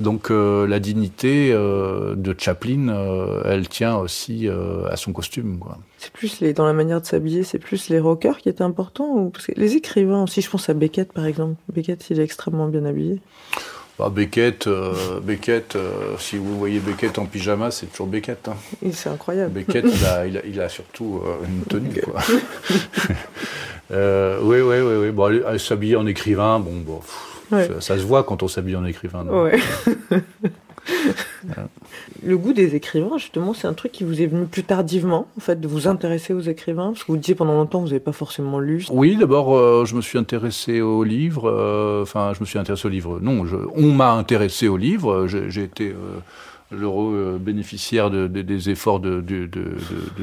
Donc 0.00 0.30
la 0.30 0.80
dignité 0.80 1.52
de 1.52 2.34
Chaplin, 2.36 2.88
elle 3.44 3.68
tient 3.68 3.94
aussi 3.94 4.48
à 4.48 4.96
son 4.96 5.12
costume. 5.12 5.60
C'est 5.98 6.12
plus 6.12 6.42
dans 6.42 6.66
la 6.66 6.72
manière 6.72 7.00
de 7.00 7.06
s'habiller, 7.06 7.44
c'est 7.44 7.60
plus 7.60 7.90
les 7.90 8.00
rockers 8.00 8.38
qui 8.38 8.48
étaient 8.48 8.64
importants 8.64 9.06
ou 9.16 9.30
parce 9.30 9.46
que 9.46 9.52
les 9.54 9.76
écrivains 9.76 10.24
aussi. 10.24 10.40
Je 10.40 10.50
pense 10.50 10.68
à 10.68 10.74
Beckett 10.74 11.12
par 11.12 11.26
exemple. 11.26 11.54
Beckett, 11.72 12.10
il 12.10 12.18
est 12.18 12.24
extrêmement 12.24 12.66
bien 12.66 12.84
habillé. 12.84 13.20
Bah, 13.98 14.10
Beckett, 14.10 14.66
euh, 14.66 15.20
Beckett 15.22 15.76
euh, 15.76 16.16
si 16.18 16.36
vous 16.36 16.58
voyez 16.58 16.80
Beckett 16.80 17.16
en 17.18 17.26
pyjama, 17.26 17.70
c'est 17.70 17.86
toujours 17.86 18.08
Beckett. 18.08 18.48
Hein. 18.48 18.56
C'est 18.92 19.08
incroyable. 19.08 19.52
Beckett, 19.52 19.84
il 19.84 20.04
a, 20.04 20.26
il 20.26 20.38
a, 20.38 20.40
il 20.44 20.60
a 20.60 20.68
surtout 20.68 21.22
euh, 21.24 21.46
une 21.46 21.62
tenue. 21.62 22.00
Quoi. 22.02 22.20
oui, 24.42 24.60
oui, 24.60 24.80
oui. 24.80 24.96
oui. 25.00 25.10
Bon, 25.12 25.58
s'habiller 25.58 25.94
en 25.94 26.06
écrivain, 26.06 26.58
bon, 26.58 26.80
bon 26.80 27.00
ouais. 27.52 27.68
ça, 27.68 27.80
ça, 27.80 27.98
se 27.98 28.02
voit 28.02 28.24
quand 28.24 28.42
on 28.42 28.48
s'habille 28.48 28.76
en 28.76 28.84
écrivain. 28.84 29.24
Ouais. 29.26 29.60
Le 32.24 32.36
goût 32.38 32.52
des 32.52 32.74
écrivains, 32.74 33.18
justement, 33.18 33.54
c'est 33.54 33.66
un 33.66 33.74
truc 33.74 33.92
qui 33.92 34.04
vous 34.04 34.20
est 34.20 34.26
venu 34.26 34.46
plus 34.46 34.64
tardivement, 34.64 35.28
en 35.36 35.40
fait, 35.40 35.60
de 35.60 35.68
vous 35.68 35.86
intéresser 35.88 36.32
aux 36.32 36.40
écrivains? 36.40 36.88
Parce 36.92 37.04
que 37.04 37.12
vous 37.12 37.18
disiez 37.18 37.34
pendant 37.34 37.54
longtemps, 37.54 37.80
vous 37.80 37.88
n'avez 37.88 38.00
pas 38.00 38.12
forcément 38.12 38.58
lu. 38.58 38.86
Oui, 38.90 39.16
d'abord, 39.16 39.56
euh, 39.56 39.84
je 39.84 39.94
me 39.94 40.00
suis 40.00 40.18
intéressé 40.18 40.80
aux 40.80 41.04
livres. 41.04 41.50
Euh, 41.50 42.02
enfin, 42.02 42.32
je 42.34 42.40
me 42.40 42.46
suis 42.46 42.58
intéressé 42.58 42.86
aux 42.86 42.90
livres. 42.90 43.20
Non, 43.20 43.44
on 43.74 43.92
m'a 43.92 44.12
intéressé 44.12 44.68
aux 44.68 44.76
livres. 44.76 45.26
J'ai 45.26 45.62
été. 45.62 45.90
Euh, 45.90 46.20
l'heureux 46.70 47.34
euh, 47.34 47.38
bénéficiaire 47.38 48.10
de, 48.10 48.26
de, 48.26 48.42
des 48.42 48.70
efforts 48.70 49.00
de, 49.00 49.20
de, 49.20 49.46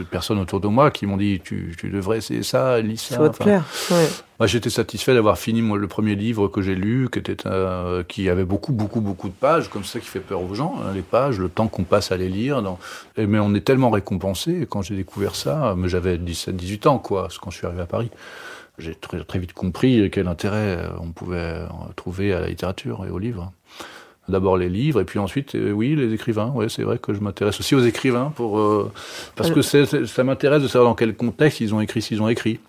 personnes 0.10 0.40
autour 0.40 0.60
de 0.60 0.68
moi 0.68 0.92
qui 0.92 1.06
m'ont 1.06 1.18
dit 1.18 1.40
tu, 1.44 1.76
tu 1.78 1.90
devrais 1.90 2.18
essayer 2.18 2.44
ça, 2.44 2.80
lis 2.82 2.98
ça. 2.98 3.16
Ça 3.16 3.22
va 3.22 3.30
te 3.30 3.42
plaire. 3.42 3.64
Ouais. 3.92 4.08
Moi, 4.40 4.48
j'étais 4.48 4.72
satisfait 4.72 5.14
d'avoir 5.14 5.38
fini 5.38 5.62
moi, 5.62 5.78
le 5.78 5.88
premier 5.88 6.16
livre 6.16 6.48
que 6.48 6.62
j'ai 6.62 6.74
lu, 6.74 7.10
qui 7.12 7.20
était 7.20 7.38
euh, 7.46 8.04
qui 8.04 8.28
avait 8.28 8.44
beaucoup, 8.44 8.74
beaucoup, 8.74 9.00
beaucoup 9.00 9.28
de 9.28 9.34
pages, 9.34 9.70
comme 9.70 9.84
ça 9.84 10.00
qui 10.00 10.08
fait 10.08 10.20
peur 10.20 10.42
aux 10.42 10.56
gens, 10.56 10.76
hein, 10.84 10.94
les 10.94 11.04
pages, 11.04 11.40
le 11.40 11.48
temps 11.48 11.68
qu'on 11.68 11.84
passe 11.84 12.12
à 12.12 12.18
les 12.18 12.30
lire. 12.30 12.62
Dans... 12.62 12.80
Et, 13.18 13.28
mais 13.28 13.40
on 13.40 13.54
est 13.54 13.62
tellement 13.62 13.92
récompensé. 13.92 14.66
quand 14.68 14.82
j'ai 14.82 14.96
découvert 14.96 15.36
ça, 15.36 15.76
mais 15.78 15.90
j'avais 15.90 16.18
17, 16.18 16.56
18 16.56 16.88
ans, 16.88 16.98
quoi, 16.98 17.28
quand 17.40 17.52
je 17.52 17.58
suis 17.58 17.68
arrivé 17.68 17.84
à 17.84 17.86
Paris. 17.86 18.10
J'ai 18.78 18.96
très, 18.96 19.24
très 19.24 19.38
vite 19.38 19.54
compris 19.54 20.10
quel 20.12 20.28
intérêt 20.28 20.90
on 21.00 21.12
pouvait 21.12 21.60
trouver 21.96 22.34
à 22.34 22.40
la 22.40 22.48
littérature 22.48 23.06
et 23.06 23.12
aux 23.12 23.20
livres 23.20 23.52
d'abord 24.32 24.58
les 24.58 24.70
livres 24.70 25.02
et 25.02 25.06
puis 25.06 25.20
ensuite 25.20 25.56
euh, 25.56 25.72
oui 25.72 25.96
les 25.96 26.14
écrivains. 26.14 26.52
Ouais 26.56 26.70
c'est 26.70 26.84
vrai 26.84 26.98
que 26.98 27.14
je 27.14 27.20
m'intéresse 27.20 27.60
aussi 27.60 27.76
aux 27.76 27.82
écrivains 27.82 28.32
pour 28.36 28.60
euh, 28.60 28.92
parce 29.36 29.52
que 29.52 29.62
ça 29.62 30.24
m'intéresse 30.24 30.64
de 30.64 30.68
savoir 30.68 30.90
dans 30.90 30.96
quel 30.96 31.16
contexte 31.16 31.62
ils 31.62 31.74
ont 31.76 31.82
écrit 31.82 32.02
s'ils 32.02 32.22
ont 32.22 32.30
écrit. 32.30 32.60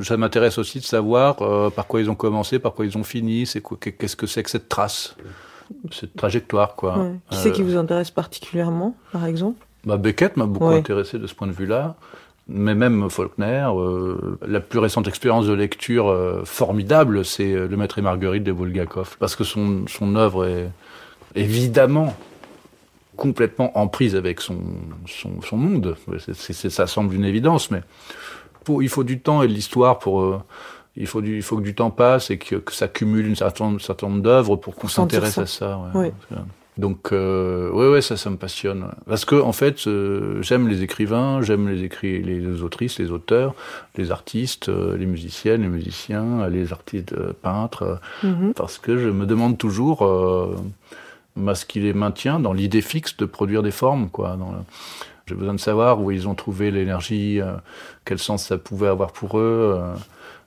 Ça 0.00 0.16
m'intéresse 0.16 0.58
aussi 0.58 0.80
de 0.80 0.84
savoir 0.84 1.42
euh, 1.42 1.70
par 1.70 1.86
quoi 1.86 2.00
ils 2.00 2.10
ont 2.10 2.14
commencé 2.14 2.58
par 2.58 2.74
quoi 2.74 2.84
ils 2.84 2.96
ont 2.98 3.04
fini 3.04 3.46
c'est 3.46 3.62
qu'est-ce 3.80 4.16
que 4.16 4.26
c'est 4.26 4.42
que 4.42 4.50
cette 4.50 4.68
trace 4.68 5.16
cette 5.90 6.14
trajectoire 6.14 6.74
quoi. 6.74 6.98
Ouais. 6.98 7.14
qui 7.30 7.38
c'est 7.38 7.52
qui 7.52 7.62
vous 7.62 7.76
intéresse 7.76 8.10
particulièrement 8.10 8.96
par 9.12 9.24
exemple? 9.24 9.64
bah 9.84 9.96
Beckett 9.96 10.36
m'a 10.36 10.46
beaucoup 10.46 10.68
ouais. 10.68 10.78
intéressé 10.78 11.18
de 11.18 11.26
ce 11.26 11.34
point 11.34 11.46
de 11.46 11.52
vue 11.52 11.66
là 11.66 11.96
mais 12.46 12.74
même 12.74 13.08
Faulkner, 13.08 13.68
euh, 13.74 14.38
la 14.46 14.60
plus 14.60 14.78
récente 14.78 15.08
expérience 15.08 15.46
de 15.46 15.52
lecture 15.54 16.08
euh, 16.08 16.42
formidable, 16.44 17.24
c'est 17.24 17.52
euh, 17.52 17.66
Le 17.66 17.76
Maître 17.76 17.98
et 17.98 18.02
Marguerite 18.02 18.44
de 18.44 18.52
Bulgakov, 18.52 19.16
parce 19.18 19.34
que 19.34 19.44
son, 19.44 19.86
son 19.86 20.14
œuvre 20.16 20.46
est 20.46 20.70
évidemment 21.34 22.14
complètement 23.16 23.78
en 23.78 23.88
prise 23.88 24.14
avec 24.16 24.40
son, 24.40 24.58
son, 25.06 25.40
son 25.40 25.56
monde. 25.56 25.96
Ça 26.28 26.86
semble 26.86 27.14
une 27.14 27.24
évidence, 27.24 27.70
mais 27.70 27.82
pour, 28.64 28.82
il 28.82 28.88
faut 28.88 29.04
du 29.04 29.20
temps 29.20 29.42
et 29.42 29.48
de 29.48 29.52
l'histoire 29.52 29.98
pour... 29.98 30.20
Euh, 30.20 30.42
il 30.96 31.08
faut, 31.08 31.20
du, 31.20 31.36
il 31.36 31.42
faut 31.42 31.56
que 31.56 31.62
du 31.62 31.74
temps 31.74 31.90
passe 31.90 32.30
et 32.30 32.38
que, 32.38 32.54
que 32.54 32.72
ça 32.72 32.86
cumule 32.86 33.26
une 33.26 33.34
certaine, 33.34 33.74
un 33.74 33.78
certain 33.80 34.08
nombre 34.08 34.22
d'œuvres 34.22 34.54
pour 34.54 34.76
qu'on 34.76 34.86
s'intéresse 34.86 35.38
à 35.38 35.46
ça. 35.46 35.76
Ouais. 35.92 36.12
Oui. 36.30 36.38
Donc, 36.76 37.12
euh, 37.12 37.70
ouais, 37.70 37.88
ouais, 37.88 38.02
ça, 38.02 38.16
ça 38.16 38.30
me 38.30 38.36
passionne. 38.36 38.88
Parce 39.06 39.24
que, 39.24 39.36
en 39.36 39.52
fait, 39.52 39.86
euh, 39.86 40.42
j'aime 40.42 40.66
les 40.66 40.82
écrivains, 40.82 41.40
j'aime 41.40 41.68
les 41.68 41.84
écrits, 41.84 42.20
les 42.20 42.62
autrices, 42.62 42.98
les 42.98 43.12
auteurs, 43.12 43.54
les 43.96 44.10
artistes, 44.10 44.68
euh, 44.68 44.96
les 44.96 45.06
musiciennes, 45.06 45.62
les 45.62 45.68
musiciens, 45.68 46.48
les 46.48 46.72
artistes 46.72 47.12
euh, 47.12 47.32
peintres, 47.32 48.00
mm-hmm. 48.24 48.54
parce 48.54 48.78
que 48.78 48.98
je 48.98 49.08
me 49.08 49.24
demande 49.24 49.56
toujours 49.56 50.04
euh, 50.04 50.56
ce 51.54 51.64
qui 51.64 51.78
les 51.78 51.92
maintient 51.92 52.40
dans 52.40 52.52
l'idée 52.52 52.82
fixe 52.82 53.16
de 53.16 53.24
produire 53.24 53.62
des 53.62 53.70
formes, 53.70 54.08
quoi. 54.08 54.36
Dans 54.36 54.50
le... 54.50 54.58
J'ai 55.26 55.36
besoin 55.36 55.54
de 55.54 55.60
savoir 55.60 56.02
où 56.02 56.10
ils 56.10 56.28
ont 56.28 56.34
trouvé 56.34 56.70
l'énergie, 56.70 57.40
euh, 57.40 57.54
quel 58.04 58.18
sens 58.18 58.44
ça 58.44 58.58
pouvait 58.58 58.88
avoir 58.88 59.12
pour 59.12 59.38
eux. 59.38 59.80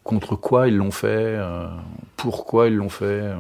Euh, 0.08 0.10
contre 0.10 0.36
quoi 0.36 0.68
ils 0.68 0.76
l'ont 0.76 0.92
fait, 0.92 1.08
euh, 1.08 1.68
pourquoi 2.16 2.68
ils 2.68 2.76
l'ont 2.76 2.90
fait. 2.90 3.06
Euh. 3.06 3.36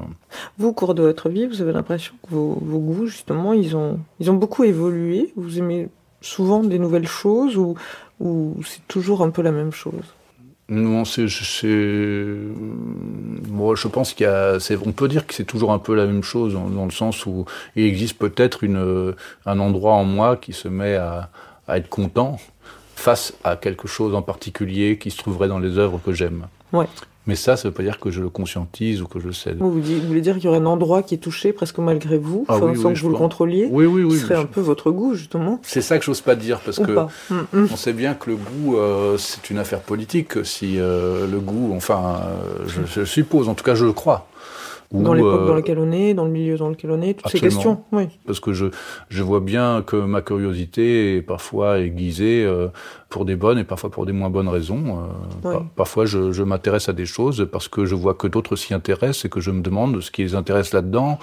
Vous, 0.58 0.70
au 0.70 0.74
cours 0.74 0.94
de 0.94 1.02
votre 1.02 1.30
vie, 1.30 1.48
vous 1.48 1.62
avez 1.62 1.72
l'impression 1.72 2.14
que 2.24 2.34
vos, 2.34 2.58
vos, 2.62 2.80
goûts, 2.80 3.08
justement, 3.08 3.54
ils 3.54 3.76
ont, 3.76 4.00
ils 4.20 4.30
ont 4.30 4.36
beaucoup 4.36 4.64
évolué? 4.64 5.32
Vous 5.36 5.58
aimez 5.58 5.90
souvent 6.22 6.64
des 6.64 6.80
nouvelles 6.80 7.08
choses 7.08 7.58
ou, 7.58 7.76
ou 8.20 8.56
c'est 8.66 8.86
toujours 8.88 9.22
un 9.22 9.30
peu 9.30 9.42
la 9.42 9.52
même 9.52 9.72
chose? 9.72 10.14
Non, 10.70 11.06
c'est, 11.06 11.28
moi, 13.48 13.76
je 13.76 13.88
pense 13.88 14.14
qu'il 14.14 14.26
y 14.26 14.30
a, 14.30 14.58
on 14.86 14.92
peut 14.92 15.08
dire 15.08 15.26
que 15.26 15.34
c'est 15.34 15.46
toujours 15.46 15.72
un 15.72 15.80
peu 15.80 15.96
la 15.96 16.06
même 16.06 16.24
chose 16.24 16.54
dans, 16.54 16.68
dans 16.68 16.84
le 16.84 16.92
sens 16.92 17.26
où 17.26 17.46
il 17.78 17.86
existe 17.86 18.18
peut-être 18.18 18.66
une, 18.66 19.16
un 19.46 19.60
endroit 19.60 19.94
en 19.94 20.04
moi 20.04 20.36
qui 20.36 20.52
se 20.52 20.68
met 20.68 20.96
à, 20.96 21.30
à 21.70 21.78
être 21.78 21.88
content 21.88 22.38
face 22.98 23.34
à 23.46 23.56
quelque 23.56 23.88
chose 23.88 24.14
en 24.14 24.22
particulier 24.22 24.98
qui 24.98 25.12
se 25.12 25.18
trouverait 25.18 25.48
dans 25.48 25.60
les 25.60 25.78
œuvres 25.78 26.02
que 26.04 26.12
j'aime. 26.12 26.48
Ouais. 26.74 26.88
Mais 27.28 27.36
ça, 27.36 27.58
ça 27.58 27.68
veut 27.68 27.74
pas 27.74 27.84
dire 27.84 28.00
que 28.00 28.10
je 28.10 28.22
le 28.22 28.30
conscientise 28.30 29.02
ou 29.02 29.08
que 29.08 29.20
je 29.20 29.28
le 29.28 29.34
cède. 29.34 29.58
Vous, 29.60 29.70
vous 29.70 29.82
voulez 30.08 30.22
dire 30.22 30.36
qu'il 30.36 30.46
y 30.46 30.48
aurait 30.48 30.60
un 30.60 30.66
endroit 30.66 31.04
qui 31.04 31.14
est 31.14 31.18
touché 31.18 31.52
presque 31.52 31.78
malgré 31.78 32.18
vous, 32.18 32.46
ah, 32.48 32.58
oui, 32.58 32.78
sans 32.78 32.88
oui, 32.90 32.94
que 32.94 33.00
vous 33.02 33.10
le 33.10 33.18
contrôliez? 33.18 33.68
Oui, 33.70 33.86
oui, 33.86 34.04
oui. 34.04 34.18
Ce 34.18 34.28
serait 34.28 34.36
un 34.36 34.46
peu 34.46 34.62
votre 34.62 34.92
goût, 34.92 35.14
justement. 35.14 35.60
C'est 35.62 35.82
ça 35.82 36.00
que 36.00 36.06
j'ose 36.06 36.22
pas 36.22 36.36
dire, 36.36 36.62
parce 36.62 36.78
ou 36.78 36.86
que 36.86 36.94
pas. 36.94 37.10
Mm 37.30 37.36
-hmm. 37.54 37.68
on 37.74 37.76
sait 37.76 37.92
bien 37.92 38.14
que 38.14 38.30
le 38.30 38.38
goût, 38.38 38.78
euh, 38.78 39.18
c'est 39.18 39.50
une 39.50 39.60
affaire 39.60 39.82
politique. 39.82 40.46
Si 40.46 40.80
euh, 40.80 41.28
le 41.30 41.40
goût, 41.40 41.74
enfin, 41.76 42.22
euh, 42.24 42.66
je, 42.68 42.82
je, 42.96 43.04
suppose, 43.06 43.50
en 43.50 43.56
tout 43.56 43.66
cas, 43.66 43.76
je 43.76 43.86
le 43.86 43.94
crois. 43.94 44.28
Dans 44.92 45.14
l'époque 45.14 45.42
euh, 45.42 45.48
dans 45.48 45.56
laquelle 45.56 45.80
on 45.80 45.92
est, 45.92 46.14
dans 46.14 46.24
le 46.24 46.32
milieu 46.32 46.58
dans 46.58 46.70
lequel 46.70 46.92
on 46.92 47.02
est, 47.02 47.16
toutes 47.16 47.26
absolument. 47.26 47.50
ces 47.50 47.56
questions. 47.56 47.84
Oui. 47.92 48.04
Parce 48.26 48.40
que 48.40 48.54
je, 48.54 48.68
je 49.10 49.22
vois 49.22 49.42
bien 49.42 49.84
que 49.86 49.98
ma 49.98 50.22
curiosité 50.22 51.18
est 51.18 51.22
parfois 51.22 51.80
aiguisée 51.80 52.46
euh, 52.46 52.70
pour 53.10 53.26
des 53.26 53.36
bonnes 53.36 53.60
et 53.60 53.66
parfois 53.66 53.90
pour 53.90 54.06
des 54.06 54.14
moins 54.14 54.30
bonnes 54.30 54.48
raisons. 54.48 54.84
Euh, 54.88 55.02
oui. 55.36 55.42
par, 55.42 55.66
parfois, 55.76 56.06
je, 56.06 56.32
je 56.32 56.44
m'intéresse 56.44 56.88
à 56.88 56.94
des 56.94 57.06
choses 57.06 57.48
parce 57.52 57.68
que 57.68 57.86
je 57.86 57.96
vois 57.96 58.14
que 58.14 58.28
d'autres 58.28 58.56
s'y 58.56 58.74
intéressent 58.74 59.26
et 59.26 59.30
que 59.30 59.42
je 59.42 59.52
me 59.52 59.62
demande 59.62 60.00
ce 60.00 60.10
qui 60.10 60.24
les 60.24 60.36
intéresse 60.36 60.74
là-dedans. 60.74 61.20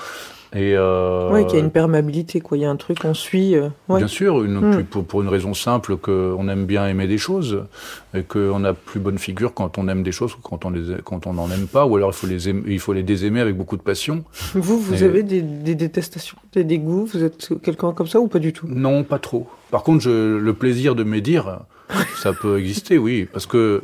Et 0.54 0.74
euh, 0.76 1.30
oui, 1.32 1.44
qu'il 1.46 1.56
y 1.56 1.60
a 1.60 1.64
une 1.64 1.72
perméabilité, 1.72 2.40
quoi. 2.40 2.56
Il 2.56 2.60
y 2.60 2.64
a 2.64 2.70
un 2.70 2.76
truc 2.76 3.00
qu'on 3.00 3.12
suit. 3.12 3.56
Euh, 3.56 3.70
ouais. 3.88 3.98
Bien 3.98 4.06
sûr, 4.06 4.44
une, 4.44 4.60
mm. 4.60 4.84
pour, 4.84 5.04
pour, 5.04 5.20
une 5.20 5.28
raison 5.28 5.52
simple 5.52 5.96
qu'on 5.96 6.48
aime 6.48 6.64
bien 6.64 6.86
aimer 6.86 7.08
des 7.08 7.18
choses 7.18 7.64
et 8.14 8.22
qu'on 8.22 8.62
a 8.64 8.72
plus 8.72 9.00
bonne 9.00 9.18
figure 9.18 9.52
quand 9.52 9.78
on 9.78 9.88
aime 9.88 10.04
des 10.04 10.12
choses 10.12 10.34
que 10.34 10.40
quand 10.42 10.64
on 10.64 10.70
les 10.70 10.94
quand 11.02 11.26
on 11.26 11.32
n'en 11.32 11.50
aime 11.50 11.66
pas, 11.66 11.86
ou 11.86 11.96
alors 11.96 12.10
il 12.10 12.14
faut 12.14 12.28
les 12.28 12.48
aimer, 12.48 12.62
il 12.68 12.78
faut 12.78 12.92
les 12.92 13.02
désaimer 13.02 13.40
avec 13.40 13.56
beaucoup 13.56 13.76
de 13.76 13.82
passion. 13.82 14.22
Vous, 14.54 14.78
vous 14.78 15.02
et... 15.02 15.06
avez 15.06 15.24
des, 15.24 15.42
des, 15.42 15.74
détestations, 15.74 16.36
des 16.52 16.62
dégoûts? 16.62 17.06
Vous 17.06 17.24
êtes 17.24 17.60
quelqu'un 17.60 17.92
comme 17.92 18.06
ça 18.06 18.20
ou 18.20 18.28
pas 18.28 18.38
du 18.38 18.52
tout? 18.52 18.68
Non, 18.68 19.02
pas 19.02 19.18
trop. 19.18 19.48
Par 19.72 19.82
contre, 19.82 20.04
je, 20.04 20.36
le 20.36 20.52
plaisir 20.52 20.94
de 20.94 21.02
médire, 21.02 21.62
ça 22.16 22.32
peut 22.32 22.60
exister, 22.60 22.96
oui, 22.96 23.26
parce 23.30 23.46
que 23.46 23.82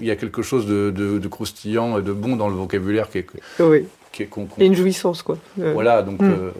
il 0.00 0.06
y 0.06 0.10
a 0.10 0.16
quelque 0.16 0.42
chose 0.42 0.66
de, 0.66 0.90
de, 0.94 1.18
de, 1.18 1.28
croustillant 1.28 1.98
et 1.98 2.02
de 2.02 2.12
bon 2.12 2.36
dans 2.36 2.48
le 2.48 2.54
vocabulaire 2.54 3.10
qui 3.10 3.18
est, 3.18 3.26
oui. 3.58 3.84
A 4.24 4.64
une 4.64 4.74
jouissance, 4.74 5.22
quoi. 5.22 5.38
Euh... 5.60 5.72
Voilà, 5.72 6.02
donc. 6.02 6.20
Mm. 6.20 6.30
Euh... 6.30 6.50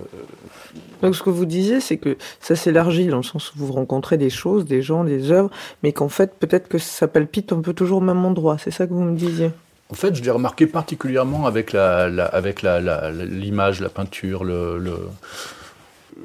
Donc 1.03 1.15
ce 1.15 1.23
que 1.23 1.31
vous 1.31 1.47
disiez, 1.47 1.81
c'est 1.81 1.97
que 1.97 2.17
ça 2.41 2.57
s'élargit 2.57 3.07
dans 3.07 3.19
le 3.19 3.23
sens 3.23 3.55
où 3.55 3.59
vous 3.59 3.73
rencontrez 3.73 4.17
des 4.17 4.31
choses, 4.31 4.65
des 4.65 4.83
gens, 4.83 5.05
des 5.05 5.31
œuvres, 5.31 5.51
mais 5.83 5.93
qu'en 5.93 6.09
fait, 6.09 6.35
peut-être 6.35 6.69
que 6.69 6.79
ça 6.79 7.07
palpite 7.07 7.53
un 7.53 7.61
peu 7.61 7.73
toujours 7.73 7.99
au 7.99 8.05
même 8.05 8.25
endroit. 8.25 8.57
C'est 8.59 8.71
ça 8.71 8.87
que 8.87 8.93
vous 8.93 9.03
me 9.03 9.17
disiez? 9.17 9.51
En 9.91 9.95
fait, 9.95 10.15
je 10.15 10.23
l'ai 10.23 10.31
remarqué 10.31 10.67
particulièrement 10.67 11.47
avec 11.47 11.73
la, 11.73 12.09
la 12.09 12.27
avec 12.27 12.63
la, 12.63 12.81
la, 12.81 13.11
l'image, 13.11 13.81
la 13.81 13.89
peinture, 13.89 14.45
le, 14.45 14.79
le 14.79 14.97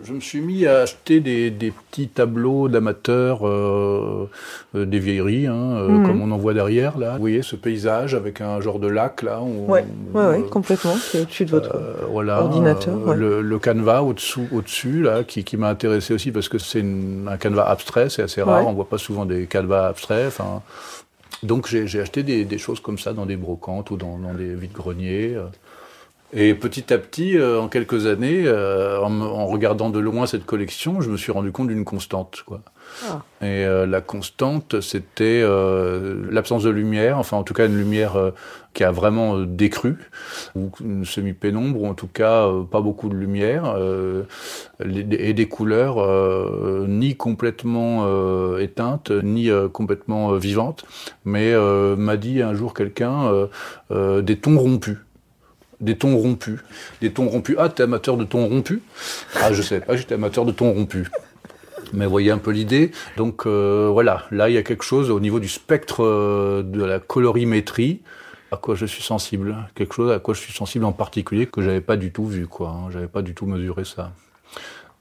je 0.04 0.14
me 0.14 0.20
suis 0.20 0.42
mis 0.42 0.66
à 0.66 0.82
acheter 0.82 1.20
des, 1.20 1.52
petits 1.92 2.08
tableaux 2.08 2.68
d'amateurs, 2.68 3.48
euh, 3.48 4.30
euh, 4.76 4.86
des 4.86 5.00
vieilleries, 5.00 5.48
hein, 5.48 5.56
euh, 5.56 5.88
mhm. 5.90 6.08
comme 6.08 6.22
on 6.22 6.32
en 6.32 6.38
voit 6.38 6.54
derrière 6.54 6.98
là. 6.98 7.14
Vous 7.14 7.22
voyez 7.22 7.42
ce 7.42 7.56
paysage 7.56 8.16
avec 8.16 8.42
un 8.42 8.60
genre 8.62 8.80
de 8.80 8.88
lac 8.88 9.22
là. 9.22 9.42
Oui, 9.42 9.80
ouais, 10.14 10.44
complètement. 10.50 10.96
C'est 10.96 11.22
au-dessus 11.22 11.46
de 11.46 11.52
votre 11.52 11.78
ordinateur. 12.16 13.14
Le, 13.16 13.60
canevas 13.60 14.02
au-dessous, 14.02 14.48
au-dessus 14.52 15.04
là, 15.04 15.24
qui, 15.24 15.58
m'a 15.58 15.70
intéressé 15.70 16.14
aussi 16.14 16.32
parce 16.32 16.50
que 16.50 16.58
c'est 16.58 16.84
un 16.84 17.38
canevas 17.38 17.70
abstrait, 17.70 18.10
c'est 18.10 18.24
assez 18.24 18.42
rare. 18.42 18.68
On 18.68 18.74
voit 18.74 18.90
pas 18.90 18.98
souvent 18.98 19.26
des 19.26 19.46
canevas 19.46 19.88
abstraits. 19.88 20.28
Enfin, 20.28 20.62
donc 21.44 21.68
j'ai 21.68 22.00
acheté 22.00 22.24
des, 22.24 22.58
choses 22.58 22.80
comme 22.80 22.98
ça 22.98 23.14
dans 23.14 23.26
des 23.26 23.38
brocantes 23.38 23.92
ou 23.92 23.98
dans, 23.98 24.18
dans 24.18 24.34
des 24.34 24.54
vides-greniers. 24.56 25.38
Et 26.36 26.56
petit 26.56 26.92
à 26.92 26.98
petit, 26.98 27.38
euh, 27.38 27.62
en 27.62 27.68
quelques 27.68 28.08
années, 28.08 28.44
euh, 28.46 29.00
en, 29.00 29.46
regardant 29.46 29.92
de 29.92 30.00
loin 30.00 30.26
cette 30.26 30.46
collection, 30.46 31.00
je 31.00 31.12
me 31.12 31.18
suis 31.18 31.32
rendu 31.32 31.52
compte 31.52 31.68
d'une 31.68 31.86
constante. 31.86 32.44
Quoi. 32.46 32.62
Ah. 33.08 33.22
Et 33.42 33.66
euh, 33.66 33.86
la 33.86 34.02
constante, 34.02 34.82
c'était 34.82 35.44
l'absence 36.32 36.64
de 36.64 36.72
lumière, 36.72 37.20
enfin 37.20 37.38
en 37.38 37.44
tout 37.44 37.54
cas 37.54 37.68
une 37.68 37.78
lumière 37.78 38.32
qui 38.74 38.84
a 38.84 38.92
vraiment 38.92 39.40
décru, 39.42 39.98
ou 40.56 40.72
une 40.84 41.06
semi-pénombre, 41.06 41.82
ou 41.82 41.88
en 41.88 41.94
tout 41.94 42.08
cas 42.08 42.50
pas 42.72 42.82
beaucoup 42.82 43.10
de 43.10 43.16
lumière, 43.16 43.76
et 44.84 45.34
des 45.34 45.48
couleurs 45.48 46.88
ni 46.88 47.16
complètement 47.16 48.58
éteintes, 48.58 49.12
ni 49.12 49.50
complètement 49.72 50.34
vivantes, 50.34 50.86
mais 51.26 51.54
m'a 51.98 52.18
dit 52.18 52.42
un 52.42 52.54
jour 52.54 52.74
quelqu'un 52.74 53.48
des 53.92 54.38
tons 54.38 54.58
rompus 54.58 54.98
des 55.80 55.98
tons 55.98 56.18
rompus. 56.18 56.60
Des 57.02 57.12
tons 57.12 57.28
rompus. 57.28 57.56
Ah, 57.60 57.70
t'es 57.70 57.84
amateur 57.84 58.18
de 58.18 58.24
tons 58.24 58.48
rompus 58.48 58.80
Ah, 59.42 59.54
je 59.54 59.62
sais 59.62 59.80
pas, 59.80 59.96
j'étais 59.96 60.16
amateur 60.16 60.46
de 60.46 60.52
tons 60.52 60.72
rompus. 60.72 61.08
Mais 61.94 62.06
voyez 62.08 62.32
un 62.32 62.38
peu 62.38 62.52
l'idée. 62.52 62.92
Donc 63.18 63.46
euh, 63.46 63.90
voilà, 63.92 64.26
là 64.32 64.50
il 64.50 64.56
y 64.56 64.58
a 64.58 64.64
quelque 64.64 64.84
chose 64.84 65.10
au 65.10 65.20
niveau 65.20 65.40
du 65.40 65.48
spectre 65.48 66.04
euh, 66.04 66.64
de 66.64 66.84
la 66.84 67.00
colorimétrie 67.00 68.02
à 68.52 68.58
quoi 68.58 68.76
je 68.76 68.86
suis 68.86 69.04
sensible. 69.04 69.56
Quelque 69.76 69.96
chose 69.96 70.12
à 70.12 70.20
quoi 70.20 70.34
je 70.34 70.40
suis 70.40 70.54
sensible 70.54 70.86
en 70.86 70.92
particulier 70.92 71.48
que 71.48 71.62
j'avais 71.62 71.82
pas 71.82 71.98
du 71.98 72.12
tout 72.12 72.26
vu, 72.26 72.48
quoi. 72.48 72.70
Hein. 72.70 72.92
J'avais 72.92 73.08
pas 73.08 73.24
du 73.24 73.34
tout 73.34 73.48
mesuré 73.48 73.84
ça. 73.84 74.12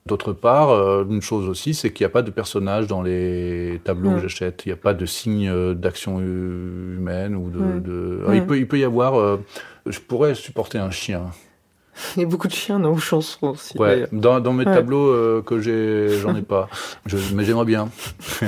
D'autre 0.05 0.33
part, 0.33 0.71
euh, 0.71 1.05
une 1.09 1.23
chose 1.23 1.49
aussi, 1.49 1.75
c'est 1.75 1.93
qu'il 1.93 2.05
n'y 2.05 2.11
a 2.11 2.13
pas 2.13 2.23
de 2.23 2.31
personnages 2.31 2.89
dans 2.89 3.03
les 3.03 3.81
tableaux 3.85 4.11
que 4.11 4.17
mm. 4.17 4.21
j'achète. 4.21 4.63
Il 4.65 4.69
n'y 4.71 4.73
a 4.73 4.77
pas 4.77 4.95
de 4.95 5.07
signe 5.07 5.75
d'action 5.75 6.19
humaine 6.19 7.37
ou 7.37 7.51
de. 7.51 7.59
Mm. 7.59 8.25
Ah, 8.27 8.35
il, 8.35 8.43
mm. 8.43 8.47
peut, 8.47 8.59
il 8.59 8.67
peut 8.67 8.79
y 8.79 8.85
avoir 8.85 9.39
je 9.87 9.99
pourrais 10.01 10.35
supporter 10.35 10.79
un 10.79 10.91
chien. 10.91 11.31
Il 12.17 12.21
y 12.21 12.25
a 12.25 12.29
beaucoup 12.29 12.49
de 12.49 12.53
chiens 12.53 12.81
dans 12.81 12.93
vos 12.93 13.01
chansons 13.01 13.49
aussi. 13.49 13.77
Ouais, 13.79 14.07
dans, 14.13 14.41
dans, 14.41 14.53
mes 14.53 14.65
tableaux 14.65 15.09
euh, 15.09 15.43
que 15.43 15.61
j'ai, 15.61 16.19
j'en 16.21 16.35
ai 16.35 16.43
pas. 16.43 16.69
mais 17.35 17.45
j'aimerais 17.45 17.67
bien. 17.67 17.91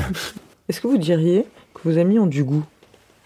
Est-ce 0.69 0.81
que 0.81 0.87
vous 0.87 0.97
diriez 0.97 1.45
que 1.75 1.89
vos 1.89 1.99
amis 1.99 2.19
ont 2.19 2.27
du 2.27 2.43
goût? 2.43 2.65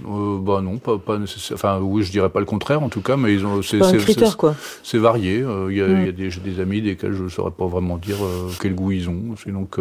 Euh, 0.06 0.38
bah 0.38 0.60
non, 0.60 0.78
pas, 0.78 0.96
pas 0.98 1.18
nécessairement. 1.18 1.56
Enfin, 1.56 1.80
oui, 1.80 2.04
je 2.04 2.12
dirais 2.12 2.28
pas 2.28 2.38
le 2.38 2.46
contraire 2.46 2.82
en 2.82 2.88
tout 2.88 3.00
cas, 3.00 3.16
mais 3.16 3.34
ils 3.34 3.44
ont. 3.44 3.62
C'est 3.62 3.82
un 3.82 3.92
critère 3.96 4.36
quoi. 4.36 4.54
C'est 4.84 4.98
varié. 4.98 5.42
Euh, 5.42 5.72
il 5.72 5.78
y 5.78 5.82
a, 5.82 5.88
y 5.88 6.08
a 6.08 6.12
des, 6.12 6.28
des, 6.28 6.60
amis 6.60 6.80
desquels 6.80 7.14
je 7.14 7.24
ne 7.24 7.28
saurais 7.28 7.50
pas 7.50 7.66
vraiment 7.66 7.96
dire 7.96 8.24
euh, 8.24 8.48
quel 8.60 8.76
goût 8.76 8.92
ils 8.92 9.08
ont. 9.08 9.34
C'est 9.42 9.50
donc 9.50 9.78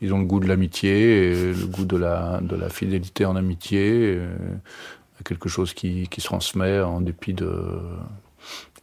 ils 0.00 0.12
ont 0.12 0.18
le 0.18 0.24
goût 0.24 0.40
de 0.40 0.48
l'amitié, 0.48 1.30
et 1.30 1.52
le 1.52 1.66
goût 1.66 1.84
de 1.84 1.96
la 1.96 2.40
de 2.42 2.56
la 2.56 2.68
fidélité 2.68 3.26
en 3.26 3.36
amitié, 3.36 4.18
quelque 5.24 5.48
chose 5.48 5.74
qui, 5.74 6.08
qui, 6.08 6.20
se 6.20 6.26
transmet 6.26 6.80
en 6.80 7.00
dépit 7.00 7.34
de, 7.34 7.80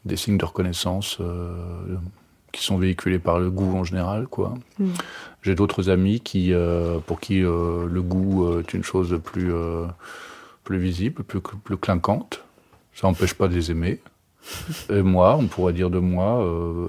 des 0.06 0.16
signes 0.18 0.38
de 0.38 0.46
reconnaissance 0.46 1.18
euh, 1.22 1.96
qui 2.52 2.64
sont 2.64 2.78
véhiculés 2.78 3.20
par 3.20 3.40
le 3.40 3.50
goût 3.50 3.78
en 3.78 3.84
général. 3.84 4.28
quoi. 4.28 4.56
Mm. 4.80 4.90
J'ai 5.44 5.56
d'autres 5.56 5.90
amis 5.90 6.20
qui, 6.20 6.54
euh, 6.54 7.00
pour 7.00 7.20
qui 7.20 7.44
euh, 7.44 7.86
le 7.86 8.02
goût 8.02 8.60
est 8.60 8.74
une 8.74 8.84
chose 8.84 9.20
plus, 9.24 9.52
plus 10.64 10.80
visible, 10.80 11.24
plus, 11.24 11.40
plus 11.40 11.78
clinquante. 11.78 12.44
Ça 12.94 13.08
n'empêche 13.08 13.34
pas 13.34 13.48
de 13.48 13.56
les 13.56 13.72
aimer. 13.72 14.00
Et 14.90 15.02
moi, 15.02 15.38
on 15.40 15.48
pourrait 15.48 15.74
dire 15.74 15.90
de 15.90 16.00
moi, 16.00 16.44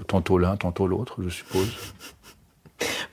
tantôt 0.07 0.37
l'un, 0.39 0.57
tantôt 0.57 0.87
l'autre, 0.87 1.21
je 1.23 1.29
suppose. 1.29 1.71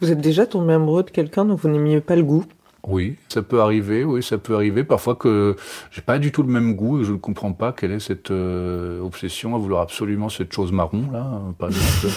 Vous 0.01 0.11
êtes 0.11 0.21
déjà 0.21 0.47
tombé 0.47 0.73
amoureux 0.73 1.03
de 1.03 1.11
quelqu'un 1.11 1.45
dont 1.45 1.55
vous 1.55 1.69
n'aimiez 1.69 2.01
pas 2.01 2.17
le 2.17 2.23
goût? 2.23 2.47
Oui, 2.87 3.17
ça 3.29 3.43
peut 3.43 3.61
arriver, 3.61 4.05
oui, 4.05 4.23
ça 4.23 4.39
peut 4.39 4.55
arriver. 4.55 4.85
Parfois 4.85 5.15
que 5.15 5.57
j'ai 5.91 6.01
pas 6.01 6.19
du 6.19 6.33
tout 6.33 6.43
le 6.43 6.49
même 6.49 6.75
goût 6.75 7.01
et 7.01 7.05
je 7.05 7.13
ne 7.13 7.19
comprends 7.19 7.53
pas 7.53 7.73
quelle 7.73 7.93
est 7.93 8.01
cette 8.01 8.31
euh, 8.31 9.01
obsession 9.03 9.55
à 9.55 9.59
vouloir 9.59 9.83
absolument 9.83 10.29
cette 10.29 10.53
chose 10.53 10.73
marron, 10.73 11.05
là. 11.13 11.27
Par 11.59 11.69
exemple, 11.69 12.15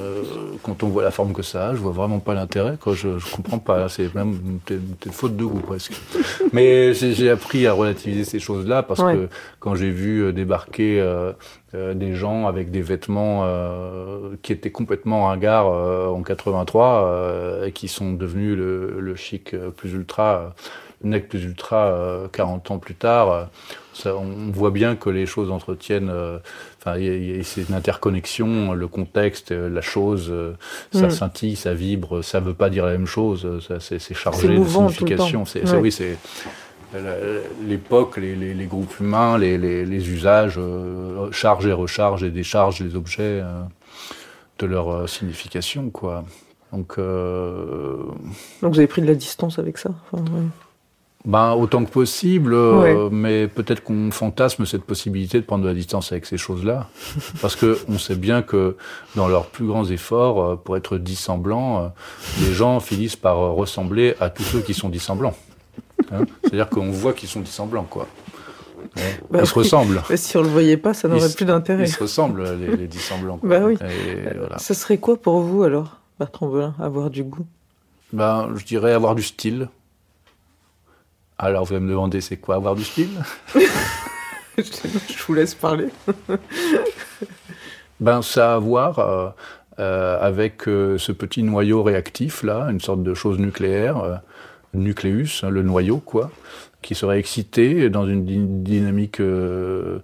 euh, 0.00 0.22
quand 0.62 0.82
on 0.82 0.88
voit 0.88 1.04
la 1.04 1.10
forme 1.10 1.32
que 1.32 1.42
ça 1.42 1.68
a, 1.68 1.74
je 1.74 1.80
vois 1.80 1.92
vraiment 1.92 2.18
pas 2.18 2.34
l'intérêt, 2.34 2.76
quoi. 2.80 2.94
Je, 2.94 3.18
je 3.18 3.34
comprends 3.34 3.58
pas. 3.58 3.88
C'est 3.88 4.12
même 4.14 4.60
une, 4.68 5.12
faute 5.12 5.36
de 5.36 5.44
goût, 5.44 5.60
presque. 5.60 5.92
Mais 6.52 6.92
j'ai 6.94 7.30
appris 7.30 7.66
à 7.66 7.72
relativiser 7.72 8.24
ces 8.24 8.40
choses-là 8.40 8.82
parce 8.82 9.00
que 9.00 9.28
quand 9.60 9.74
j'ai 9.74 9.90
vu 9.90 10.24
euh, 10.24 10.32
débarquer 10.32 11.00
euh, 11.00 11.32
des 11.74 12.14
gens 12.14 12.46
avec 12.46 12.70
des 12.70 12.82
vêtements 12.82 13.42
euh, 13.44 14.36
qui 14.42 14.52
étaient 14.52 14.70
complètement 14.70 15.26
ringards 15.26 15.68
euh, 15.68 16.08
en 16.08 16.22
83 16.22 17.62
et 17.66 17.72
qui 17.72 17.88
sont 17.88 18.12
devenus 18.12 18.56
le, 18.56 19.00
le 19.00 19.16
chic 19.16 19.56
plus 19.76 19.92
ultra, 19.92 20.54
le 21.02 21.10
nec 21.10 21.28
plus 21.28 21.44
ultra 21.44 22.28
40 22.32 22.70
ans 22.70 22.78
plus 22.78 22.94
tard. 22.94 23.48
Ça, 23.92 24.16
on 24.16 24.50
voit 24.50 24.72
bien 24.72 24.96
que 24.96 25.08
les 25.08 25.26
choses 25.26 25.50
entretiennent. 25.50 26.12
Enfin, 26.80 26.98
c'est 27.42 27.68
une 27.68 27.74
interconnexion, 27.74 28.72
le 28.72 28.88
contexte, 28.88 29.52
la 29.52 29.80
chose, 29.80 30.32
ça 30.92 31.06
mm. 31.06 31.10
scintille, 31.10 31.56
ça 31.56 31.74
vibre, 31.74 32.22
ça 32.22 32.40
veut 32.40 32.54
pas 32.54 32.70
dire 32.70 32.86
la 32.86 32.92
même 32.92 33.06
chose. 33.06 33.48
C'est 33.78 34.14
chargé 34.14 34.48
de 34.48 34.64
signification. 34.64 35.44
C'est 35.44 35.70
oui, 35.76 35.92
c'est 35.92 36.16
l'époque, 37.66 38.16
les, 38.16 38.66
groupes 38.66 38.98
humains, 39.00 39.38
les, 39.38 40.10
usages, 40.10 40.54
euh, 40.58 41.30
chargent 41.32 41.66
et 41.66 41.72
rechargent 41.72 42.22
et 42.22 42.30
déchargent 42.30 42.80
les 42.80 42.96
objets 42.96 43.40
euh, 43.42 43.62
de 44.58 44.66
leur 44.66 44.90
euh, 44.90 45.06
signification, 45.06 45.90
quoi. 45.90 46.24
Donc, 46.72 46.96
Donc 46.98 48.72
vous 48.72 48.78
avez 48.78 48.88
pris 48.88 49.00
de 49.00 49.06
la 49.06 49.14
distance 49.14 49.60
avec 49.60 49.78
ça 49.78 49.90
ben, 51.24 51.52
autant 51.52 51.82
que 51.86 51.90
possible, 51.90 52.54
mais 53.10 53.48
peut-être 53.48 53.82
qu'on 53.82 54.10
fantasme 54.10 54.66
cette 54.66 54.82
possibilité 54.82 55.40
de 55.40 55.46
prendre 55.46 55.62
de 55.62 55.68
la 55.68 55.74
distance 55.74 56.12
avec 56.12 56.26
ces 56.26 56.36
choses-là. 56.36 56.88
Parce 57.40 57.56
que 57.56 57.78
on 57.88 57.96
sait 57.96 58.16
bien 58.16 58.42
que 58.42 58.76
dans 59.14 59.26
leurs 59.26 59.46
plus 59.46 59.66
grands 59.66 59.86
efforts, 59.86 60.60
pour 60.60 60.76
être 60.76 60.98
dissemblants, 60.98 61.94
les 62.40 62.52
gens 62.52 62.78
finissent 62.80 63.16
par 63.16 63.38
ressembler 63.38 64.16
à 64.20 64.28
tous 64.28 64.42
ceux 64.42 64.60
qui 64.60 64.74
sont 64.74 64.90
dissemblants. 64.90 65.34
Hein 66.12 66.24
C'est-à-dire 66.42 66.68
qu'on 66.68 66.90
voit 66.90 67.12
qu'ils 67.12 67.28
sont 67.28 67.40
dissemblants, 67.40 67.84
quoi. 67.84 68.06
Bah 69.30 69.40
ils 69.40 69.46
se 69.46 69.54
ressemblent. 69.54 70.02
si 70.14 70.36
on 70.36 70.42
le 70.42 70.48
voyait 70.48 70.76
pas, 70.76 70.94
ça 70.94 71.08
n'aurait 71.08 71.32
plus 71.32 71.44
d'intérêt. 71.44 71.84
Ils 71.84 71.88
se 71.88 72.02
ressemblent, 72.02 72.44
les, 72.54 72.86
dissemblants. 72.86 73.40
Bah 73.42 73.60
oui. 73.64 73.76
Ça 74.58 74.74
serait 74.74 74.98
quoi 74.98 75.16
pour 75.16 75.40
vous, 75.40 75.62
alors, 75.64 76.00
Bertrand 76.18 76.48
Belin, 76.48 76.74
avoir 76.80 77.10
du 77.10 77.24
goût? 77.24 77.46
Ben, 78.12 78.50
Je 78.54 78.64
dirais 78.64 78.92
avoir 78.92 79.14
du 79.14 79.22
style. 79.22 79.68
Alors, 81.38 81.64
vous 81.64 81.74
allez 81.74 81.84
me 81.84 81.90
demander, 81.90 82.20
c'est 82.20 82.36
quoi 82.36 82.54
avoir 82.54 82.76
du 82.76 82.84
style? 82.84 83.10
Je 84.56 85.24
vous 85.26 85.34
laisse 85.34 85.54
parler. 85.54 85.88
ben, 88.00 88.22
ça 88.22 88.52
a 88.52 88.54
à 88.54 88.58
voir 88.58 88.98
euh, 89.00 89.30
euh, 89.80 90.18
avec 90.20 90.68
euh, 90.68 90.96
ce 90.98 91.10
petit 91.10 91.42
noyau 91.42 91.82
réactif, 91.82 92.44
là, 92.44 92.68
une 92.70 92.80
sorte 92.80 93.02
de 93.02 93.14
chose 93.14 93.38
nucléaire 93.40 94.20
nucléus, 94.74 95.42
hein, 95.42 95.50
le 95.50 95.62
noyau, 95.62 95.98
quoi, 95.98 96.30
qui 96.84 96.94
serait 96.94 97.18
excité 97.18 97.88
dans 97.88 98.06
une 98.06 98.62
dynamique 98.62 99.18
euh, 99.18 100.00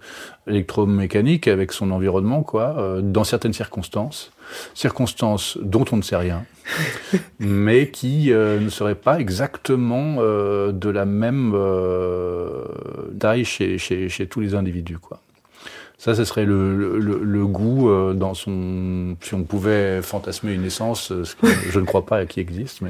électromécanique 0.47 1.47
avec 1.47 1.71
son 1.71 1.91
environnement, 1.91 2.41
quoi, 2.41 2.75
euh, 2.79 3.01
dans 3.01 3.23
certaines 3.23 3.53
circonstances, 3.53 4.31
circonstances 4.73 5.59
dont 5.61 5.85
on 5.91 5.97
ne 5.97 6.01
sait 6.01 6.15
rien, 6.15 6.43
mais 7.39 7.89
qui 7.89 8.33
euh, 8.33 8.59
ne 8.59 8.69
seraient 8.69 8.95
pas 8.95 9.19
exactement 9.19 10.15
de 10.15 10.89
la 10.89 11.05
même 11.05 11.55
taille 13.19 13.45
chez, 13.45 13.77
chez, 13.77 14.09
chez, 14.09 14.25
tous 14.25 14.39
les 14.41 14.55
individus, 14.55 14.97
quoi. 14.97 15.21
Ça, 15.99 16.15
ce 16.15 16.23
serait 16.23 16.45
le, 16.45 16.97
le, 16.97 17.19
le 17.23 17.45
goût 17.45 17.91
dans 18.15 18.33
son. 18.33 19.15
Si 19.21 19.35
on 19.35 19.43
pouvait 19.43 20.01
fantasmer 20.01 20.51
une 20.51 20.65
essence, 20.65 21.13
ce 21.23 21.35
que 21.35 21.45
je 21.69 21.79
ne 21.79 21.85
crois 21.85 22.07
pas 22.07 22.25
qu'il 22.25 22.41
existe, 22.41 22.81
mais 22.81 22.89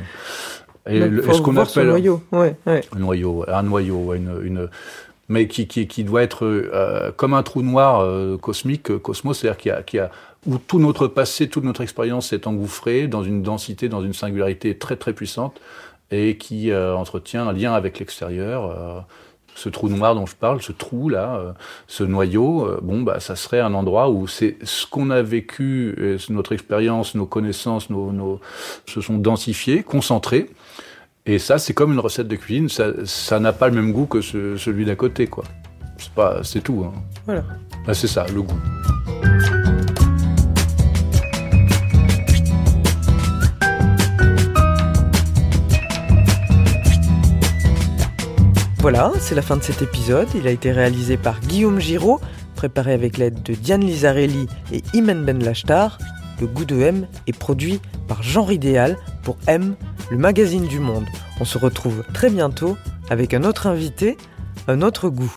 et 0.89 0.99
ce 0.99 1.41
qu'on 1.41 1.57
appelle 1.57 1.88
un 1.88 1.91
noyau, 1.91 2.21
ouais, 2.32 2.55
ouais. 2.65 2.82
un 2.95 2.99
noyau, 2.99 3.45
un 3.47 3.63
noyau, 3.63 4.13
une, 4.13 4.41
une 4.43 4.69
mais 5.32 5.47
qui, 5.47 5.65
qui, 5.65 5.88
qui, 5.88 6.03
doit 6.03 6.23
être 6.23 6.45
euh, 6.45 7.11
comme 7.15 7.34
un 7.34 7.41
trou 7.41 7.61
noir 7.61 8.01
euh, 8.01 8.38
cosmique, 8.38 8.91
euh, 8.91 8.99
cosmos, 8.99 9.39
c'est-à-dire 9.39 9.57
qu'il 9.57 9.69
y 9.69 9.73
a, 9.73 9.82
qui 9.82 9.97
a, 9.97 10.11
où 10.45 10.57
tout 10.57 10.79
notre 10.79 11.07
passé, 11.07 11.47
toute 11.47 11.63
notre 11.63 11.82
expérience 11.82 12.29
s'est 12.29 12.47
engouffrée 12.47 13.07
dans 13.07 13.23
une 13.23 13.41
densité, 13.41 13.88
dans 13.88 14.01
une 14.01 14.13
singularité 14.13 14.77
très 14.77 14.97
très 14.97 15.13
puissante 15.13 15.61
et 16.11 16.36
qui 16.36 16.73
entretient 16.75 17.47
un 17.47 17.53
lien 17.53 17.73
avec 17.73 17.99
l'extérieur 17.99 19.05
ce 19.56 19.70
trou 19.70 19.89
noir 19.89 20.16
dont 20.16 20.26
je 20.26 20.36
parle, 20.36 20.62
ce 20.62 20.72
trou 20.72 21.10
là, 21.10 21.36
euh, 21.36 21.52
ce 21.88 22.04
noyau, 22.04 22.66
euh, 22.66 22.80
bon 22.82 23.02
bah 23.02 23.20
ça 23.20 23.36
serait 23.36 23.60
un 23.60 23.74
endroit 23.74 24.10
où 24.10 24.28
c'est 24.28 24.58
ce 24.64 24.86
qu'on 24.86 25.10
a 25.10 25.22
vécu, 25.22 25.95
notre 26.30 26.54
expérience, 26.54 27.16
nos 27.16 27.26
connaissances, 27.26 27.89
nos, 27.89 28.39
se 28.88 29.02
sont 29.02 29.18
densifiés, 29.18 29.84
concentrés. 29.84 30.49
Et 31.28 31.38
ça, 31.38 31.60
c'est 31.60 31.74
comme 31.74 31.93
une 31.93 31.99
recette 31.99 32.28
de 32.28 32.36
cuisine, 32.36 32.68
ça 32.70 33.39
n'a 33.39 33.54
pas 33.54 33.70
le 33.70 33.76
même 33.76 33.91
goût 33.91 34.08
que 34.08 34.22
celui 34.22 34.86
d'à 34.86 34.95
côté, 34.95 35.28
quoi. 35.28 35.43
C'est 35.97 36.14
pas, 36.14 36.43
c'est 36.43 36.62
tout. 36.62 36.84
Hein. 36.84 36.93
Voilà. 37.26 37.43
Bah, 37.86 37.93
c'est 37.93 38.08
ça, 38.08 38.26
le 38.34 38.41
goût. 38.41 38.58
Voilà, 48.82 49.11
c'est 49.19 49.36
la 49.36 49.43
fin 49.43 49.57
de 49.57 49.61
cet 49.61 49.84
épisode. 49.84 50.27
Il 50.34 50.47
a 50.47 50.49
été 50.49 50.71
réalisé 50.71 51.15
par 51.15 51.39
Guillaume 51.39 51.79
Giraud, 51.79 52.19
préparé 52.55 52.93
avec 52.93 53.19
l'aide 53.19 53.43
de 53.43 53.53
Diane 53.53 53.82
Lizarelli 53.82 54.47
et 54.73 54.82
Imen 54.95 55.23
Ben 55.23 55.43
Lachtar. 55.43 55.99
Le 56.39 56.47
goût 56.47 56.65
de 56.65 56.82
M 56.82 57.05
est 57.27 57.38
produit 57.38 57.79
par 58.07 58.23
Jean 58.23 58.43
Ridéal 58.43 58.97
pour 59.21 59.38
M, 59.45 59.75
le 60.09 60.17
magazine 60.17 60.65
du 60.65 60.79
monde. 60.79 61.05
On 61.39 61.45
se 61.45 61.59
retrouve 61.59 62.03
très 62.11 62.32
bientôt 62.32 62.75
avec 63.11 63.36
un 63.36 63.43
autre 63.43 63.67
invité, 63.67 64.17
un 64.67 64.82
autre 64.82 65.09
goût. 65.09 65.29